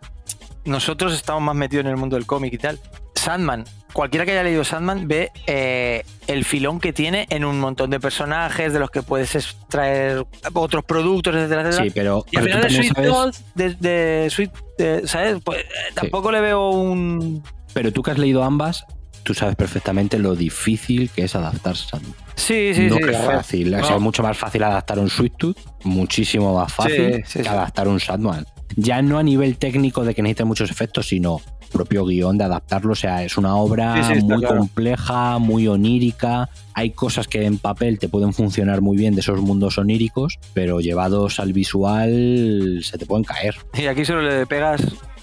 nosotros 0.65 1.15
estamos 1.15 1.43
más 1.43 1.55
metidos 1.55 1.85
en 1.85 1.91
el 1.93 1.97
mundo 1.97 2.17
del 2.17 2.27
cómic 2.27 2.53
y 2.55 2.59
tal. 2.59 2.81
Sandman, 3.15 3.65
cualquiera 3.93 4.25
que 4.25 4.33
haya 4.33 4.43
leído 4.43 4.65
Sandman 4.65 5.09
ve 5.09 5.31
eh, 5.47 6.05
el 6.27 6.45
filón 6.45 6.81
que 6.81 6.93
tiene 6.93 7.27
en 7.31 7.45
un 7.45 7.59
montón 7.59 7.91
de 7.91 8.01
personajes 8.01 8.73
de 8.73 8.79
los 8.79 8.91
que 8.91 9.03
puedes 9.03 9.35
extraer 9.35 10.27
otros 10.53 10.85
productos, 10.85 11.35
etcétera, 11.35 11.73
Sí, 11.73 11.91
pero, 11.95 12.25
y 12.31 12.39
al 12.39 12.45
final 12.45 12.63
de 12.63 12.71
Sweet, 12.71 13.79
de, 13.81 14.29
Sweet, 14.31 15.07
¿sabes? 15.07 15.39
Pues 15.45 15.61
eh, 15.61 15.65
tampoco 15.95 16.31
le 16.31 16.41
veo 16.41 16.71
un. 16.71 17.43
Pero 17.73 17.93
tú 17.93 18.03
que 18.03 18.11
has 18.11 18.19
leído 18.19 18.43
ambas, 18.43 18.87
tú 19.23 19.35
sabes 19.35 19.57
perfectamente 19.57 20.19
lo 20.19 20.35
difícil 20.35 21.11
que 21.11 21.25
es 21.25 21.35
adaptar 21.35 21.77
Sandman. 21.77 22.15
Sí, 22.37 22.73
sí, 22.75 22.87
no 22.87 22.97
sí. 22.97 23.03
Que 23.03 23.11
es 23.11 23.19
fácil. 23.19 23.75
Es 23.75 24.01
mucho 24.01 24.23
más 24.23 24.37
fácil 24.37 24.63
adaptar 24.63 24.99
un 24.99 25.11
Sweet 25.11 25.37
Tooth, 25.37 25.59
muchísimo 25.85 26.55
más 26.55 26.73
fácil 26.73 27.25
que 27.25 27.49
adaptar 27.49 27.89
un 27.89 27.99
Sandman. 27.99 28.47
Ya 28.77 29.03
no 29.03 29.19
a 29.19 29.23
nivel 29.23 29.59
técnico 29.59 30.05
de 30.05 30.15
que 30.15 30.23
necesite 30.23 30.45
muchos 30.45 30.71
efectos, 30.71 31.09
sino 31.09 31.41
propio 31.77 32.05
guion 32.05 32.39
de 32.39 32.45
adaptarlo. 32.45 32.93
O 32.93 32.97
sea, 32.97 33.23
es 33.23 33.37
una 33.37 33.57
obra 33.57 33.95
muy 34.23 34.43
compleja, 34.43 35.39
muy 35.39 35.69
onírica. 35.69 36.49
Hay 36.75 36.91
cosas 36.91 37.29
que 37.29 37.45
en 37.45 37.59
papel 37.59 37.99
te 37.99 38.09
pueden 38.09 38.33
funcionar 38.33 38.81
muy 38.81 38.97
bien 38.97 39.15
de 39.15 39.21
esos 39.21 39.41
mundos 39.41 39.79
oníricos, 39.79 40.39
pero 40.55 40.81
llevados 40.81 41.39
al 41.41 41.53
visual 41.53 42.81
se 42.83 42.99
te 42.99 43.07
pueden 43.07 43.25
caer. 43.25 43.57
Y 43.75 43.87
aquí 43.87 44.05
solo 44.05 44.23
le 44.23 44.47
pegas 44.47 44.83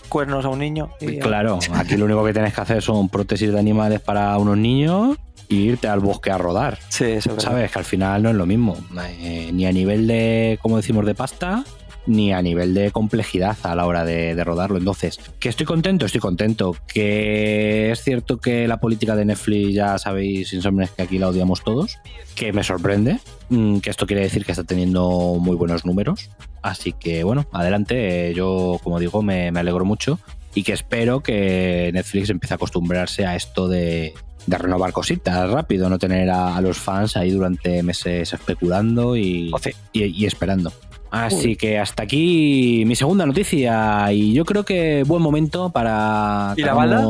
cuernos 0.10 0.45
a 0.45 0.49
un 0.49 0.60
niño. 0.60 0.91
claro, 1.22 1.60
aquí 1.74 1.97
lo 1.97 2.06
único 2.06 2.24
que 2.24 2.34
tienes 2.34 2.54
que 2.54 2.62
hacer 2.62 2.82
son 2.82 3.10
prótesis 3.10 3.51
de 3.51 3.60
animales 3.60 3.99
para 3.99 4.38
unos 4.38 4.58
niños 4.58 5.18
y 5.49 5.56
irte 5.56 5.88
al 5.88 5.99
bosque 5.99 6.32
a 6.32 6.38
rodar. 6.38 6.78
Sí, 6.89 7.06
eso 7.06 7.39
Sabes 7.39 7.72
que 7.72 7.80
al 7.80 7.86
final 7.86 8.24
no 8.24 8.30
es 8.30 8.36
lo 8.36 8.45
mismo, 8.45 8.78
eh, 9.20 9.49
ni 9.51 9.66
a 9.66 9.72
nivel 9.72 10.08
de, 10.08 10.60
como 10.62 10.78
decimos, 10.78 11.06
de 11.06 11.16
pasta, 11.16 11.64
ni 12.06 12.34
a 12.34 12.41
nivel 12.41 12.74
de 12.74 12.91
complejidad 12.91 13.58
a 13.64 13.76
la 13.76 13.86
hora 13.86 14.04
de, 14.06 14.41
rodarlo. 14.43 14.78
Entonces, 14.78 15.20
¿que 15.39 15.49
estoy 15.49 15.66
contento? 15.66 16.06
Estoy 16.06 16.22
contento. 16.22 16.76
Que 16.88 17.91
es 17.91 18.04
cierto 18.04 18.38
que 18.38 18.68
la 18.68 18.78
política 18.78 19.16
de 19.16 19.26
Netflix, 19.26 19.74
ya 19.74 19.97
sabéis, 19.97 20.54
Insomnes, 20.54 20.91
que 20.91 21.04
aquí 21.04 21.18
la 21.18 21.30
odiamos 21.30 21.64
todos, 21.64 21.97
que 22.36 22.51
me 22.51 22.64
sorprende, 22.64 23.20
mm, 23.49 23.80
que 23.80 23.89
esto 23.89 24.06
quiere 24.06 24.24
decir 24.24 24.45
que 24.45 24.51
está 24.51 24.64
teniendo 24.64 25.38
muy 25.39 25.56
buenos 25.56 25.86
números. 25.86 26.30
Así 26.62 26.93
que, 26.93 27.24
bueno, 27.24 27.45
adelante. 27.51 28.34
Yo, 28.34 28.80
como 28.84 28.99
digo, 28.99 29.22
me, 29.22 29.47
alegro 29.49 29.86
mucho 29.86 30.20
y 30.56 30.64
que 30.64 30.74
espero 30.74 31.22
que 31.22 31.89
Netflix 31.93 32.30
empiece 32.30 32.54
a 32.54 32.56
acostumbrarse 32.56 33.26
a 33.26 33.36
esto 33.36 33.68
de, 33.68 34.14
renovar 34.47 34.91
cositas 34.91 35.49
rápido, 35.49 35.89
no 35.89 35.97
tener 35.97 36.30
a, 36.30 36.60
los 36.62 36.78
fans 36.78 37.16
ahí 37.18 37.32
durante 37.32 37.82
meses 37.82 38.34
especulando 38.34 39.16
y, 39.16 39.51
y 39.93 40.26
esperando. 40.26 40.72
Así 41.14 41.55
que 41.55 41.78
hasta 41.78 42.01
aquí 42.01 42.86
mi 42.88 42.95
segunda 42.95 43.24
noticia 43.28 44.11
y 44.11 44.34
yo 44.34 44.45
creo 44.45 44.66
que 44.66 45.03
buen 45.05 45.22
momento 45.22 45.70
para... 45.70 46.55
¿Y 46.57 46.64
la 46.64 46.74
bala? 46.74 47.07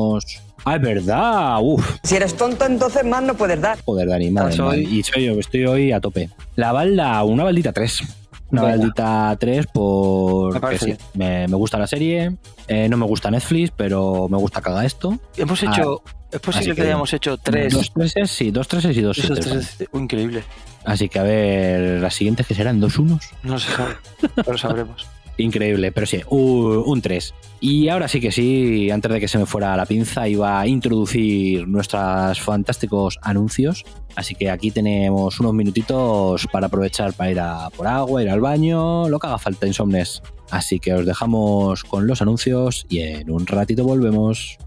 Ah, 0.66 0.76
es 0.76 0.82
verdad, 0.82 1.60
uf. 1.62 2.00
Si 2.04 2.18
eres 2.18 2.36
tonto, 2.36 2.66
entonces 2.66 3.06
más 3.06 3.24
no 3.24 3.34
puedes 3.36 3.62
dar. 3.62 3.78
Joder, 3.86 4.10
Dani, 4.10 4.30
madre 4.30 4.58
ah, 4.60 4.76
Y 4.76 5.04
soy 5.04 5.26
yo, 5.26 5.40
estoy 5.40 5.66
hoy 5.66 5.92
a 5.94 6.02
tope. 6.02 6.30
La 6.58 6.74
balda, 6.74 7.24
una 7.24 7.46
baldita 7.46 7.72
3. 7.72 8.02
Una 8.52 8.64
baldita 8.64 9.38
3 9.40 9.68
por... 9.68 10.78
Sí, 10.78 10.96
me, 11.14 11.48
gusta 11.48 11.80
la 11.80 11.88
serie, 11.88 12.36
eh, 12.68 12.90
no 12.90 12.98
me 12.98 13.06
gusta 13.06 13.32
Netflix, 13.32 13.72
pero 13.72 14.28
me 14.28 14.38
gusta 14.38 14.62
que 14.62 14.70
haga 14.70 14.84
esto. 14.84 15.18
Hemos 15.38 15.64
hecho... 15.64 16.02
Ah, 16.06 16.23
es 16.34 16.40
posible 16.40 16.76
que, 16.76 16.82
hayamos 16.82 17.14
hecho 17.14 17.38
tres. 17.38 17.74
Dos 17.74 17.92
treses, 17.92 18.32
sí, 18.32 18.52
dos 18.52 18.68
treses 18.68 18.98
y 18.98 19.02
dos 19.02 19.18
siete. 19.18 19.88
increíble. 19.94 20.44
Así 20.86 21.08
que 21.08 21.20
a 21.20 21.24
ver, 21.24 22.02
las 22.02 22.16
siguientes 22.16 22.46
que 22.46 22.56
serán 22.56 22.80
dos 22.80 23.00
unos. 23.00 23.30
No 23.44 23.58
se 23.60 23.72
sabe, 23.72 23.96
lo 24.46 24.58
sabremos. 24.58 25.08
Increíble, 25.38 25.92
pero 25.92 26.06
sí, 26.06 26.22
un 26.30 27.02
3. 27.02 27.34
Y 27.60 27.90
ahora 27.90 28.08
sí 28.08 28.22
que 28.22 28.32
sí, 28.32 28.92
antes 28.92 29.12
de 29.12 29.20
que 29.20 29.28
se 29.28 29.40
me 29.40 29.48
fuera 29.48 29.76
la 29.76 29.86
pinza, 29.86 30.28
iba 30.28 30.60
a 30.60 30.68
introducir 30.68 31.68
nuestros 31.68 32.40
fantásticos 32.40 33.18
anuncios. 33.22 33.84
Así 34.16 34.36
que 34.36 34.52
aquí 34.52 34.70
tenemos 34.70 35.40
unos 35.40 35.54
minutitos 35.54 36.48
para 36.52 36.68
aprovechar 36.68 37.14
para 37.14 37.32
ir 37.32 37.40
a 37.40 37.70
por 37.72 37.88
agua, 37.88 38.22
ir 38.22 38.30
al 38.30 38.42
baño, 38.42 39.10
lo 39.10 39.18
que 39.18 39.28
haga 39.28 39.40
falta, 39.40 39.66
insomnes. 39.66 40.22
Así 40.52 40.80
que 40.80 40.94
os 40.94 41.06
dejamos 41.06 41.84
con 41.84 42.06
los 42.06 42.22
anuncios 42.22 42.86
y 42.88 43.00
en 43.00 43.32
un 43.32 43.48
ratito 43.48 43.84
volvemos. 43.84 44.60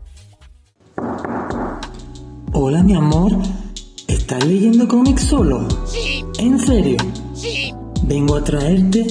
Hola, 2.58 2.82
mi 2.82 2.94
amor. 2.94 3.36
¿Estás 4.08 4.42
leyendo 4.46 4.88
cómics 4.88 5.24
solo? 5.24 5.68
Sí. 5.84 6.24
¿En 6.38 6.58
serio? 6.58 6.96
Sí. 7.34 7.70
Vengo 8.04 8.34
a 8.34 8.44
traerte 8.44 9.06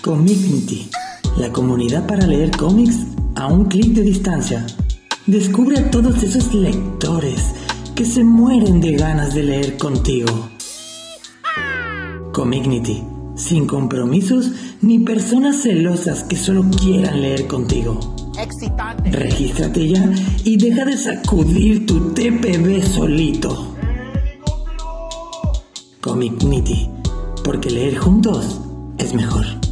Comicnity, 0.00 0.88
la 1.36 1.50
comunidad 1.50 2.06
para 2.06 2.24
leer 2.24 2.56
cómics 2.56 2.98
a 3.34 3.48
un 3.48 3.64
clic 3.64 3.94
de 3.94 4.02
distancia. 4.02 4.64
Descubre 5.26 5.76
a 5.76 5.90
todos 5.90 6.22
esos 6.22 6.54
lectores 6.54 7.40
que 7.96 8.04
se 8.04 8.22
mueren 8.22 8.80
de 8.80 8.92
ganas 8.92 9.34
de 9.34 9.42
leer 9.42 9.76
contigo. 9.76 10.30
Comicnity, 12.32 13.02
sin 13.34 13.66
compromisos 13.66 14.52
ni 14.82 15.00
personas 15.00 15.62
celosas 15.62 16.22
que 16.22 16.36
solo 16.36 16.64
quieran 16.80 17.22
leer 17.22 17.48
contigo 17.48 18.13
excitante. 18.38 19.10
Regístrate 19.10 19.88
ya 19.88 20.12
y 20.44 20.56
deja 20.56 20.84
de 20.84 20.96
sacudir 20.96 21.86
tu 21.86 22.12
TPB 22.12 22.82
solito. 22.82 23.76
Comic 26.00 26.42
Nitty, 26.42 26.88
porque 27.42 27.70
leer 27.70 27.96
juntos 27.96 28.60
es 28.98 29.14
mejor. 29.14 29.63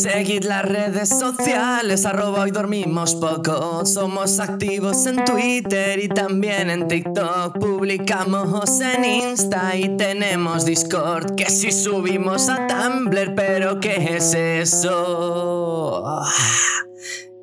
Seguid 0.00 0.44
las 0.44 0.64
redes 0.64 1.10
sociales, 1.10 2.06
arroba 2.06 2.40
hoy 2.40 2.52
dormimos 2.52 3.14
poco. 3.16 3.84
Somos 3.84 4.40
activos 4.40 5.04
en 5.04 5.22
Twitter 5.26 6.02
y 6.02 6.08
también 6.08 6.70
en 6.70 6.88
TikTok. 6.88 7.58
Publicamos 7.58 8.80
en 8.80 9.04
Insta 9.04 9.76
y 9.76 9.94
tenemos 9.98 10.64
Discord. 10.64 11.34
Que 11.34 11.50
si 11.50 11.70
subimos 11.70 12.48
a 12.48 12.66
Tumblr, 12.66 13.34
pero 13.34 13.78
¿qué 13.78 14.16
es 14.16 14.32
eso? 14.32 16.22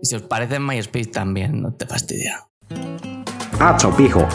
Y 0.01 0.07
si 0.07 0.15
os 0.15 0.23
parece 0.23 0.59
MySpace 0.59 1.11
también, 1.11 1.61
no 1.61 1.73
te 1.73 1.85
fastidia. 1.85 2.47
Hacho, 3.59 3.95
pijo. 3.95 4.27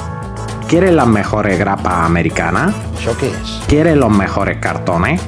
¿Quieres 0.69 0.93
las 0.93 1.09
mejores 1.09 1.59
grapas 1.59 2.07
americanas? 2.07 2.73
¿Eso 3.01 3.17
qué 3.19 3.27
es? 3.27 3.61
¿Quieres 3.67 3.97
los 3.97 4.13
mejores 4.13 4.59
cartones? 4.59 5.21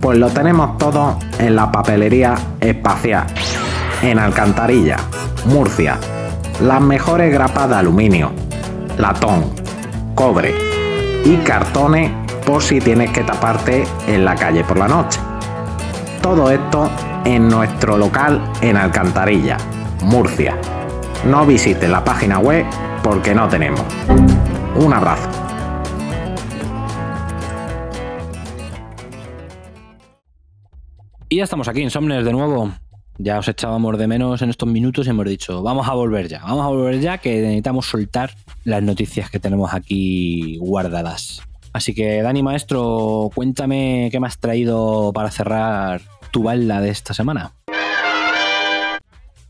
Pues 0.00 0.18
lo 0.18 0.28
tenemos 0.30 0.78
todo 0.78 1.18
en 1.38 1.56
la 1.56 1.72
papelería 1.72 2.34
espacial, 2.60 3.26
en 4.02 4.18
Alcantarilla, 4.18 4.96
Murcia. 5.46 5.98
Las 6.62 6.80
mejores 6.80 7.32
grapas 7.32 7.68
de 7.68 7.76
aluminio, 7.76 8.30
latón, 8.96 9.44
cobre 10.14 10.54
y 11.24 11.36
cartones 11.38 12.12
por 12.46 12.62
si 12.62 12.80
tienes 12.80 13.10
que 13.10 13.22
taparte 13.22 13.84
en 14.06 14.24
la 14.24 14.34
calle 14.36 14.62
por 14.64 14.78
la 14.78 14.88
noche. 14.88 15.20
Todo 16.22 16.50
esto 16.50 16.88
en 17.24 17.48
nuestro 17.48 17.98
local 17.98 18.40
en 18.60 18.76
Alcantarilla, 18.76 19.56
Murcia. 20.04 20.56
No 21.26 21.44
visites 21.44 21.90
la 21.90 22.04
página 22.04 22.38
web 22.38 22.64
porque 23.02 23.34
no 23.34 23.48
tenemos. 23.48 23.82
Un 24.76 24.92
abrazo. 24.92 25.47
Y 31.30 31.36
ya 31.36 31.44
estamos 31.44 31.68
aquí, 31.68 31.82
Insomnes, 31.82 32.24
de 32.24 32.32
nuevo. 32.32 32.72
Ya 33.18 33.38
os 33.38 33.46
echábamos 33.48 33.98
de 33.98 34.06
menos 34.06 34.40
en 34.40 34.48
estos 34.48 34.66
minutos 34.66 35.06
y 35.06 35.10
hemos 35.10 35.26
dicho, 35.26 35.62
vamos 35.62 35.86
a 35.86 35.92
volver 35.92 36.26
ya, 36.26 36.40
vamos 36.40 36.64
a 36.64 36.68
volver 36.68 37.00
ya, 37.00 37.18
que 37.18 37.42
necesitamos 37.42 37.84
soltar 37.84 38.30
las 38.64 38.82
noticias 38.82 39.28
que 39.28 39.38
tenemos 39.38 39.74
aquí 39.74 40.56
guardadas. 40.58 41.42
Así 41.74 41.94
que, 41.94 42.22
Dani 42.22 42.42
Maestro, 42.42 43.30
cuéntame 43.34 44.08
qué 44.10 44.20
me 44.20 44.26
has 44.26 44.38
traído 44.38 45.12
para 45.12 45.30
cerrar 45.30 46.00
tu 46.30 46.44
balda 46.44 46.80
de 46.80 46.88
esta 46.88 47.12
semana. 47.12 47.52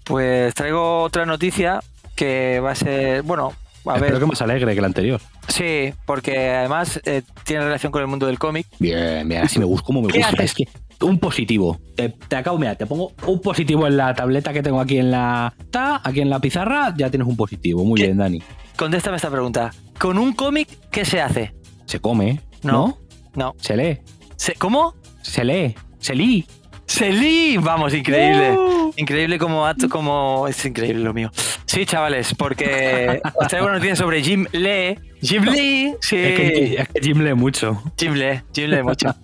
Pues 0.03 0.55
traigo 0.55 1.03
otra 1.03 1.27
noticia 1.27 1.81
que 2.17 2.59
va 2.59 2.73
a 2.73 2.75
ser, 2.75 3.23
bueno, 3.23 3.53
a 3.85 3.93
ver. 3.95 4.03
Espero 4.05 4.21
que 4.21 4.27
más 4.27 4.43
alegre 4.43 4.75
que 4.75 4.81
la 4.81 4.87
anterior. 4.87 5.21
Sí, 5.49 5.93
porque 6.07 6.51
además 6.51 7.01
eh, 7.05 7.23
tiene 7.45 7.65
relación 7.65 7.91
con 7.93 8.03
el 8.03 8.09
mundo 8.09 8.27
del 8.27 8.39
cómic. 8.39 8.67
Bien, 8.79 9.29
bien, 9.29 9.43
así 9.43 9.59
me 9.59 9.65
gusta, 9.65 9.87
como 9.87 10.03
me 10.03 10.09
¿Qué 10.09 10.19
gusta. 10.19 10.35
haces? 10.35 10.45
Es 10.45 10.55
que 10.55 11.05
un 11.05 11.19
positivo. 11.19 11.79
Te, 11.97 12.09
te 12.09 12.37
acabo, 12.37 12.59
mira, 12.59 12.75
te 12.75 12.85
pongo 12.87 13.13
un 13.27 13.41
positivo 13.41 13.87
en 13.87 13.97
la 13.97 14.15
tableta 14.15 14.53
que 14.53 14.63
tengo 14.63 14.81
aquí 14.81 14.99
en 14.99 15.11
la. 15.11 15.55
ta, 15.71 16.01
Aquí 16.05 16.21
en 16.21 16.31
la 16.31 16.41
pizarra, 16.41 16.93
ya 16.97 17.09
tienes 17.11 17.29
un 17.29 17.37
positivo. 17.37 17.85
Muy 17.85 18.01
bien, 18.03 18.17
Dani. 18.19 18.43
Contéstame 18.77 19.17
esta 19.17 19.31
pregunta. 19.31 19.73
¿Con 19.99 20.19
un 20.19 20.33
cómic 20.33 20.69
qué 20.91 21.05
se 21.05 21.21
hace? 21.21 21.55
Se 21.87 22.01
come, 22.01 22.41
No. 22.63 22.73
¿no? 22.73 22.99
No. 23.35 23.55
Se 23.59 23.77
lee. 23.77 23.99
¿Se- 24.37 24.55
¿Cómo? 24.55 24.95
Se 25.23 25.45
lee. 25.45 25.75
Se 25.99 26.15
lee. 26.15 26.47
¡Se 26.89 27.13
lee! 27.13 27.59
Vamos, 27.59 27.95
increíble. 27.95 28.53
Uh. 28.59 28.93
Increíble 28.97 29.39
como 29.39 29.65
acto, 29.67 29.89
como. 29.89 30.49
Es 30.49 30.65
increíble 30.65 31.05
lo 31.05 31.13
mío. 31.15 31.31
Sí, 31.67 31.85
chavales, 31.87 32.35
porque 32.35 33.21
os 33.41 33.47
traigo 33.47 33.67
una 33.67 33.77
noticia 33.77 33.95
sobre 33.95 34.23
Jim 34.23 34.47
Lee. 34.53 34.99
Jim 35.21 35.45
Lee, 35.45 35.95
sí. 36.01 36.17
Es 36.17 36.35
que, 36.35 36.75
es 36.81 36.89
que 36.89 37.01
Jim 37.03 37.21
lee 37.21 37.35
mucho. 37.35 37.81
Jim 37.99 38.15
Lee, 38.15 38.41
Jim 38.55 38.71
Lee 38.71 38.83
mucho. 38.83 39.15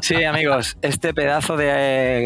Sí, 0.00 0.24
amigos, 0.24 0.76
este 0.82 1.12
pedazo 1.12 1.56
de. 1.56 1.66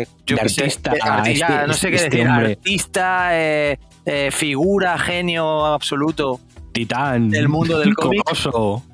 eh, 0.03 0.09
yo 0.27 0.37
De 0.37 0.49
sé, 0.49 0.63
artista, 0.63 0.93
de 0.93 1.01
arti- 1.01 1.35
ya, 1.35 1.47
este- 1.49 1.67
no 1.67 1.73
sé 1.75 1.91
qué 1.91 1.97
este 1.97 2.11
decir. 2.11 2.29
hombre. 2.29 2.53
Artista, 2.53 3.29
eh, 3.33 3.79
eh, 4.07 4.31
figura, 4.33 4.97
genio 4.99 5.67
absoluto. 5.67 6.41
Titán. 6.73 7.31
Del 7.31 7.49
mundo 7.49 7.79
del 7.79 7.95
cómic. 7.95 8.23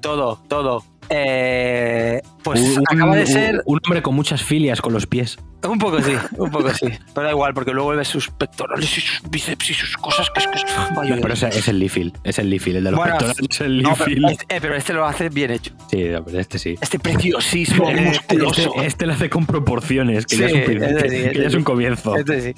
Todo, 0.00 0.40
todo. 0.48 0.84
Eh, 1.12 2.22
pues 2.42 2.60
Un- 2.78 2.84
acaba 2.88 3.16
de 3.16 3.26
ser. 3.26 3.62
Un 3.66 3.80
hombre 3.84 4.00
con 4.02 4.14
muchas 4.14 4.42
filias 4.42 4.80
con 4.80 4.92
los 4.92 5.06
pies. 5.06 5.38
Un 5.68 5.78
poco 5.78 6.00
sí, 6.00 6.12
un 6.38 6.50
poco 6.50 6.70
sí. 6.72 6.86
Pero 7.14 7.26
da 7.26 7.30
igual, 7.32 7.52
porque 7.52 7.72
luego 7.72 7.90
ves 7.90 8.08
sus 8.08 8.30
pectorales 8.30 8.96
y 8.96 9.00
sus 9.02 9.20
bíceps 9.30 9.70
y 9.70 9.74
sus 9.74 9.94
cosas 9.98 10.30
que 10.30 10.40
es 10.40 10.46
que 10.46 10.56
es. 10.56 10.64
vaya, 10.96 11.18
Pero 11.20 11.34
ese 11.34 11.48
es 11.48 11.68
el 11.68 11.78
Liefeld. 11.78 12.16
Es 12.24 12.38
el 12.38 12.48
Liefeld, 12.48 12.76
el 12.78 12.84
de 12.84 12.90
los 12.92 12.98
Bueno, 12.98 13.12
pectorales. 13.18 13.46
Es 13.50 13.60
el 13.60 13.82
no, 13.82 13.94
pero, 13.94 14.28
este, 14.30 14.56
eh, 14.56 14.58
pero 14.62 14.74
este 14.74 14.92
lo 14.94 15.04
hace 15.04 15.28
bien 15.28 15.50
hecho. 15.50 15.74
Sí, 15.90 16.04
no, 16.04 16.24
pero 16.24 16.38
este 16.40 16.58
sí. 16.58 16.76
Este 16.80 16.98
preciosismo 16.98 17.90
Este, 17.90 18.00
musculoso. 18.02 18.60
este- 18.76 18.86
este 18.86 19.06
lo 19.06 19.12
hace 19.12 19.28
con 19.28 19.44
proporciones, 19.44 20.24
que, 20.24 20.36
ya, 20.38 20.46
es 20.46 20.52
un, 20.54 20.58
este 20.60 20.72
sí, 20.72 20.78
que 20.78 20.86
este 21.26 21.38
ya 21.40 21.46
es 21.46 21.52
sí. 21.52 21.58
un 21.58 21.64
comienzo. 21.64 22.16
Este 22.16 22.40
sí. 22.40 22.54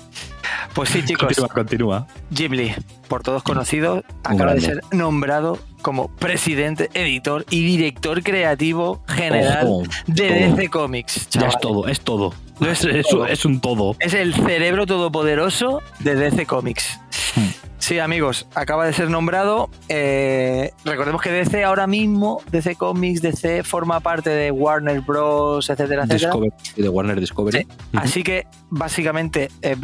Pues 0.74 0.90
sí, 0.90 1.04
chicos. 1.04 1.26
Continúa, 1.26 1.48
continúa. 1.48 2.06
Jim 2.32 2.52
Lee, 2.52 2.74
por 3.08 3.22
todos 3.24 3.42
conocido, 3.42 4.04
acaba 4.22 4.54
de 4.54 4.60
ser 4.60 4.80
nombrado 4.92 5.58
como 5.82 6.08
presidente, 6.16 6.88
editor 6.94 7.44
y 7.50 7.64
director 7.64 8.22
creativo 8.22 9.02
general 9.08 9.66
de 10.06 10.28
todo. 10.28 10.56
DC 10.56 10.68
Comics. 10.70 11.28
Ya 11.30 11.48
es 11.48 11.58
todo, 11.58 11.88
es 11.88 12.00
todo. 12.00 12.32
Es 12.60 12.84
es, 12.84 13.06
todo. 13.08 13.26
es 13.26 13.44
un 13.44 13.60
todo. 13.60 13.96
Es 13.98 14.14
el 14.14 14.34
cerebro 14.34 14.86
todopoderoso 14.86 15.82
de 16.00 16.14
DC 16.14 16.46
Comics. 16.46 16.98
Hmm. 17.34 17.48
Sí, 17.82 17.98
amigos, 17.98 18.46
acaba 18.54 18.86
de 18.86 18.92
ser 18.92 19.10
nombrado. 19.10 19.68
eh, 19.88 20.70
recordemos 20.84 21.20
que 21.20 21.32
DC 21.32 21.64
ahora 21.64 21.88
mismo, 21.88 22.40
DC 22.52 22.76
Comics, 22.76 23.20
DC 23.20 23.64
forma 23.64 23.98
parte 23.98 24.30
de 24.30 24.52
Warner 24.52 25.00
Bros., 25.00 25.68
etcétera, 25.68 26.04
etcétera. 26.04 26.30
Discovery, 26.30 26.52
de 26.76 26.88
Warner 26.88 27.18
Discovery. 27.18 27.66
Así 27.94 28.22
que, 28.22 28.46
básicamente, 28.70 29.50
eh, 29.62 29.76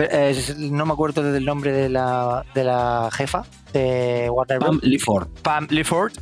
no 0.59 0.86
me 0.86 0.92
acuerdo 0.92 1.24
del 1.24 1.44
nombre 1.44 1.72
de 1.72 1.88
la, 1.88 2.44
de 2.55 2.62
la 2.62 3.09
jefa 3.12 3.44
de 3.73 4.29
Warner 4.31 4.59
Bros. 4.59 4.71
Pam 4.71 4.81
Lifford, 4.83 5.29
Pam 5.43 5.66
Lifford. 5.71 6.12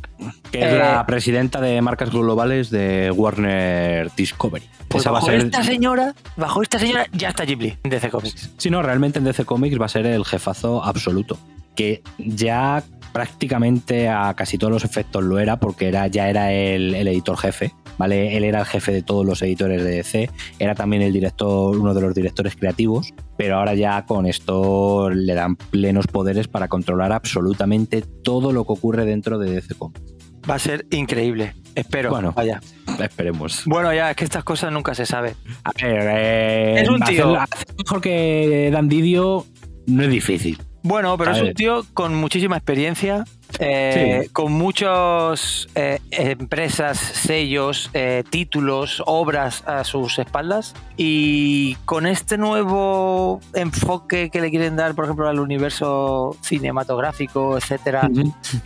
que 0.51 0.59
es 0.59 0.73
Eh, 0.73 0.77
la 0.77 1.05
presidenta 1.05 1.61
de 1.61 1.81
marcas 1.81 2.11
globales 2.11 2.69
de 2.69 3.11
Warner 3.11 4.11
Discovery. 4.15 4.65
Pues 4.87 5.01
Esa 5.03 5.11
va 5.11 5.17
a 5.17 5.21
bajo 5.21 5.31
ser. 5.31 5.41
esta 5.45 5.63
señora, 5.63 6.15
bajo 6.37 6.61
esta 6.61 6.79
señora, 6.79 7.07
ya 7.11 7.29
está 7.29 7.43
Lee 7.43 7.77
en 7.83 7.89
DC 7.89 8.09
Comics. 8.09 8.51
Sí, 8.57 8.69
no, 8.69 8.81
realmente 8.81 9.19
en 9.19 9.25
DC 9.25 9.43
Comics 9.45 9.79
va 9.79 9.85
a 9.85 9.89
ser 9.89 10.05
el 10.05 10.23
jefazo 10.25 10.83
absoluto. 10.83 11.37
Que 11.75 12.01
ya 12.17 12.83
prácticamente 13.11 14.07
a 14.09 14.33
casi 14.35 14.57
todos 14.57 14.71
los 14.71 14.85
efectos 14.85 15.23
lo 15.23 15.39
era, 15.39 15.57
porque 15.59 15.87
era, 15.89 16.07
ya 16.07 16.29
era 16.29 16.51
el, 16.53 16.95
el 16.95 17.07
editor 17.07 17.37
jefe. 17.37 17.73
¿Vale? 17.97 18.37
Él 18.37 18.43
era 18.43 18.59
el 18.59 18.65
jefe 18.65 18.91
de 18.91 19.01
todos 19.01 19.25
los 19.25 19.41
editores 19.41 19.83
de 19.83 19.89
DC, 19.91 20.29
era 20.59 20.75
también 20.75 21.01
el 21.01 21.11
director, 21.13 21.75
uno 21.77 21.93
de 21.93 22.01
los 22.01 22.13
directores 22.13 22.55
creativos, 22.55 23.13
pero 23.37 23.57
ahora 23.57 23.73
ya 23.73 24.05
con 24.05 24.25
esto 24.25 25.09
le 25.09 25.33
dan 25.33 25.55
plenos 25.55 26.05
poderes 26.07 26.47
para 26.47 26.67
controlar 26.67 27.11
absolutamente 27.11 28.01
todo 28.01 28.51
lo 28.51 28.65
que 28.65 28.73
ocurre 28.73 29.05
dentro 29.05 29.39
de 29.39 29.51
DC 29.51 29.75
Comics. 29.75 30.13
Va 30.49 30.55
a 30.55 30.59
ser 30.59 30.85
increíble. 30.91 31.55
Espero. 31.75 32.09
Bueno. 32.11 32.31
Vaya. 32.35 32.61
Esperemos. 33.01 33.63
Bueno, 33.65 33.93
ya, 33.93 34.11
es 34.11 34.15
que 34.15 34.23
estas 34.23 34.43
cosas 34.43 34.71
nunca 34.71 34.95
se 34.95 35.05
sabe. 35.05 35.35
A 35.63 35.71
ver, 35.81 36.07
eh, 36.09 36.81
Es 36.81 36.89
un 36.89 37.01
tío. 37.01 37.35
hacer- 37.37 37.55
hacer 37.61 37.75
mejor 37.77 38.01
que 38.01 38.69
Dan 38.71 38.87
Didio 38.89 39.45
no 39.87 40.03
es 40.03 40.09
difícil. 40.09 40.57
Bueno, 40.83 41.17
pero 41.17 41.31
A 41.31 41.33
es 41.33 41.41
ver. 41.41 41.49
un 41.49 41.53
tío 41.55 41.85
con 41.93 42.15
muchísima 42.15 42.55
experiencia, 42.55 43.25
eh, 43.59 44.21
Sí. 44.23 44.29
con 44.29 44.51
muchas 44.53 45.67
empresas, 46.11 46.97
sellos, 46.97 47.89
eh, 47.93 48.23
títulos, 48.29 49.01
obras 49.05 49.63
a 49.67 49.83
sus 49.83 50.19
espaldas 50.19 50.73
y 50.97 51.75
con 51.85 52.05
este 52.07 52.37
nuevo 52.37 53.39
enfoque 53.53 54.29
que 54.29 54.41
le 54.41 54.49
quieren 54.49 54.75
dar, 54.75 54.95
por 54.95 55.05
ejemplo, 55.05 55.27
al 55.27 55.39
universo 55.39 56.35
cinematográfico, 56.41 57.57
etcétera, 57.57 58.09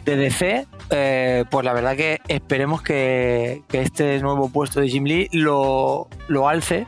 de 0.06 0.16
DC, 0.16 0.68
eh, 0.90 1.46
pues 1.50 1.66
la 1.66 1.74
verdad 1.74 1.96
que 1.96 2.20
esperemos 2.28 2.82
que, 2.82 3.64
que 3.68 3.82
este 3.82 4.20
nuevo 4.20 4.50
puesto 4.50 4.80
de 4.82 4.90
Jim 4.90 5.04
Lee 5.06 5.30
lo, 5.32 6.08
lo 6.28 6.48
alce 6.48 6.86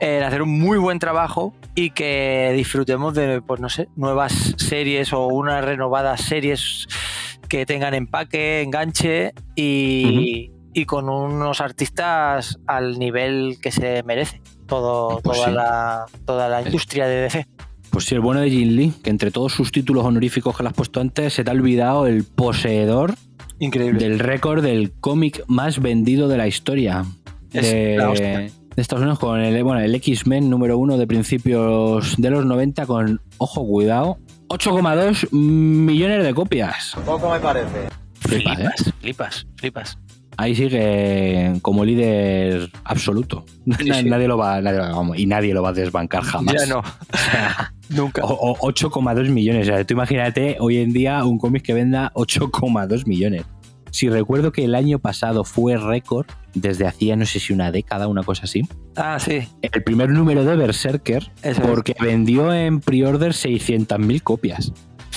en 0.00 0.22
hacer 0.24 0.42
un 0.42 0.58
muy 0.58 0.78
buen 0.78 0.98
trabajo 0.98 1.54
y 1.74 1.90
que 1.90 2.52
disfrutemos 2.56 3.14
de, 3.14 3.40
pues 3.40 3.60
no 3.60 3.68
sé, 3.68 3.88
nuevas 3.96 4.54
series 4.58 5.12
o 5.12 5.26
unas 5.28 5.64
renovadas 5.64 6.20
series 6.22 6.88
que 7.52 7.66
tengan 7.66 7.92
empaque, 7.92 8.62
enganche 8.62 9.34
y, 9.56 10.50
y 10.72 10.86
con 10.86 11.10
unos 11.10 11.60
artistas 11.60 12.58
al 12.66 12.98
nivel 12.98 13.58
que 13.60 13.70
se 13.70 14.02
merece 14.04 14.40
todo, 14.66 15.20
Pues 15.22 15.36
toda, 15.36 15.48
sí. 15.48 15.54
la, 15.54 16.04
toda 16.24 16.48
la 16.48 16.62
industria 16.62 17.06
de 17.06 17.16
DC. 17.20 17.46
Pues 17.90 18.06
sí, 18.06 18.14
el 18.14 18.22
bueno 18.22 18.40
de 18.40 18.48
Jin 18.48 18.74
Lee, 18.74 18.94
que 19.04 19.10
entre 19.10 19.30
todos 19.30 19.52
sus 19.52 19.70
títulos 19.70 20.02
honoríficos 20.06 20.56
que 20.56 20.62
le 20.62 20.70
has 20.70 20.74
puesto 20.74 20.98
antes, 20.98 21.34
se 21.34 21.44
te 21.44 21.50
ha 21.50 21.52
olvidado 21.52 22.06
el 22.06 22.24
poseedor 22.24 23.16
Increíble. 23.58 23.98
del 23.98 24.18
récord 24.18 24.62
del 24.62 24.90
cómic 24.92 25.44
más 25.46 25.78
vendido 25.78 26.28
de 26.28 26.38
la 26.38 26.46
historia. 26.48 27.04
Es 27.52 27.70
De, 27.70 27.96
la 27.98 28.08
de 28.14 28.50
Estados 28.76 29.02
Unidos 29.02 29.18
con 29.18 29.38
el, 29.40 29.62
bueno, 29.62 29.82
el 29.82 29.94
X-Men 29.94 30.48
número 30.48 30.78
uno 30.78 30.96
de 30.96 31.06
principios 31.06 32.16
de 32.16 32.30
los 32.30 32.46
90 32.46 32.86
con, 32.86 33.20
ojo, 33.36 33.66
cuidado, 33.66 34.16
8,2 34.48 35.30
millones 35.32 36.24
de 36.24 36.34
copias. 36.34 36.94
Poco 37.06 37.30
me 37.30 37.40
parece. 37.40 37.88
Flipas, 38.20 38.58
¿eh? 38.60 38.68
Flipas, 39.00 39.46
flipas. 39.56 39.98
Ahí 40.38 40.54
sigue 40.54 41.58
como 41.60 41.84
líder 41.84 42.70
absoluto. 42.84 43.44
sí. 43.78 44.04
Nadie 44.04 44.28
lo 44.28 44.38
va, 44.38 44.60
nadie 44.60 44.78
lo- 44.78 44.94
vamos, 44.96 45.18
y 45.18 45.26
nadie 45.26 45.52
lo 45.54 45.62
va 45.62 45.70
a 45.70 45.72
desbancar 45.72 46.22
jamás. 46.22 46.54
Ya 46.54 46.66
no. 46.66 46.82
Nunca. 47.90 48.22
O- 48.24 48.52
o 48.58 48.72
8,2 48.72 49.28
millones. 49.28 49.68
O 49.68 49.72
sea, 49.74 49.84
tú 49.84 49.94
imagínate 49.94 50.56
hoy 50.60 50.78
en 50.78 50.92
día 50.92 51.24
un 51.24 51.38
cómic 51.38 51.62
que 51.62 51.74
venda 51.74 52.10
8,2 52.14 53.06
millones. 53.06 53.42
Si 53.92 54.08
recuerdo 54.08 54.50
que 54.52 54.64
el 54.64 54.74
año 54.74 54.98
pasado 54.98 55.44
fue 55.44 55.76
récord, 55.76 56.26
desde 56.54 56.86
hacía 56.86 57.14
no 57.14 57.24
sé 57.26 57.38
si 57.40 57.52
una 57.52 57.70
década, 57.70 58.08
una 58.08 58.22
cosa 58.24 58.44
así, 58.44 58.62
Ah, 58.96 59.18
sí. 59.20 59.46
el 59.60 59.82
primer 59.84 60.08
número 60.10 60.44
de 60.44 60.56
Berserker, 60.56 61.30
Eso 61.42 61.60
es. 61.62 61.66
porque 61.68 61.94
vendió 62.00 62.52
en 62.52 62.80
pre-order 62.80 63.32
600.000 63.32 64.22
copias. 64.22 64.72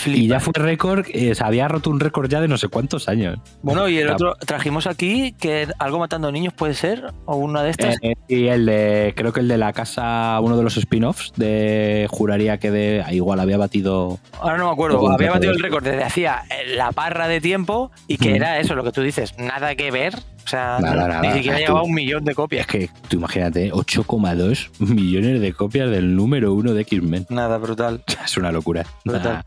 Y 0.06 0.28
ya 0.28 0.39
fue 0.39 0.53
récord, 0.56 1.06
eh, 1.12 1.34
se 1.36 1.43
había 1.43 1.68
roto 1.68 1.89
un 1.89 1.99
récord 1.99 2.30
ya 2.30 2.41
de 2.41 2.47
no 2.47 2.58
sé 2.58 2.68
cuántos 2.68 3.08
años. 3.10 3.38
Bueno, 3.62 3.88
y 3.89 3.97
el 3.99 4.10
otro, 4.10 4.36
trajimos 4.45 4.88
aquí 4.88 5.34
que 5.39 5.68
algo 5.80 5.99
matando 5.99 6.32
niños 6.32 6.53
puede 6.53 6.74
ser, 6.74 7.12
o 7.26 7.36
una 7.38 7.64
de 7.64 7.70
estas. 7.72 7.97
Eh, 8.01 8.16
y 8.28 8.47
el 8.47 8.66
de, 8.66 9.14
creo 9.16 9.34
que 9.34 9.39
el 9.39 9.47
de 9.47 9.58
la 9.58 9.74
casa, 9.74 10.39
uno 10.41 10.58
de 10.58 10.64
los 10.64 10.78
spin-offs, 10.78 11.34
de 11.36 12.08
juraría 12.10 12.58
que 12.60 12.72
de, 12.72 13.03
ah, 13.06 13.14
igual 13.14 13.39
había 13.39 13.58
batido. 13.58 14.20
Ahora 14.39 14.58
no 14.58 14.66
me 14.66 14.72
acuerdo, 14.72 15.10
había 15.12 15.32
batido 15.32 15.51
el 15.53 15.60
récord 15.60 15.84
desde 15.84 16.03
hacía 16.03 16.43
eh, 16.49 16.76
la 16.76 16.91
parra 16.91 17.28
de 17.28 17.41
tiempo 17.41 17.91
y 18.08 18.18
que 18.18 18.32
Mm. 18.32 18.36
era 18.36 18.60
eso, 18.60 18.76
lo 18.76 18.84
que 18.84 18.91
tú 18.91 19.01
dices, 19.01 19.38
nada 19.38 19.76
que 19.76 19.91
ver. 19.91 20.16
O 20.16 20.47
sea, 20.47 20.78
Nada, 20.80 21.08
nada. 21.08 21.22
ni 21.22 21.32
siquiera 21.34 21.58
llevaba 21.58 21.82
un 21.82 21.93
millón 21.95 22.24
de 22.24 22.36
copias. 22.36 22.62
Es 22.62 22.68
que 22.68 22.89
tú 23.08 23.18
imagínate, 23.18 23.72
8,2 23.72 24.70
millones 24.80 25.41
de 25.41 25.53
copias 25.53 25.89
del 25.89 26.16
número 26.16 26.53
uno 26.53 26.74
de 26.74 26.82
X-Men. 26.84 27.26
Nada, 27.30 27.58
brutal. 27.58 28.03
Es 28.26 28.38
una 28.38 28.51
locura. 28.51 28.86
Brutal. 29.03 29.43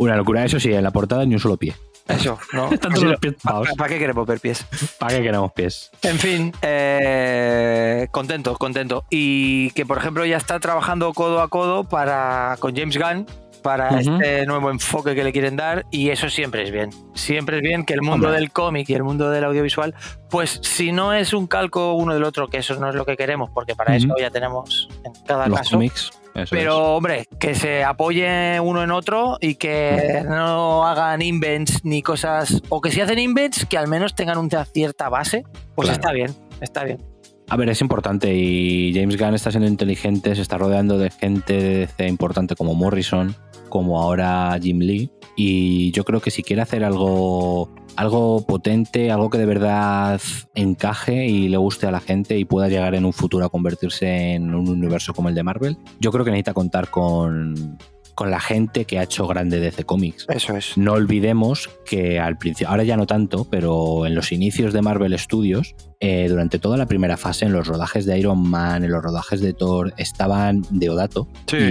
Una 0.00 0.16
locura. 0.16 0.44
Eso 0.44 0.58
sí, 0.58 0.72
en 0.72 0.82
la 0.82 0.90
portada 0.90 1.24
ni 1.24 1.34
un 1.34 1.40
solo 1.40 1.56
pie. 1.56 1.74
Eso, 2.08 2.38
¿no? 2.52 2.70
Están 2.72 2.92
todos 2.92 3.06
los 3.06 3.20
pies 3.20 3.34
¿Para 3.76 3.88
qué 3.88 3.98
queremos 3.98 4.26
ver 4.26 4.40
pies? 4.40 4.64
¿Para 4.98 5.16
qué 5.16 5.22
queremos 5.22 5.52
pies? 5.52 5.90
En 6.02 6.18
fin, 6.18 6.52
eh, 6.62 8.08
contento, 8.10 8.56
contento. 8.56 9.04
Y 9.10 9.70
que, 9.72 9.86
por 9.86 9.98
ejemplo, 9.98 10.24
ya 10.24 10.36
está 10.36 10.58
trabajando 10.58 11.12
codo 11.12 11.40
a 11.40 11.48
codo 11.48 11.84
para, 11.84 12.56
con 12.58 12.74
James 12.74 12.96
Gunn 12.96 13.26
para 13.62 14.00
este 14.00 14.46
nuevo 14.46 14.70
enfoque 14.70 15.14
que 15.14 15.22
le 15.22 15.32
quieren 15.32 15.54
dar 15.54 15.84
y 15.90 16.08
eso 16.08 16.30
siempre 16.30 16.62
es 16.62 16.70
bien. 16.70 16.88
Siempre 17.12 17.58
es 17.58 17.62
bien 17.62 17.84
que 17.84 17.92
el 17.92 18.00
mundo 18.00 18.28
Hombre. 18.28 18.40
del 18.40 18.50
cómic 18.50 18.88
y 18.88 18.94
el 18.94 19.02
mundo 19.02 19.28
del 19.28 19.44
audiovisual, 19.44 19.94
pues 20.30 20.60
si 20.62 20.92
no 20.92 21.12
es 21.12 21.34
un 21.34 21.46
calco 21.46 21.92
uno 21.92 22.14
del 22.14 22.24
otro, 22.24 22.48
que 22.48 22.56
eso 22.56 22.74
no 22.76 22.88
es 22.88 22.94
lo 22.94 23.04
que 23.04 23.18
queremos, 23.18 23.50
porque 23.50 23.76
para 23.76 23.94
eso 23.94 24.08
ya 24.18 24.30
tenemos 24.30 24.88
en 25.04 25.12
cada 25.26 25.46
Los 25.46 25.58
caso. 25.58 25.78
Eso 26.34 26.50
Pero, 26.50 26.96
hombre, 26.96 27.26
que 27.38 27.54
se 27.54 27.84
apoye 27.84 28.60
uno 28.60 28.82
en 28.82 28.90
otro 28.90 29.36
y 29.40 29.56
que 29.56 30.22
no 30.28 30.86
hagan 30.86 31.22
invents 31.22 31.84
ni 31.84 32.02
cosas. 32.02 32.62
O 32.68 32.80
que 32.80 32.90
si 32.90 33.00
hacen 33.00 33.18
invents, 33.18 33.66
que 33.66 33.78
al 33.78 33.88
menos 33.88 34.14
tengan 34.14 34.38
una 34.38 34.64
cierta 34.64 35.08
base. 35.08 35.44
Pues 35.74 35.88
Claro. 35.88 36.00
está 36.00 36.12
bien, 36.12 36.34
está 36.60 36.84
bien. 36.84 36.98
A 37.48 37.56
ver, 37.56 37.68
es 37.68 37.80
importante 37.80 38.32
y 38.32 38.94
James 38.94 39.18
Gunn 39.18 39.34
está 39.34 39.50
siendo 39.50 39.68
inteligente, 39.68 40.36
se 40.36 40.42
está 40.42 40.56
rodeando 40.56 40.98
de 40.98 41.10
gente 41.10 41.88
importante 41.98 42.54
como 42.54 42.74
Morrison, 42.74 43.34
como 43.68 44.00
ahora 44.00 44.56
Jim 44.62 44.78
Lee. 44.78 45.10
Y 45.34 45.90
yo 45.90 46.04
creo 46.04 46.20
que 46.20 46.30
si 46.30 46.44
quiere 46.44 46.62
hacer 46.62 46.84
algo, 46.84 47.68
algo 48.00 48.46
potente, 48.46 49.10
algo 49.10 49.28
que 49.28 49.36
de 49.36 49.44
verdad 49.44 50.18
encaje 50.54 51.26
y 51.26 51.48
le 51.48 51.58
guste 51.58 51.86
a 51.86 51.90
la 51.90 52.00
gente 52.00 52.38
y 52.38 52.46
pueda 52.46 52.68
llegar 52.68 52.94
en 52.94 53.04
un 53.04 53.12
futuro 53.12 53.44
a 53.44 53.50
convertirse 53.50 54.32
en 54.32 54.54
un 54.54 54.70
universo 54.70 55.12
como 55.12 55.28
el 55.28 55.34
de 55.34 55.42
Marvel, 55.42 55.76
yo 55.98 56.10
creo 56.10 56.24
que 56.24 56.30
necesita 56.30 56.54
contar 56.54 56.88
con, 56.88 57.76
con 58.14 58.30
la 58.30 58.40
gente 58.40 58.86
que 58.86 58.98
ha 58.98 59.02
hecho 59.02 59.26
grande 59.26 59.60
DC 59.60 59.84
Comics. 59.84 60.24
Eso 60.30 60.56
es. 60.56 60.78
No 60.78 60.94
olvidemos 60.94 61.68
que 61.84 62.18
al 62.18 62.38
principio, 62.38 62.70
ahora 62.70 62.84
ya 62.84 62.96
no 62.96 63.06
tanto, 63.06 63.44
pero 63.50 64.06
en 64.06 64.14
los 64.14 64.32
inicios 64.32 64.72
de 64.72 64.80
Marvel 64.80 65.18
Studios, 65.18 65.74
eh, 66.00 66.28
durante 66.28 66.58
toda 66.58 66.76
la 66.78 66.86
primera 66.86 67.16
fase, 67.18 67.44
en 67.44 67.52
los 67.52 67.66
rodajes 67.68 68.06
de 68.06 68.18
Iron 68.18 68.42
Man, 68.48 68.84
en 68.84 68.90
los 68.90 69.02
rodajes 69.02 69.40
de 69.42 69.52
Thor, 69.52 69.92
estaban 69.98 70.62
Deodato 70.70 71.28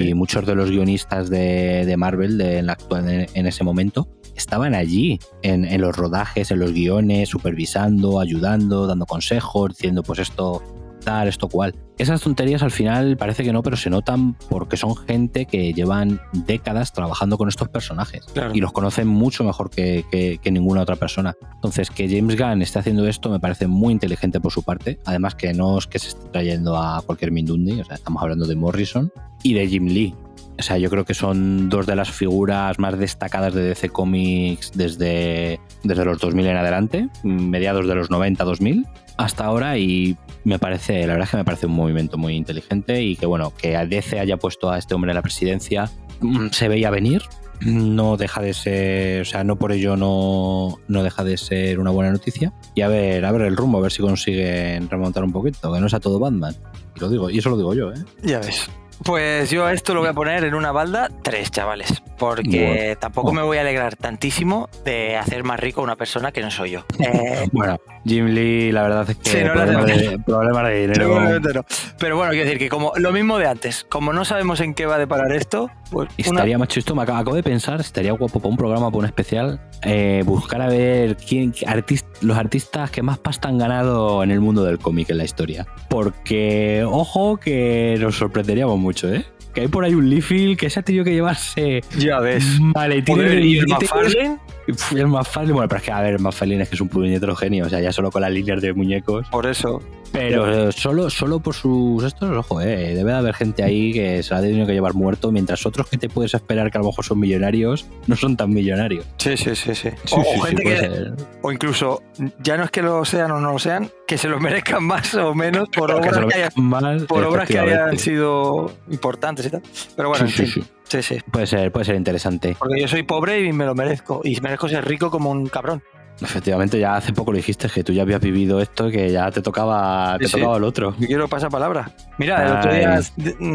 y 0.09 0.13
muchos 0.13 0.45
de 0.45 0.55
los 0.55 0.69
guionistas 0.69 1.30
de, 1.30 1.84
de 1.86 1.97
Marvel 1.97 2.38
de, 2.38 2.59
en, 2.59 2.67
la 2.67 2.73
actual- 2.73 3.09
en- 3.09 3.27
en 3.34 3.47
ese 3.47 3.63
momento 3.63 4.07
estaban 4.36 4.73
allí 4.75 5.19
en, 5.41 5.65
en 5.65 5.82
los 5.82 5.95
rodajes, 5.97 6.51
en 6.51 6.59
los 6.59 6.71
guiones, 6.71 7.27
supervisando, 7.30 8.19
ayudando, 8.19 8.88
dando 8.88 9.05
consejos, 9.05 9.69
diciendo 9.69 10.03
pues 10.03 10.19
esto 10.19 10.61
tal, 11.00 11.28
esto 11.28 11.47
cual. 11.47 11.76
Esas 11.97 12.22
tonterías 12.22 12.64
al 12.64 12.72
final 12.72 13.18
parece 13.18 13.43
que 13.43 13.52
no, 13.52 13.62
pero 13.62 13.76
se 13.76 13.89
notan 13.89 14.34
porque 14.50 14.78
son 14.78 14.95
gente 14.95 15.45
que 15.45 15.74
llevan 15.74 16.22
décadas 16.32 16.93
trabajando 16.93 17.38
con 17.38 17.50
estos 17.50 17.68
personajes 17.70 18.26
Claro. 18.34 18.52
y 18.56 18.62
los 18.62 18.72
conocen 18.72 19.08
mucho 19.08 19.43
mejor 19.43 19.70
que, 19.70 20.06
que- 20.10 20.38
que 20.41 20.52
ninguna 20.52 20.82
otra 20.82 20.95
persona. 20.95 21.36
Entonces, 21.56 21.89
que 21.91 22.08
James 22.08 22.38
Gunn 22.38 22.62
esté 22.62 22.80
haciendo 22.80 23.06
esto 23.08 23.30
me 23.30 23.39
parece 23.39 23.68
muy 23.68 23.91
inteligente 23.91 24.39
por 24.39 24.52
su 24.54 24.64
parte. 24.64 24.97
Además, 25.06 25.36
que 25.36 25.54
no 25.54 25.78
es 25.78 25.88
que 25.88 26.00
se 26.00 26.10
esté 26.10 26.30
trayendo 26.30 26.78
a 26.78 27.02
cualquier 27.02 27.32
Mindundi, 27.32 27.82
o 27.82 27.86
sea, 27.86 27.95
estamos 27.95 28.22
hablando 28.24 28.45
de 28.47 28.56
Morrison 28.56 29.12
y 29.43 29.54
de 29.54 29.68
Jim 29.68 29.86
Lee. 29.88 30.16
O 30.60 30.62
sea, 30.62 30.78
yo 30.78 30.89
creo 30.89 31.05
que 31.05 31.14
son 31.14 31.70
dos 31.70 31.86
de 31.86 31.95
las 31.95 32.12
figuras 32.12 32.78
más 32.80 32.99
destacadas 32.99 33.53
de 33.53 33.64
DC 33.64 33.89
Comics 33.89 34.72
desde, 34.74 35.60
desde 35.84 36.05
los 36.05 36.20
2000 36.20 36.47
en 36.47 36.57
adelante, 36.57 37.10
mediados 37.24 37.88
de 37.88 37.95
los 37.95 38.10
90-2000 38.10 38.86
hasta 39.20 39.43
ahora 39.43 39.78
y 39.78 40.18
me 40.45 40.60
parece, 40.60 41.01
la 41.01 41.14
verdad 41.14 41.26
es 41.26 41.32
que 41.32 41.38
me 41.38 41.45
parece 41.45 41.66
un 41.66 41.74
movimiento 41.74 42.18
muy 42.18 42.36
inteligente 42.36 43.03
y 43.03 43.18
que 43.18 43.26
bueno, 43.26 43.53
que 43.55 43.78
DC 43.86 44.18
haya 44.18 44.38
puesto 44.38 44.72
a 44.72 44.78
este 44.78 44.95
hombre 44.95 45.12
en 45.12 45.16
la 45.16 45.22
presidencia 45.22 45.89
mm, 46.22 46.47
se 46.51 46.70
veía 46.70 46.89
venir, 46.89 47.24
no 47.60 48.16
deja 48.16 48.41
de 48.41 48.53
ser, 48.53 49.22
o 49.22 49.26
sea, 49.26 49.43
no 49.43 49.57
por 49.57 49.74
ello 49.74 49.97
no, 49.97 50.80
no 50.88 51.03
deja 51.03 51.26
de 51.26 51.36
ser 51.36 51.80
una 51.80 51.91
buena 51.91 52.12
noticia 52.12 52.53
y 52.76 52.82
a 52.82 52.88
ver, 52.88 53.26
a 53.26 53.32
ver 53.34 53.41
el 53.41 53.57
rumbo, 53.57 53.80
a 53.80 53.82
ver 53.82 53.91
si 53.91 54.01
consiguen 54.01 54.89
remontar 54.89 55.26
un 55.26 55.34
poquito, 55.34 55.74
que 55.74 55.82
no 55.82 55.89
sea 55.89 55.99
todo 55.99 56.20
Batman. 56.20 56.55
Y 56.95 56.99
lo 57.01 57.10
digo, 57.10 57.30
y 57.30 57.39
eso 57.39 57.49
lo 57.49 57.57
digo 57.57 57.74
yo, 57.74 57.91
¿eh? 57.91 57.97
Ya 58.24 58.39
ves. 58.39 58.70
Pues 59.04 59.50
yo 59.50 59.66
a 59.66 59.74
esto 59.74 59.93
lo 59.93 60.02
voy 60.02 60.10
a 60.10 60.14
poner 60.14 60.43
en 60.43 60.54
una 60.54 60.72
balda 60.72 61.10
tres, 61.24 61.52
chavales. 61.52 62.02
Porque 62.20 62.65
Bueno. 62.67 62.99
tampoco 62.99 63.32
me 63.34 63.41
voy 63.41 63.57
a 63.57 63.61
alegrar 63.61 63.95
tantísimo 63.95 64.70
de 64.86 65.15
hacer 65.17 65.43
más 65.43 65.59
rico 65.59 65.82
a 65.82 65.86
una 65.86 65.95
persona 65.95 66.32
que 66.32 66.41
no 66.41 66.51
soy 66.51 66.72
yo. 66.72 66.86
Eh, 66.99 67.47
Bueno, 67.51 67.80
Jim 68.05 68.26
Lee, 68.28 68.72
la 68.72 68.84
verdad 68.84 69.09
es 69.09 69.15
que 69.17 69.30
Sí, 69.30 69.38
no 69.43 69.53
hacemos. 69.53 69.86
de, 69.86 70.20
problemas 70.26 70.67
de 70.67 70.82
dinero. 70.82 71.20
No. 71.39 71.65
Pero 71.97 72.17
bueno, 72.17 72.32
quiero 72.32 72.45
decir 72.45 72.59
que 72.59 72.70
como 72.70 72.91
lo 72.97 73.11
mismo 73.11 73.38
de 73.38 73.47
antes, 73.47 73.86
como 73.89 74.13
no 74.13 74.26
sabemos 74.26 74.59
en 74.59 74.74
qué 74.74 74.86
va 74.86 74.95
a 74.95 74.99
deparar 74.99 75.32
esto, 75.32 75.72
pues 75.91 76.09
Y 76.17 76.28
una- 76.30 76.39
Estaría 76.39 76.57
más 76.57 76.67
chisto, 76.67 76.93
me 76.95 77.03
acabo, 77.03 77.34
de 77.34 77.41
pensar, 77.43 77.80
estaría 77.80 78.11
guapo 78.11 78.39
para 78.39 78.49
un 78.49 78.57
programa, 78.57 78.88
para 78.88 78.97
un 78.99 79.05
especial, 79.05 79.61
eh, 79.84 80.22
buscar 80.26 80.61
a 80.61 80.67
ver 80.67 81.15
quién, 81.17 81.51
qué 81.51 81.65
artis- 81.65 82.05
los 82.22 82.38
artistas 82.38 82.91
que 82.91 83.01
más 83.01 83.17
pasta 83.17 83.47
han 83.47 83.57
ganado 83.57 84.24
en 84.24 84.32
el 84.32 84.41
mundo 84.41 84.63
del 84.63 84.78
cómic 84.80 85.09
en 85.09 85.17
la 85.17 85.24
historia. 85.24 85.65
Porque, 85.89 86.84
ojo, 86.86 87.38
que 87.38 87.97
nos 87.99 88.17
sorprenderíamos 88.17 88.78
mucho, 88.78 89.13
¿eh? 89.13 89.26
Que 89.54 89.62
hay 89.62 89.68
por 89.68 89.84
ahí 89.84 89.95
un 89.95 90.10
Leafy 90.10 90.56
que 90.56 90.70
se 90.70 90.80
ha 90.80 90.84
tenido 90.84 91.04
que 91.04 91.12
llevarse 91.12 91.82
ya 91.97 92.20
ves. 92.20 92.45
maletines 92.60 93.32
de 93.32 93.41
¿y 93.41 93.58
el. 93.58 93.68
McFarlane? 93.68 94.38
El 94.68 95.08
McFarlane, 95.08 95.54
bueno, 95.54 95.68
pero 95.68 95.80
es 95.80 95.84
que, 95.86 95.91
a 95.91 96.02
ver, 96.02 96.14
el 96.16 96.20
McFarlane 96.20 96.64
es 96.64 96.70
que 96.70 96.76
es 96.76 96.82
un 96.82 96.89
puñetero 96.89 97.36
genio, 97.36 97.66
o 97.66 97.70
sea, 97.70 97.80
ya 97.82 97.91
solo 97.91 98.12
con 98.12 98.22
las 98.22 98.32
líneas 98.32 98.62
de 98.62 98.74
muñecos. 98.74 99.28
Por 99.30 99.47
eso. 99.47 99.82
Pero 100.12 100.70
eh, 100.70 100.72
solo, 100.72 101.10
solo 101.10 101.39
por 101.39 101.53
sus 101.53 102.03
estos, 102.03 102.30
ojo, 102.36 102.62
eh, 102.62 102.93
debe 102.95 103.12
de 103.12 103.18
haber 103.18 103.36
gente 103.36 103.64
ahí 103.64 103.91
que 103.93 104.24
se 104.24 104.34
la 104.34 104.39
ha 104.39 104.43
tenido 104.43 104.66
que 104.66 104.74
llevar 104.74 104.93
muerto, 104.93 105.32
mientras 105.32 105.66
otros 105.66 105.88
que 105.88 105.97
te 105.97 106.10
puedes 106.10 106.34
esperar 106.34 106.72
que 106.72 106.78
a 106.78 106.82
lo 106.82 106.88
mejor 106.88 107.05
son 107.05 107.20
millonarios, 107.20 107.86
no 108.07 108.16
son 108.16 108.36
tan 108.36 108.49
millonarios. 108.49 109.05
Sí, 109.18 109.38
sí, 109.38 109.55
sí, 109.55 109.76
sí. 109.76 109.89
Sí, 110.05 110.16
o, 110.16 110.24
sí, 110.24 110.30
o 110.30 110.34
sí, 110.34 110.41
gente 110.47 110.64
puede 110.64 110.76
que, 110.76 110.82
ser. 110.82 111.14
o 111.41 111.51
incluso, 111.51 112.03
ya 112.41 112.57
no 112.57 112.64
es 112.64 112.72
que 112.72 112.82
lo 112.82 113.05
sean 113.05 113.32
o 113.32 113.39
no 113.39 113.53
lo 113.53 113.60
sean, 113.60 113.89
que 114.07 114.18
se 114.18 114.28
lo 114.28 114.39
merezcan 114.39 114.84
más 114.84 115.14
o 115.16 115.34
menos 115.36 115.70
por 115.70 115.89
Que 115.89 115.95
obras 115.95 116.22
lo 116.22 116.28
que, 116.28 116.36
hayan, 116.36 116.51
más, 116.55 117.03
por 117.03 117.24
obras 117.24 117.47
que 117.47 117.60
hayan 117.60 117.97
sido 117.97 118.72
importantes 118.89 119.45
y 119.45 119.49
tal. 119.51 119.62
Pero 119.95 120.10
bueno, 120.10 120.28
Sí, 120.28 120.41
en 120.43 120.47
sí, 120.47 120.53
fin. 120.53 120.64
sí. 120.64 120.70
Sí, 120.89 121.03
sí. 121.03 121.20
Puede 121.32 121.45
ser, 121.45 121.72
puede 121.72 121.86
ser 121.86 121.95
interesante. 121.95 122.55
Porque 122.57 122.82
yo 122.82 122.88
soy 122.88 123.03
pobre 123.03 123.41
y 123.45 123.53
me 123.53 123.64
lo 123.64 123.76
merezco. 123.76 124.22
Y 124.24 124.41
merezco 124.41 124.68
ser 124.68 124.84
rico 124.88 125.12
como 125.12 125.30
un 125.30 125.45
cabrón. 125.45 125.84
Efectivamente, 126.22 126.80
ya 126.80 126.95
hace 126.97 127.13
poco 127.13 127.32
lo 127.32 127.38
dijiste, 127.38 127.70
que 127.70 127.84
tú 127.84 127.93
ya 127.93 128.01
habías 128.01 128.20
vivido 128.22 128.59
esto, 128.61 128.89
que 128.89 129.11
ya 129.11 129.32
te 129.32 129.41
tocaba, 129.41 130.17
te 130.17 130.26
Sí, 130.26 130.32
sí. 130.34 130.38
tocaba 130.39 130.57
el 130.57 130.63
otro. 130.63 130.95
Yo 130.99 131.07
quiero 131.07 131.28
pasar 131.28 131.49
palabra. 131.49 131.91
Mira, 132.17 132.45
el 132.45 132.57
otro 132.57 132.74
día 132.74 132.99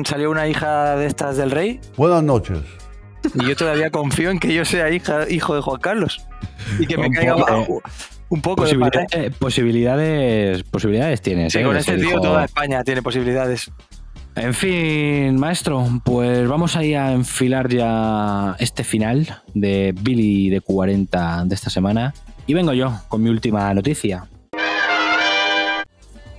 salió 0.05 0.31
una 0.31 0.49
hija 0.49 0.97
de 0.97 1.07
estas 1.07 1.37
del 1.37 1.51
rey 1.51 1.81
Buenas 1.97 2.23
noches. 2.23 2.59
y 3.35 3.47
yo 3.47 3.55
todavía 3.57 3.91
confío 3.91 4.31
en 4.31 4.39
que 4.39 4.55
yo 4.55 4.65
sea 4.65 4.91
hija, 4.91 5.29
hijo 5.29 5.55
de 5.55 5.61
Juan 5.61 5.81
Carlos. 5.81 6.25
Y 6.79 6.87
que 6.87 6.97
me 6.97 7.09
Un 7.09 7.12
caiga 7.12 7.37
poco, 7.37 7.83
un 8.31 8.41
poco 8.41 8.65
de 8.65 8.79
pared. 8.79 9.33
Posibilidades, 9.39 9.43
posibilidades, 9.79 10.62
posibilidades 10.65 11.21
tienes. 11.21 11.53
Sí, 11.53 11.59
eh, 11.59 11.65
con 11.65 11.77
este 11.77 11.97
tío 11.97 12.11
hijo- 12.11 12.21
toda 12.21 12.45
España 12.47 12.83
tiene 12.85 13.03
posibilidades. 13.03 13.71
En 14.37 14.53
fin, 14.53 15.37
maestro, 15.39 15.87
pues 16.05 16.49
vamos 16.49 16.75
ahí 16.77 16.95
a 16.95 17.12
enfilar 17.12 17.69
ya 17.69 18.57
este 18.59 18.83
final 18.83 19.43
de 19.55 19.95
Billy 20.01 20.51
de 20.51 20.61
40 20.61 21.45
de 21.45 21.55
esta 21.55 21.71
semana. 21.71 22.12
Y 22.47 22.55
vengo 22.55 22.73
yo 22.73 22.93
con 23.09 23.23
mi 23.23 23.31
última 23.31 23.73
noticia. 23.75 24.27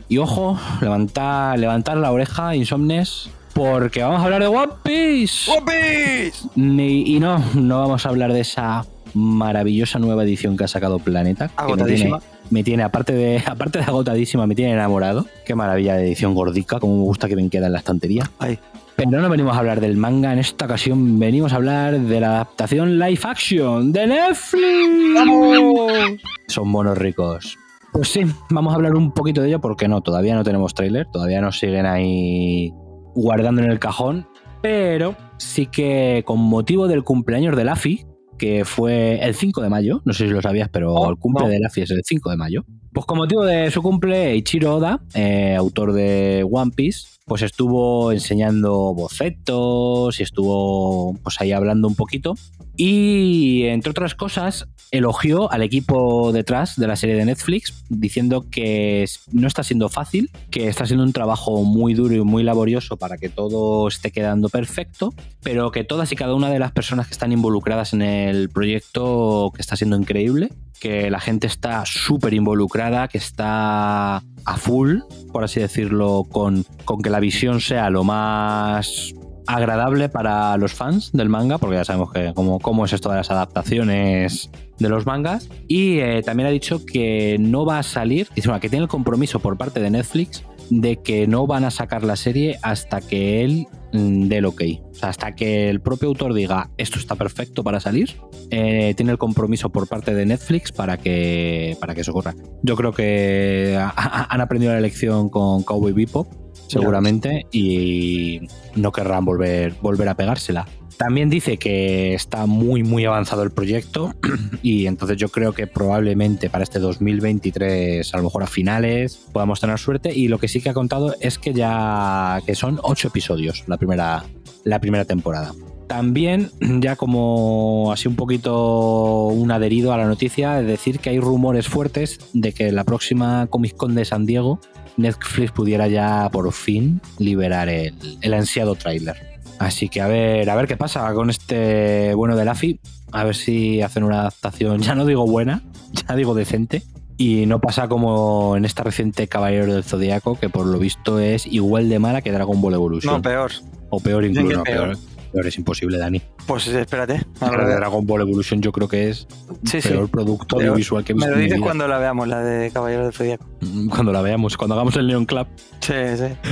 Y 0.07 0.17
ojo, 0.19 0.59
levantar, 0.81 1.57
levantar 1.57 1.97
la 1.97 2.11
oreja, 2.11 2.55
insomnes, 2.55 3.29
porque 3.53 4.03
vamos 4.03 4.21
a 4.21 4.25
hablar 4.25 4.41
de 4.41 4.47
One 4.47 4.73
Piece. 4.83 5.51
¡One 5.51 5.63
Piece! 5.65 6.47
Y 6.55 7.19
no, 7.19 7.43
no 7.55 7.79
vamos 7.79 8.05
a 8.05 8.09
hablar 8.09 8.31
de 8.31 8.41
esa 8.41 8.85
maravillosa 9.15 9.97
nueva 9.97 10.23
edición 10.23 10.57
que 10.57 10.65
ha 10.65 10.67
sacado 10.67 10.99
Planeta. 10.99 11.47
que 11.47 11.53
me 11.55 11.65
tiene, 11.65 11.71
Agotadísima. 11.73 12.19
me 12.51 12.63
tiene, 12.63 12.83
aparte 12.83 13.13
de, 13.13 13.41
aparte 13.45 13.79
de 13.79 13.85
agotadísima, 13.85 14.45
me 14.45 14.53
tiene 14.53 14.73
enamorado. 14.73 15.25
Qué 15.45 15.55
maravilla 15.55 15.95
de 15.95 16.05
edición 16.05 16.35
gordica, 16.35 16.79
como 16.79 16.97
me 16.97 17.03
gusta 17.03 17.27
que 17.27 17.35
me 17.35 17.49
queda 17.49 17.65
en 17.67 17.73
la 17.73 17.79
estantería. 17.79 18.29
Ay. 18.37 18.59
Pero 18.95 19.21
no 19.21 19.29
venimos 19.29 19.55
a 19.55 19.59
hablar 19.59 19.81
del 19.81 19.97
manga, 19.97 20.31
en 20.31 20.39
esta 20.39 20.65
ocasión 20.65 21.19
venimos 21.19 21.51
a 21.51 21.57
hablar 21.57 21.99
de 21.99 22.19
la 22.21 22.35
adaptación 22.35 22.97
live 22.97 23.19
action 23.23 23.91
de 23.91 24.07
Netflix. 24.07 26.21
Son 26.47 26.69
monos 26.69 26.97
ricos. 26.97 27.57
Pues 27.91 28.07
sí, 28.07 28.21
vamos 28.49 28.71
a 28.71 28.77
hablar 28.77 28.95
un 28.95 29.11
poquito 29.11 29.41
de 29.41 29.49
ello 29.49 29.59
porque 29.59 29.87
no, 29.87 30.01
todavía 30.01 30.35
no 30.35 30.43
tenemos 30.43 30.73
tráiler, 30.73 31.07
todavía 31.11 31.41
nos 31.41 31.59
siguen 31.59 31.85
ahí 31.85 32.71
guardando 33.15 33.61
en 33.61 33.71
el 33.71 33.79
cajón, 33.79 34.27
pero 34.61 35.15
sí 35.37 35.67
que 35.67 36.23
con 36.25 36.39
motivo 36.39 36.87
del 36.87 37.03
cumpleaños 37.03 37.55
de 37.55 37.65
Laffy, 37.65 38.05
que 38.37 38.65
fue 38.65 39.19
el 39.21 39.35
5 39.35 39.61
de 39.61 39.69
mayo, 39.69 40.01
no 40.05 40.13
sé 40.13 40.27
si 40.27 40.33
lo 40.33 40.41
sabías, 40.41 40.69
pero 40.69 41.09
el 41.09 41.17
cumple 41.17 41.45
no. 41.45 41.51
de 41.51 41.59
Laffy 41.59 41.81
es 41.81 41.91
el 41.91 42.01
5 42.03 42.29
de 42.29 42.37
mayo. 42.37 42.65
Pues 42.95 43.05
con 43.07 43.17
motivo 43.17 43.43
de 43.43 43.69
su 43.71 43.81
cumple, 43.81 44.37
Ichiro 44.37 44.75
Oda, 44.75 45.01
eh, 45.15 45.53
autor 45.53 45.91
de 45.91 46.47
One 46.49 46.71
Piece, 46.73 47.07
pues 47.25 47.41
estuvo 47.41 48.13
enseñando 48.13 48.93
bocetos 48.93 50.17
y 50.17 50.23
estuvo 50.23 51.13
pues 51.21 51.41
ahí 51.41 51.51
hablando 51.51 51.89
un 51.89 51.95
poquito. 51.95 52.35
Y 52.77 53.63
entre 53.65 53.91
otras 53.91 54.15
cosas, 54.15 54.67
elogió 54.91 55.51
al 55.51 55.61
equipo 55.61 56.31
detrás 56.31 56.75
de 56.77 56.87
la 56.87 56.95
serie 56.95 57.15
de 57.15 57.25
Netflix, 57.25 57.85
diciendo 57.89 58.45
que 58.49 59.05
no 59.31 59.47
está 59.47 59.63
siendo 59.63 59.89
fácil, 59.89 60.29
que 60.51 60.67
está 60.67 60.85
siendo 60.85 61.03
un 61.03 61.13
trabajo 61.13 61.63
muy 61.63 61.93
duro 61.93 62.15
y 62.15 62.21
muy 62.21 62.43
laborioso 62.43 62.97
para 62.97 63.17
que 63.17 63.29
todo 63.29 63.87
esté 63.87 64.11
quedando 64.11 64.49
perfecto, 64.49 65.13
pero 65.41 65.71
que 65.71 65.83
todas 65.83 66.11
y 66.11 66.15
cada 66.15 66.35
una 66.35 66.49
de 66.49 66.59
las 66.59 66.71
personas 66.71 67.07
que 67.07 67.13
están 67.13 67.31
involucradas 67.31 67.93
en 67.93 68.01
el 68.01 68.49
proyecto, 68.49 69.51
que 69.55 69.61
está 69.61 69.75
siendo 69.75 69.95
increíble, 69.95 70.49
que 70.79 71.09
la 71.09 71.19
gente 71.19 71.47
está 71.47 71.83
súper 71.85 72.33
involucrada, 72.33 73.07
que 73.07 73.17
está 73.17 74.17
a 74.17 74.57
full, 74.57 74.99
por 75.31 75.43
así 75.43 75.59
decirlo, 75.59 76.25
con, 76.29 76.65
con 76.83 77.01
que 77.01 77.09
la 77.09 77.19
visión 77.19 77.61
sea 77.61 77.89
lo 77.89 78.03
más 78.03 79.13
agradable 79.47 80.09
para 80.09 80.55
los 80.57 80.73
fans 80.73 81.11
del 81.13 81.29
manga, 81.29 81.57
porque 81.57 81.75
ya 81.77 81.85
sabemos 81.85 82.11
que 82.11 82.33
cómo, 82.35 82.59
cómo 82.59 82.85
es 82.85 82.93
esto 82.93 83.09
de 83.09 83.17
las 83.17 83.31
adaptaciones 83.31 84.49
de 84.79 84.89
los 84.89 85.05
mangas. 85.05 85.49
Y 85.67 85.99
eh, 85.99 86.21
también 86.23 86.47
ha 86.47 86.51
dicho 86.51 86.85
que 86.85 87.37
no 87.39 87.65
va 87.65 87.79
a 87.79 87.83
salir, 87.83 88.27
que 88.29 88.69
tiene 88.69 88.83
el 88.83 88.87
compromiso 88.89 89.39
por 89.39 89.57
parte 89.57 89.79
de 89.79 89.89
Netflix 89.89 90.43
de 90.71 90.97
que 90.97 91.27
no 91.27 91.45
van 91.45 91.63
a 91.63 91.69
sacar 91.69 92.03
la 92.03 92.15
serie 92.15 92.57
hasta 92.63 92.99
que 92.99 93.43
él 93.43 93.67
mm, 93.93 94.27
dé 94.29 94.37
el 94.37 94.45
ok. 94.45 94.61
O 94.91 94.95
sea, 94.95 95.09
hasta 95.09 95.35
que 95.35 95.69
el 95.69 95.79
propio 95.79 96.07
autor 96.09 96.33
diga 96.33 96.71
esto 96.77 96.97
está 96.97 97.13
perfecto 97.15 97.63
para 97.63 97.79
salir, 97.79 98.15
eh, 98.49 98.93
tiene 98.97 99.11
el 99.11 99.19
compromiso 99.19 99.69
por 99.69 99.87
parte 99.87 100.15
de 100.15 100.25
Netflix 100.25 100.71
para 100.71 100.97
que, 100.97 101.77
para 101.79 101.93
que 101.93 102.01
eso 102.01 102.11
ocurra. 102.11 102.33
Yo 102.63 102.75
creo 102.75 102.93
que 102.93 103.77
ha- 103.79 103.93
ha- 103.95 104.27
han 104.33 104.41
aprendido 104.41 104.73
la 104.73 104.79
lección 104.81 105.29
con 105.29 105.61
Cowboy 105.61 105.93
Bebop, 105.93 106.27
seguramente, 106.67 107.45
y 107.51 108.41
no 108.75 108.91
querrán 108.91 109.25
volver, 109.25 109.75
volver 109.81 110.09
a 110.09 110.15
pegársela. 110.15 110.67
También 110.97 111.29
dice 111.29 111.57
que 111.57 112.13
está 112.13 112.45
muy, 112.45 112.83
muy 112.83 113.03
avanzado 113.05 113.43
el 113.43 113.51
proyecto 113.51 114.13
y 114.61 114.85
entonces 114.87 115.17
yo 115.17 115.27
creo 115.27 115.51
que 115.51 115.67
probablemente 115.67 116.49
para 116.49 116.63
este 116.63 116.79
2023, 116.79 118.13
a 118.13 118.17
lo 118.17 118.23
mejor 118.23 118.43
a 118.43 118.47
finales, 118.47 119.19
podamos 119.33 119.59
tener 119.59 119.77
suerte. 119.77 120.13
Y 120.15 120.29
lo 120.29 120.37
que 120.37 120.47
sí 120.47 120.61
que 120.61 120.69
ha 120.69 120.73
contado 120.73 121.13
es 121.19 121.37
que 121.37 121.53
ya 121.53 122.41
que 122.45 122.55
son 122.55 122.79
ocho 122.81 123.09
episodios 123.09 123.65
la 123.67 123.77
primera, 123.77 124.23
la 124.63 124.79
primera 124.79 125.03
temporada. 125.03 125.53
También, 125.87 126.49
ya 126.79 126.95
como 126.95 127.91
así 127.91 128.07
un 128.07 128.15
poquito 128.15 129.27
un 129.27 129.51
adherido 129.51 129.91
a 129.91 129.97
la 129.97 130.05
noticia, 130.05 130.53
de 130.53 130.63
decir 130.63 130.99
que 130.99 131.09
hay 131.09 131.19
rumores 131.19 131.67
fuertes 131.67 132.19
de 132.33 132.53
que 132.53 132.71
la 132.71 132.85
próxima 132.85 133.47
Comic 133.47 133.75
Con 133.75 133.95
de 133.95 134.05
San 134.05 134.25
Diego, 134.25 134.61
Netflix 134.97 135.51
pudiera 135.51 135.87
ya 135.87 136.29
por 136.31 136.51
fin 136.51 137.01
liberar 137.19 137.69
el, 137.69 137.95
el 138.21 138.33
ansiado 138.33 138.75
tráiler. 138.75 139.35
Así 139.59 139.89
que 139.89 140.01
a 140.01 140.07
ver, 140.07 140.49
a 140.49 140.55
ver 140.55 140.67
qué 140.67 140.77
pasa 140.77 141.13
con 141.13 141.29
este 141.29 142.13
bueno 142.13 142.35
de 142.35 142.45
Laffy. 142.45 142.79
A 143.11 143.23
ver 143.23 143.35
si 143.35 143.81
hacen 143.81 144.03
una 144.03 144.21
adaptación, 144.21 144.81
ya 144.81 144.95
no 144.95 145.05
digo 145.05 145.25
buena, 145.25 145.61
ya 146.07 146.15
digo 146.15 146.33
decente. 146.33 146.83
Y 147.17 147.45
no 147.45 147.61
pasa 147.61 147.87
como 147.87 148.57
en 148.57 148.65
esta 148.65 148.83
reciente 148.83 149.27
Caballero 149.27 149.73
del 149.73 149.85
Zodiaco, 149.85 150.37
que 150.37 150.49
por 150.49 150.65
lo 150.65 150.77
visto 150.79 151.19
es 151.19 151.45
igual 151.45 151.87
de 151.87 151.97
mala 151.97 152.21
que 152.21 152.33
Dragon 152.33 152.59
Ball 152.61 152.73
Evolution. 152.73 153.13
No, 153.13 153.21
peor. 153.21 153.51
O 153.89 154.01
peor 154.01 154.25
incluso. 154.25 154.49
que 154.49 154.55
no, 154.55 154.63
peor. 154.63 154.97
peor. 154.97 155.14
Peor 155.35 155.47
es 155.47 155.57
imposible, 155.57 155.97
Dani. 155.97 156.21
Pues 156.47 156.65
espérate. 156.67 157.21
La 157.41 157.65
de 157.67 157.75
Dragon 157.75 158.05
Ball 158.05 158.21
Evolution 158.21 158.61
yo 158.61 158.71
creo 158.71 158.87
que 158.87 159.09
es 159.09 159.27
Sí, 159.65 159.77
el 159.77 159.83
sí. 159.83 159.89
peor 159.89 160.09
producto 160.09 160.55
Peor. 160.55 160.69
audiovisual 160.69 161.03
que 161.03 161.11
he 161.11 161.15
Me 161.15 161.19
visto 161.25 161.29
lo 161.31 161.35
en 161.35 161.39
mi 161.41 161.45
dices 161.47 161.61
cuando 161.61 161.87
la 161.89 161.97
veamos, 161.97 162.27
la 162.29 162.39
de 162.41 162.71
Caballero 162.71 163.03
del 163.03 163.13
Zodíaco. 163.13 163.45
Cuando 163.89 164.13
la 164.13 164.21
veamos, 164.21 164.55
cuando 164.55 164.75
hagamos 164.75 164.95
el 164.95 165.07
Neon 165.07 165.25
Club. 165.25 165.45
Sí, 165.81 165.93
sí. 166.17 166.51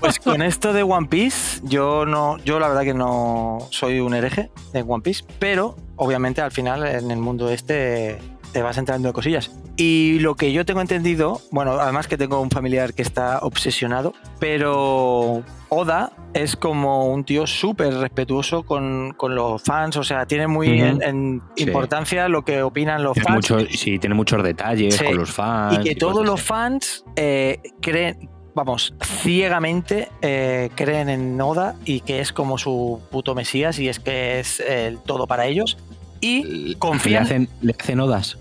Pues 0.00 0.18
con 0.18 0.42
esto 0.42 0.74
de 0.74 0.82
One 0.82 1.06
Piece, 1.08 1.60
yo 1.64 2.04
no, 2.04 2.36
yo 2.44 2.60
la 2.60 2.68
verdad 2.68 2.82
que 2.82 2.92
no 2.94 3.66
soy 3.70 4.00
un 4.00 4.12
hereje 4.12 4.50
de 4.74 4.82
One 4.86 5.02
Piece, 5.02 5.24
pero 5.38 5.74
obviamente 5.96 6.42
al 6.42 6.52
final 6.52 6.86
en 6.86 7.10
el 7.10 7.18
mundo 7.18 7.48
este 7.48 8.18
te 8.54 8.62
vas 8.62 8.78
entrando 8.78 9.08
de 9.08 9.12
cosillas. 9.12 9.50
Y 9.76 10.20
lo 10.20 10.36
que 10.36 10.52
yo 10.52 10.64
tengo 10.64 10.80
entendido, 10.80 11.40
bueno, 11.50 11.72
además 11.72 12.06
que 12.06 12.16
tengo 12.16 12.40
un 12.40 12.50
familiar 12.50 12.94
que 12.94 13.02
está 13.02 13.40
obsesionado, 13.42 14.14
pero 14.38 15.42
Oda 15.68 16.12
es 16.34 16.54
como 16.56 17.06
un 17.12 17.24
tío 17.24 17.46
súper 17.48 17.92
respetuoso 17.94 18.62
con, 18.62 19.12
con 19.16 19.34
los 19.34 19.60
fans, 19.62 19.96
o 19.96 20.04
sea, 20.04 20.24
tiene 20.26 20.46
muy 20.46 20.68
en, 20.80 21.02
en 21.02 21.42
Sí. 21.56 21.64
importancia 21.64 22.28
lo 22.28 22.44
que 22.44 22.62
opinan 22.62 23.02
los 23.02 23.14
Tiene 23.14 23.28
fans. 23.28 23.50
mucho- 23.50 23.66
sí, 23.70 23.98
tiene 23.98 24.14
muchos 24.14 24.42
detalles 24.44 24.94
Sí. 24.94 25.04
con 25.04 25.16
los 25.16 25.32
fans. 25.32 25.78
y 25.80 25.82
que 25.88 25.96
todos 25.96 26.24
los 26.24 26.40
fans 26.40 27.04
eh, 27.16 27.60
creen, 27.80 28.28
vamos, 28.54 28.94
ciegamente 29.02 30.08
eh, 30.22 30.70
creen 30.76 31.08
en 31.08 31.40
Oda 31.40 31.74
y 31.84 32.00
que 32.02 32.20
es 32.20 32.32
como 32.32 32.56
su 32.56 33.00
puto 33.10 33.34
mesías 33.34 33.80
y 33.80 33.88
es 33.88 33.98
que 33.98 34.38
es 34.38 34.60
el 34.60 34.98
todo 34.98 35.26
para 35.26 35.46
ellos. 35.46 35.76
Y 36.20 36.38
así. 36.42 36.52
Le 36.70 36.78
confían. 36.78 37.22
hacen, 37.24 37.48
le 37.60 37.74
hacen 37.78 38.00
odas. 38.00 38.38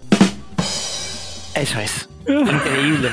Eso 1.56 1.80
es. 1.80 2.10
Increíble. 2.28 3.12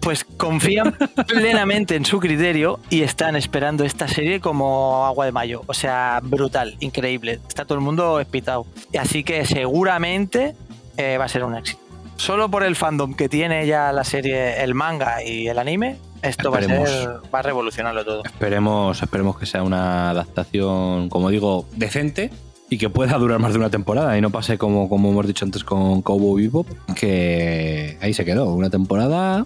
Pues 0.00 0.24
confían 0.24 0.96
plenamente 1.26 1.96
en 1.96 2.04
su 2.04 2.20
criterio 2.20 2.78
y 2.90 3.02
están 3.02 3.34
esperando 3.34 3.84
esta 3.84 4.06
serie 4.06 4.40
como 4.40 5.04
agua 5.04 5.24
de 5.24 5.32
mayo. 5.32 5.62
O 5.66 5.74
sea, 5.74 6.20
brutal, 6.22 6.76
increíble. 6.80 7.40
Está 7.48 7.64
todo 7.64 7.76
el 7.76 7.84
mundo 7.84 8.20
espitado. 8.20 8.66
Así 8.98 9.24
que 9.24 9.44
seguramente 9.44 10.54
eh, 10.96 11.18
va 11.18 11.24
a 11.24 11.28
ser 11.28 11.42
un 11.44 11.56
éxito. 11.56 11.80
Solo 12.16 12.48
por 12.48 12.62
el 12.62 12.76
fandom 12.76 13.14
que 13.14 13.28
tiene 13.28 13.66
ya 13.66 13.92
la 13.92 14.04
serie, 14.04 14.62
el 14.62 14.74
manga 14.74 15.22
y 15.22 15.48
el 15.48 15.58
anime, 15.58 15.98
esto 16.22 16.50
va 16.50 16.58
a, 16.58 16.62
ser, 16.62 17.08
va 17.34 17.40
a 17.40 17.42
revolucionarlo 17.42 18.04
todo. 18.04 18.22
Esperemos, 18.24 19.02
esperemos 19.02 19.38
que 19.38 19.44
sea 19.44 19.62
una 19.62 20.10
adaptación, 20.10 21.10
como 21.10 21.28
digo, 21.28 21.66
decente 21.72 22.30
y 22.68 22.78
que 22.78 22.90
pueda 22.90 23.16
durar 23.18 23.38
más 23.38 23.52
de 23.52 23.58
una 23.58 23.70
temporada 23.70 24.16
y 24.18 24.20
no 24.20 24.30
pase 24.30 24.58
como, 24.58 24.88
como 24.88 25.10
hemos 25.10 25.26
dicho 25.26 25.44
antes 25.44 25.64
con 25.64 26.02
Cowboy 26.02 26.42
Bebop, 26.42 26.66
que 26.94 27.96
ahí 28.00 28.12
se 28.12 28.24
quedó, 28.24 28.52
una 28.54 28.70
temporada, 28.70 29.44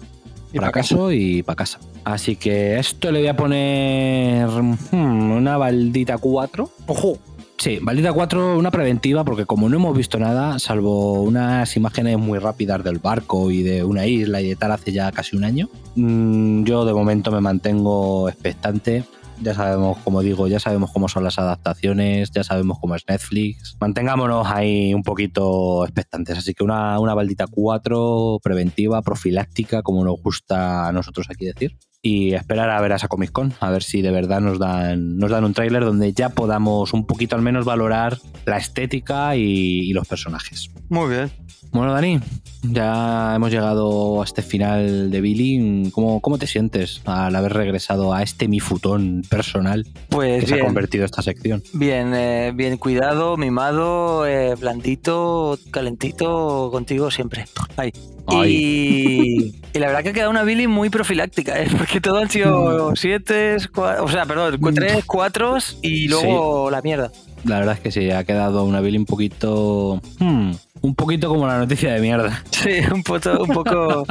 Y 0.51 0.57
pa' 0.57 0.63
fracaso 0.63 1.11
y 1.11 1.43
para 1.43 1.57
casa. 1.57 1.79
Así 2.03 2.35
que 2.35 2.75
a 2.75 2.79
esto 2.79 3.11
le 3.11 3.19
voy 3.19 3.27
a 3.27 3.35
poner 3.35 4.47
hmm, 4.47 5.31
una 5.31 5.57
baldita 5.57 6.17
4. 6.17 6.69
¡Ojo! 6.87 7.17
Sí, 7.57 7.77
baldita 7.79 8.11
4, 8.11 8.57
una 8.57 8.71
preventiva, 8.71 9.23
porque 9.23 9.45
como 9.45 9.69
no 9.69 9.75
hemos 9.75 9.95
visto 9.95 10.17
nada, 10.17 10.57
salvo 10.57 11.21
unas 11.21 11.77
imágenes 11.77 12.17
muy 12.17 12.39
rápidas 12.39 12.83
del 12.83 12.97
barco 12.97 13.51
y 13.51 13.61
de 13.61 13.83
una 13.83 14.07
isla 14.07 14.41
y 14.41 14.49
de 14.49 14.55
tal 14.55 14.71
hace 14.71 14.91
ya 14.91 15.11
casi 15.11 15.35
un 15.35 15.43
año, 15.43 15.69
mm, 15.95 16.63
yo 16.63 16.85
de 16.85 16.93
momento 16.95 17.31
me 17.31 17.39
mantengo 17.39 18.27
expectante. 18.29 19.03
Ya 19.41 19.53
sabemos, 19.55 19.97
como 19.99 20.21
digo, 20.21 20.47
ya 20.47 20.59
sabemos 20.59 20.91
cómo 20.91 21.09
son 21.09 21.23
las 21.23 21.39
adaptaciones, 21.39 22.31
ya 22.31 22.43
sabemos 22.43 22.77
cómo 22.79 22.95
es 22.95 23.03
Netflix. 23.07 23.75
Mantengámonos 23.79 24.47
ahí 24.47 24.93
un 24.93 25.03
poquito 25.03 25.83
expectantes. 25.83 26.37
Así 26.37 26.53
que 26.53 26.63
una, 26.63 26.99
una 26.99 27.13
baldita 27.13 27.45
4 27.49 28.39
preventiva, 28.43 29.01
profiláctica, 29.01 29.81
como 29.81 30.03
nos 30.05 30.21
gusta 30.21 30.87
a 30.87 30.91
nosotros 30.91 31.27
aquí 31.29 31.45
decir. 31.45 31.77
Y 32.03 32.33
esperar 32.33 32.69
a 32.69 32.81
ver 32.81 32.93
a 32.93 32.95
esa 32.95 33.07
Comic 33.07 33.31
Con, 33.31 33.53
a 33.59 33.69
ver 33.69 33.83
si 33.83 34.01
de 34.01 34.11
verdad 34.11 34.41
nos 34.41 34.57
dan, 34.57 35.17
nos 35.17 35.29
dan 35.29 35.43
un 35.43 35.53
tráiler 35.53 35.85
donde 35.85 36.13
ya 36.13 36.29
podamos 36.29 36.93
un 36.93 37.05
poquito 37.05 37.35
al 37.35 37.43
menos 37.43 37.63
valorar 37.63 38.17
la 38.45 38.57
estética 38.57 39.35
y, 39.35 39.41
y 39.41 39.93
los 39.93 40.07
personajes. 40.07 40.71
Muy 40.89 41.09
bien. 41.09 41.31
Bueno, 41.71 41.93
Dani, 41.93 42.19
ya 42.63 43.35
hemos 43.35 43.51
llegado 43.51 44.21
a 44.21 44.25
este 44.25 44.41
final 44.41 45.11
de 45.11 45.21
Billy. 45.21 45.89
¿Cómo, 45.91 46.19
cómo 46.21 46.37
te 46.37 46.47
sientes 46.47 47.01
al 47.05 47.35
haber 47.35 47.53
regresado 47.53 48.13
a 48.13 48.21
este 48.21 48.47
mi 48.47 48.59
futón 48.59 49.23
personal 49.29 49.85
Pues 50.09 50.41
que 50.41 50.47
se 50.47 50.55
ha 50.55 50.65
convertido 50.65 51.05
esta 51.05 51.21
sección? 51.21 51.63
Bien, 51.73 52.13
eh, 52.13 52.51
bien 52.53 52.77
cuidado, 52.77 53.37
mimado, 53.37 54.27
eh, 54.27 54.55
blandito, 54.55 55.57
calentito, 55.71 56.69
contigo 56.71 57.11
siempre. 57.11 57.45
Ahí. 57.77 57.91
Y, 58.29 59.55
y 59.73 59.79
la 59.79 59.87
verdad 59.87 60.03
que 60.03 60.09
ha 60.09 60.13
quedado 60.13 60.29
una 60.29 60.43
Billy 60.43 60.67
muy 60.67 60.89
profiláctica, 60.89 61.61
¿eh? 61.61 61.67
porque 61.77 61.99
todo 61.99 62.17
han 62.19 62.29
sido 62.29 62.95
siete, 62.95 63.57
o 63.75 64.07
sea, 64.07 64.25
perdón, 64.25 64.59
tres, 64.75 65.03
cuatro 65.05 65.57
y 65.81 66.07
luego 66.07 66.69
la 66.69 66.81
mierda. 66.81 67.11
La 67.43 67.57
verdad 67.57 67.75
es 67.75 67.79
que 67.79 67.91
sí, 67.91 68.11
ha 68.11 68.23
quedado 68.23 68.63
una 68.63 68.81
Billy 68.81 68.97
un 68.97 69.05
poquito. 69.05 69.99
hmm, 70.19 70.51
un 70.81 70.95
poquito 70.95 71.29
como 71.29 71.45
la 71.47 71.57
noticia 71.59 71.93
de 71.93 72.01
mierda. 72.01 72.43
Sí, 72.51 72.79
un 72.93 73.03
poco, 73.03 73.31
un 73.43 73.49
poco, 73.49 74.05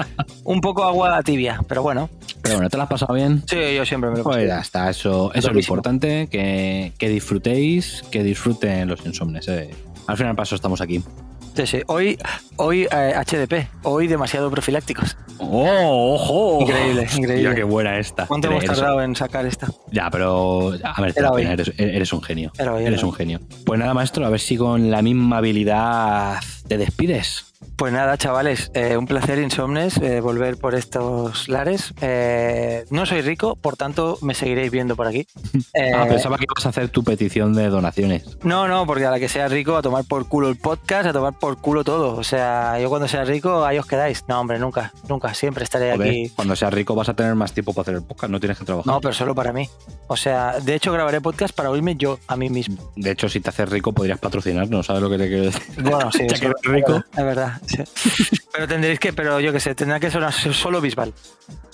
un 0.44 0.60
poco 0.60 0.84
agua 0.84 1.22
tibia, 1.22 1.60
pero 1.68 1.82
bueno. 1.82 2.08
Pero 2.42 2.54
bueno, 2.56 2.70
¿te 2.70 2.76
la 2.76 2.84
has 2.84 2.90
pasado 2.90 3.14
bien? 3.14 3.42
Sí, 3.46 3.56
yo 3.76 3.84
siempre 3.84 4.10
me 4.10 4.18
lo 4.18 4.24
Pues 4.24 4.36
paso. 4.36 4.46
ya 4.48 4.60
está, 4.60 4.90
eso, 4.90 5.32
eso 5.34 5.48
es 5.48 5.52
lo 5.54 5.60
importante, 5.60 6.28
que, 6.30 6.92
que 6.98 7.08
disfrutéis, 7.08 8.02
que 8.10 8.22
disfruten 8.22 8.88
los 8.88 9.04
insomnes. 9.04 9.46
eh. 9.48 9.70
Al 10.06 10.16
final 10.16 10.34
paso 10.34 10.54
estamos 10.54 10.80
aquí. 10.80 11.02
Sí, 11.54 11.66
sí. 11.66 11.82
Hoy, 11.86 12.18
hoy 12.56 12.86
eh, 12.90 13.14
HDP, 13.16 13.68
hoy 13.82 14.06
demasiado 14.06 14.50
profilácticos. 14.50 15.16
¡Oh, 15.38 16.14
ojo! 16.14 16.58
Increíble, 16.62 17.02
increíble. 17.16 17.42
Ya 17.42 17.54
qué 17.54 17.64
buena 17.64 17.98
esta. 17.98 18.26
¿Cuánto 18.26 18.48
hemos 18.48 18.64
tardado 18.64 19.02
en 19.02 19.16
sacar 19.16 19.44
esta? 19.46 19.68
Ya, 19.90 20.10
pero 20.10 20.72
a 20.82 21.00
ver, 21.00 21.12
te 21.12 21.20
Era 21.20 21.30
hoy. 21.32 21.42
eres, 21.42 21.72
eres 21.76 22.12
un 22.12 22.22
genio. 22.22 22.52
Era 22.58 22.72
hoy, 22.74 22.80
era 22.82 22.88
eres 22.90 23.02
hoy. 23.02 23.08
un 23.10 23.14
genio. 23.14 23.40
Pues 23.66 23.78
nada, 23.80 23.92
maestro, 23.94 24.24
a 24.24 24.30
ver 24.30 24.40
si 24.40 24.56
con 24.56 24.90
la 24.90 25.02
misma 25.02 25.38
habilidad 25.38 26.36
te 26.68 26.78
despides. 26.78 27.49
Pues 27.76 27.92
nada, 27.92 28.16
chavales, 28.18 28.70
eh, 28.74 28.96
un 28.96 29.06
placer, 29.06 29.38
Insomnes, 29.38 29.96
eh, 29.98 30.20
volver 30.20 30.56
por 30.58 30.74
estos 30.74 31.48
lares. 31.48 31.94
Eh, 32.02 32.84
no 32.90 33.06
soy 33.06 33.22
rico, 33.22 33.56
por 33.56 33.76
tanto, 33.76 34.18
me 34.22 34.34
seguiréis 34.34 34.70
viendo 34.70 34.96
por 34.96 35.06
aquí. 35.06 35.26
Eh, 35.74 35.92
Ah, 35.94 36.04
pensaba 36.08 36.36
que 36.36 36.44
ibas 36.50 36.66
a 36.66 36.70
hacer 36.70 36.88
tu 36.88 37.04
petición 37.04 37.54
de 37.54 37.68
donaciones. 37.68 38.24
No, 38.42 38.66
no, 38.66 38.86
porque 38.86 39.06
a 39.06 39.10
la 39.10 39.18
que 39.20 39.28
sea 39.28 39.46
rico, 39.48 39.76
a 39.76 39.82
tomar 39.82 40.04
por 40.04 40.26
culo 40.26 40.48
el 40.48 40.56
podcast, 40.56 41.06
a 41.06 41.12
tomar 41.12 41.38
por 41.38 41.58
culo 41.58 41.84
todo. 41.84 42.16
O 42.16 42.24
sea, 42.24 42.78
yo 42.80 42.88
cuando 42.88 43.06
sea 43.08 43.24
rico, 43.24 43.64
ahí 43.64 43.78
os 43.78 43.86
quedáis. 43.86 44.24
No, 44.26 44.40
hombre, 44.40 44.58
nunca, 44.58 44.92
nunca, 45.08 45.32
siempre 45.32 45.64
estaré 45.64 45.92
Joder, 45.92 46.08
aquí. 46.08 46.28
cuando 46.34 46.56
seas 46.56 46.72
rico 46.74 46.94
vas 46.94 47.08
a 47.08 47.14
tener 47.14 47.34
más 47.34 47.52
tiempo 47.52 47.72
para 47.72 47.82
hacer 47.82 47.94
el 47.96 48.02
podcast, 48.02 48.30
no 48.32 48.40
tienes 48.40 48.58
que 48.58 48.64
trabajar. 48.64 48.92
No, 48.92 49.00
pero 49.00 49.14
solo 49.14 49.34
para 49.34 49.52
mí. 49.52 49.68
O 50.08 50.16
sea, 50.16 50.58
de 50.60 50.74
hecho 50.74 50.92
grabaré 50.92 51.20
podcast 51.20 51.54
para 51.54 51.70
oírme 51.70 51.94
yo 51.96 52.18
a 52.26 52.36
mí 52.36 52.50
mismo. 52.50 52.92
De 52.96 53.10
hecho, 53.12 53.28
si 53.28 53.40
te 53.40 53.50
haces 53.50 53.68
rico 53.68 53.92
podrías 53.92 54.18
patrocinarnos, 54.18 54.86
¿sabes 54.86 55.02
lo 55.02 55.10
que 55.10 55.18
te 55.18 55.28
quiero 55.28 55.44
decir? 55.44 55.62
Bueno, 55.82 56.10
sí, 56.10 56.22
es 56.28 56.40
rico. 56.62 57.02
Es 57.16 57.24
verdad, 57.24 57.49
Pero 58.52 58.66
tendréis 58.68 58.98
que, 58.98 59.12
pero 59.12 59.40
yo 59.40 59.52
qué 59.52 59.60
sé, 59.60 59.74
tendrá 59.74 60.00
que 60.00 60.10
sonar 60.10 60.32
solo 60.32 60.80
Bisbal. 60.80 61.14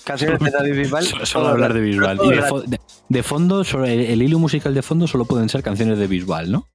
Canciones 0.05 0.39
de 0.41 0.51
David 0.51 0.77
Bisbal. 0.77 1.05
Solo, 1.05 1.27
solo 1.27 1.49
hablar 1.49 1.73
de 1.75 1.81
Bisbal. 1.81 2.21
Y 2.23 2.29
de, 2.31 2.43
fo- 2.43 2.63
de- 2.65 2.81
de 3.09 3.23
fondo, 3.23 3.63
el, 3.63 4.01
el 4.01 4.23
hilo 4.23 4.39
musical 4.39 4.75
de 4.75 4.83
fondo 4.83 5.07
solo 5.09 5.25
pueden 5.25 5.49
ser 5.49 5.63
canciones 5.63 5.99
de 5.99 6.07
Bisbal, 6.07 6.51
¿no? 6.53 6.69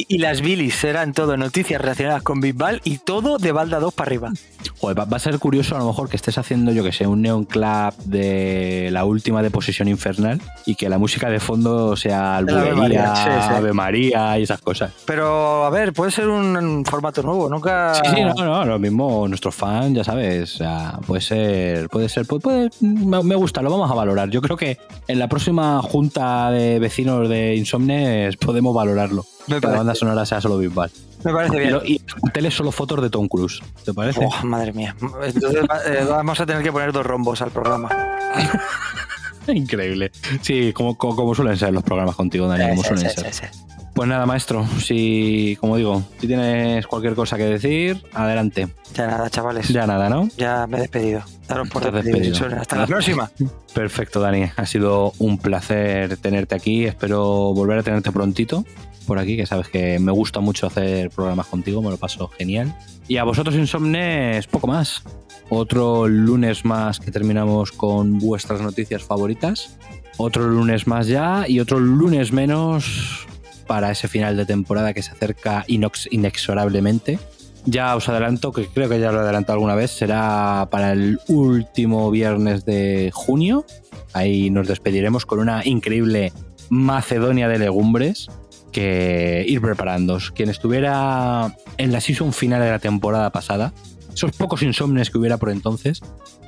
Y, 0.00 0.06
y 0.14 0.18
las 0.18 0.42
bilis 0.42 0.76
serán 0.76 1.12
todo 1.12 1.36
noticias 1.36 1.80
relacionadas 1.80 2.22
con 2.22 2.40
Bisbal 2.40 2.80
y 2.84 2.98
todo 2.98 3.36
de 3.38 3.50
balda 3.50 3.80
2 3.80 3.92
para 3.92 4.08
arriba. 4.08 4.32
Joder, 4.78 4.96
va, 4.96 5.04
va 5.06 5.16
a 5.16 5.20
ser 5.20 5.36
curioso 5.40 5.74
a 5.74 5.80
lo 5.80 5.86
mejor 5.86 6.08
que 6.08 6.14
estés 6.14 6.38
haciendo, 6.38 6.70
yo 6.70 6.84
que 6.84 6.92
sé, 6.92 7.04
un 7.08 7.20
neon 7.20 7.44
club 7.44 7.94
de 8.04 8.90
la 8.92 9.04
última 9.04 9.42
de 9.42 9.50
Posesión 9.50 9.88
Infernal 9.88 10.40
y 10.66 10.76
que 10.76 10.88
la 10.88 10.98
música 10.98 11.28
de 11.30 11.40
fondo 11.40 11.96
sea 11.96 12.40
la 12.42 12.60
Ave 12.60 12.74
María, 12.76 13.16
sí, 13.16 13.22
sí. 13.24 13.54
Ave 13.54 13.72
María 13.72 14.38
y 14.38 14.44
esas 14.44 14.60
cosas. 14.60 14.92
Pero, 15.04 15.64
a 15.64 15.70
ver, 15.70 15.92
puede 15.92 16.12
ser 16.12 16.28
un, 16.28 16.56
un 16.56 16.84
formato 16.84 17.20
nuevo, 17.24 17.48
nunca... 17.48 17.94
Sí, 17.96 18.02
sí, 18.14 18.22
no, 18.22 18.34
no, 18.34 18.64
lo 18.64 18.78
mismo 18.78 19.26
nuestros 19.26 19.56
fans, 19.56 19.94
ya 19.96 20.04
sabes, 20.04 20.54
o 20.54 20.58
sea, 20.58 20.98
puede 21.08 21.22
ser, 21.22 21.88
puede 21.88 22.08
ser, 22.08 22.24
puede, 22.24 22.40
puede- 22.40 22.70
me, 22.80 23.20
me 23.24 23.34
gusta, 23.34 23.62
lo 23.62 23.70
vamos 23.70 23.90
a 23.90 23.94
valorar. 23.94 24.30
Yo 24.30 24.40
creo 24.42 24.56
que 24.56 24.78
en 25.08 25.18
la 25.18 25.28
próxima 25.28 25.82
junta 25.82 26.52
de 26.52 26.78
vecinos 26.78 27.28
de 27.28 27.56
Insomnes 27.56 28.36
podemos 28.36 28.72
valorarlo. 28.72 29.26
Me 29.48 29.60
que 29.60 29.66
la 29.66 29.76
banda 29.78 29.94
sonora 29.94 30.26
sea 30.26 30.40
solo 30.40 30.58
Bisbal. 30.58 30.90
Me 31.24 31.32
parece 31.32 31.58
bien. 31.58 31.78
y 31.84 32.00
tele 32.32 32.50
solo 32.50 32.70
fotos 32.70 33.02
de 33.02 33.10
Tom 33.10 33.28
Cruise, 33.28 33.60
¿te 33.84 33.92
parece? 33.92 34.20
Oh, 34.24 34.46
madre 34.46 34.72
mía. 34.72 34.94
Entonces 35.22 35.62
eh, 35.86 36.06
vamos 36.08 36.40
a 36.40 36.46
tener 36.46 36.62
que 36.62 36.70
poner 36.70 36.92
dos 36.92 37.04
rombos 37.04 37.42
al 37.42 37.50
programa. 37.50 37.88
Increíble. 39.48 40.12
Sí, 40.42 40.72
como, 40.72 40.96
como, 40.96 41.16
como 41.16 41.34
suelen 41.34 41.56
ser 41.56 41.72
los 41.72 41.82
programas 41.82 42.14
contigo, 42.14 42.46
Dani, 42.46 42.68
como 42.68 42.84
suelen 42.84 43.10
ser. 43.10 43.50
Pues 43.94 44.08
nada, 44.08 44.26
maestro, 44.26 44.64
si, 44.80 45.56
como 45.60 45.76
digo, 45.76 46.04
si 46.20 46.28
tienes 46.28 46.86
cualquier 46.86 47.16
cosa 47.16 47.36
que 47.36 47.46
decir, 47.46 48.00
adelante. 48.12 48.68
Ya 48.94 49.08
nada, 49.08 49.28
chavales. 49.28 49.66
Ya 49.70 49.88
nada, 49.88 50.08
¿no? 50.08 50.28
Ya 50.36 50.68
me 50.68 50.76
he 50.76 50.80
despedido. 50.82 51.22
Daros 51.48 51.68
por 51.68 51.90
despedido. 51.90 52.46
Hasta 52.60 52.76
la 52.76 52.86
próxima. 52.86 53.28
Perfecto, 53.74 54.20
Dani. 54.20 54.52
Ha 54.56 54.66
sido 54.66 55.14
un 55.18 55.38
placer 55.38 56.16
tenerte 56.18 56.54
aquí. 56.54 56.84
Espero 56.84 57.52
volver 57.54 57.78
a 57.78 57.82
tenerte 57.82 58.12
prontito 58.12 58.64
por 59.08 59.18
aquí, 59.18 59.36
que 59.38 59.46
sabes 59.46 59.68
que 59.68 59.98
me 59.98 60.12
gusta 60.12 60.38
mucho 60.38 60.66
hacer 60.66 61.10
programas 61.10 61.46
contigo, 61.46 61.80
me 61.80 61.88
lo 61.90 61.96
paso 61.96 62.28
genial. 62.28 62.76
Y 63.08 63.16
a 63.16 63.24
vosotros, 63.24 63.56
Insomnes, 63.56 64.46
poco 64.46 64.66
más. 64.66 65.02
Otro 65.48 66.06
lunes 66.06 66.66
más 66.66 67.00
que 67.00 67.10
terminamos 67.10 67.72
con 67.72 68.18
vuestras 68.18 68.60
noticias 68.60 69.02
favoritas. 69.02 69.78
Otro 70.18 70.46
lunes 70.46 70.86
más 70.86 71.06
ya 71.06 71.46
y 71.48 71.58
otro 71.58 71.80
lunes 71.80 72.32
menos 72.32 73.26
para 73.66 73.90
ese 73.90 74.08
final 74.08 74.36
de 74.36 74.44
temporada 74.44 74.92
que 74.92 75.02
se 75.02 75.12
acerca 75.12 75.64
inexorablemente. 75.66 77.18
Ya 77.64 77.96
os 77.96 78.08
adelanto, 78.10 78.52
que 78.52 78.66
creo 78.66 78.90
que 78.90 79.00
ya 79.00 79.10
lo 79.10 79.20
he 79.20 79.22
adelantado 79.22 79.54
alguna 79.54 79.74
vez, 79.74 79.90
será 79.90 80.68
para 80.70 80.92
el 80.92 81.18
último 81.28 82.10
viernes 82.10 82.66
de 82.66 83.10
junio. 83.14 83.64
Ahí 84.12 84.50
nos 84.50 84.68
despediremos 84.68 85.24
con 85.24 85.38
una 85.38 85.62
increíble 85.64 86.32
Macedonia 86.70 87.48
de 87.48 87.58
legumbres 87.58 88.28
que 88.72 89.44
ir 89.46 89.60
preparándoos. 89.60 90.30
Quien 90.30 90.48
estuviera 90.48 91.56
en 91.76 91.92
la 91.92 92.00
season 92.00 92.32
final 92.32 92.60
de 92.60 92.70
la 92.70 92.78
temporada 92.78 93.30
pasada, 93.30 93.72
esos 94.12 94.32
pocos 94.32 94.62
insomnes 94.62 95.10
que 95.10 95.18
hubiera 95.18 95.36
por 95.36 95.50
entonces, 95.50 96.00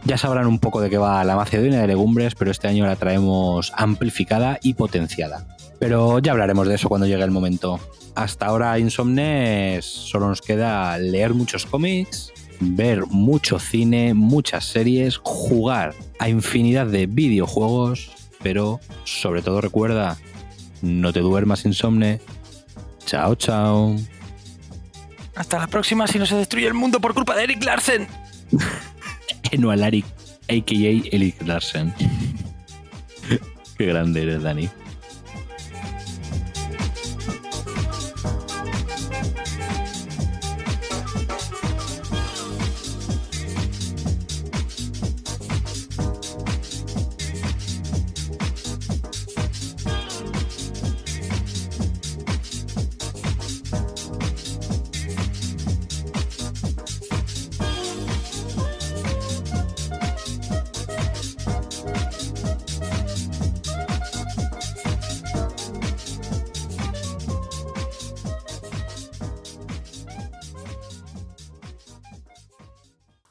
ya 0.04 0.18
sabrán 0.18 0.46
un 0.46 0.58
poco 0.58 0.80
de 0.80 0.90
qué 0.90 0.98
va 0.98 1.24
la 1.24 1.36
Macedonia 1.36 1.80
de 1.80 1.86
legumbres, 1.86 2.34
pero 2.34 2.50
este 2.50 2.68
año 2.68 2.86
la 2.86 2.96
traemos 2.96 3.72
amplificada 3.76 4.58
y 4.62 4.74
potenciada. 4.74 5.46
Pero 5.78 6.18
ya 6.18 6.32
hablaremos 6.32 6.68
de 6.68 6.74
eso 6.74 6.88
cuando 6.88 7.06
llegue 7.06 7.22
el 7.22 7.30
momento. 7.30 7.78
Hasta 8.14 8.46
ahora, 8.46 8.78
Insomnes, 8.78 9.84
solo 9.84 10.28
nos 10.28 10.42
queda 10.42 10.98
leer 10.98 11.32
muchos 11.32 11.64
cómics, 11.64 12.32
ver 12.60 13.06
mucho 13.06 13.58
cine, 13.58 14.14
muchas 14.14 14.64
series, 14.64 15.18
jugar 15.18 15.94
a 16.18 16.28
infinidad 16.28 16.86
de 16.86 17.06
videojuegos, 17.06 18.10
pero 18.42 18.80
sobre 19.04 19.42
todo 19.42 19.60
recuerda, 19.60 20.18
no 20.82 21.12
te 21.12 21.20
duermas 21.20 21.64
insomne. 21.64 22.20
Chao, 23.06 23.34
chao. 23.34 23.96
Hasta 25.34 25.58
la 25.58 25.66
próxima 25.66 26.06
si 26.06 26.18
no 26.18 26.26
se 26.26 26.36
destruye 26.36 26.66
el 26.66 26.74
mundo 26.74 27.00
por 27.00 27.14
culpa 27.14 27.34
de 27.34 27.44
Eric 27.44 27.64
Larsen. 27.64 28.06
Eno 29.50 29.70
Alaric, 29.70 30.04
a.k.a. 30.48 31.14
Eric 31.14 31.42
Larsen. 31.46 31.94
Qué 33.78 33.86
grande 33.86 34.22
eres, 34.22 34.42
Dani. 34.42 34.68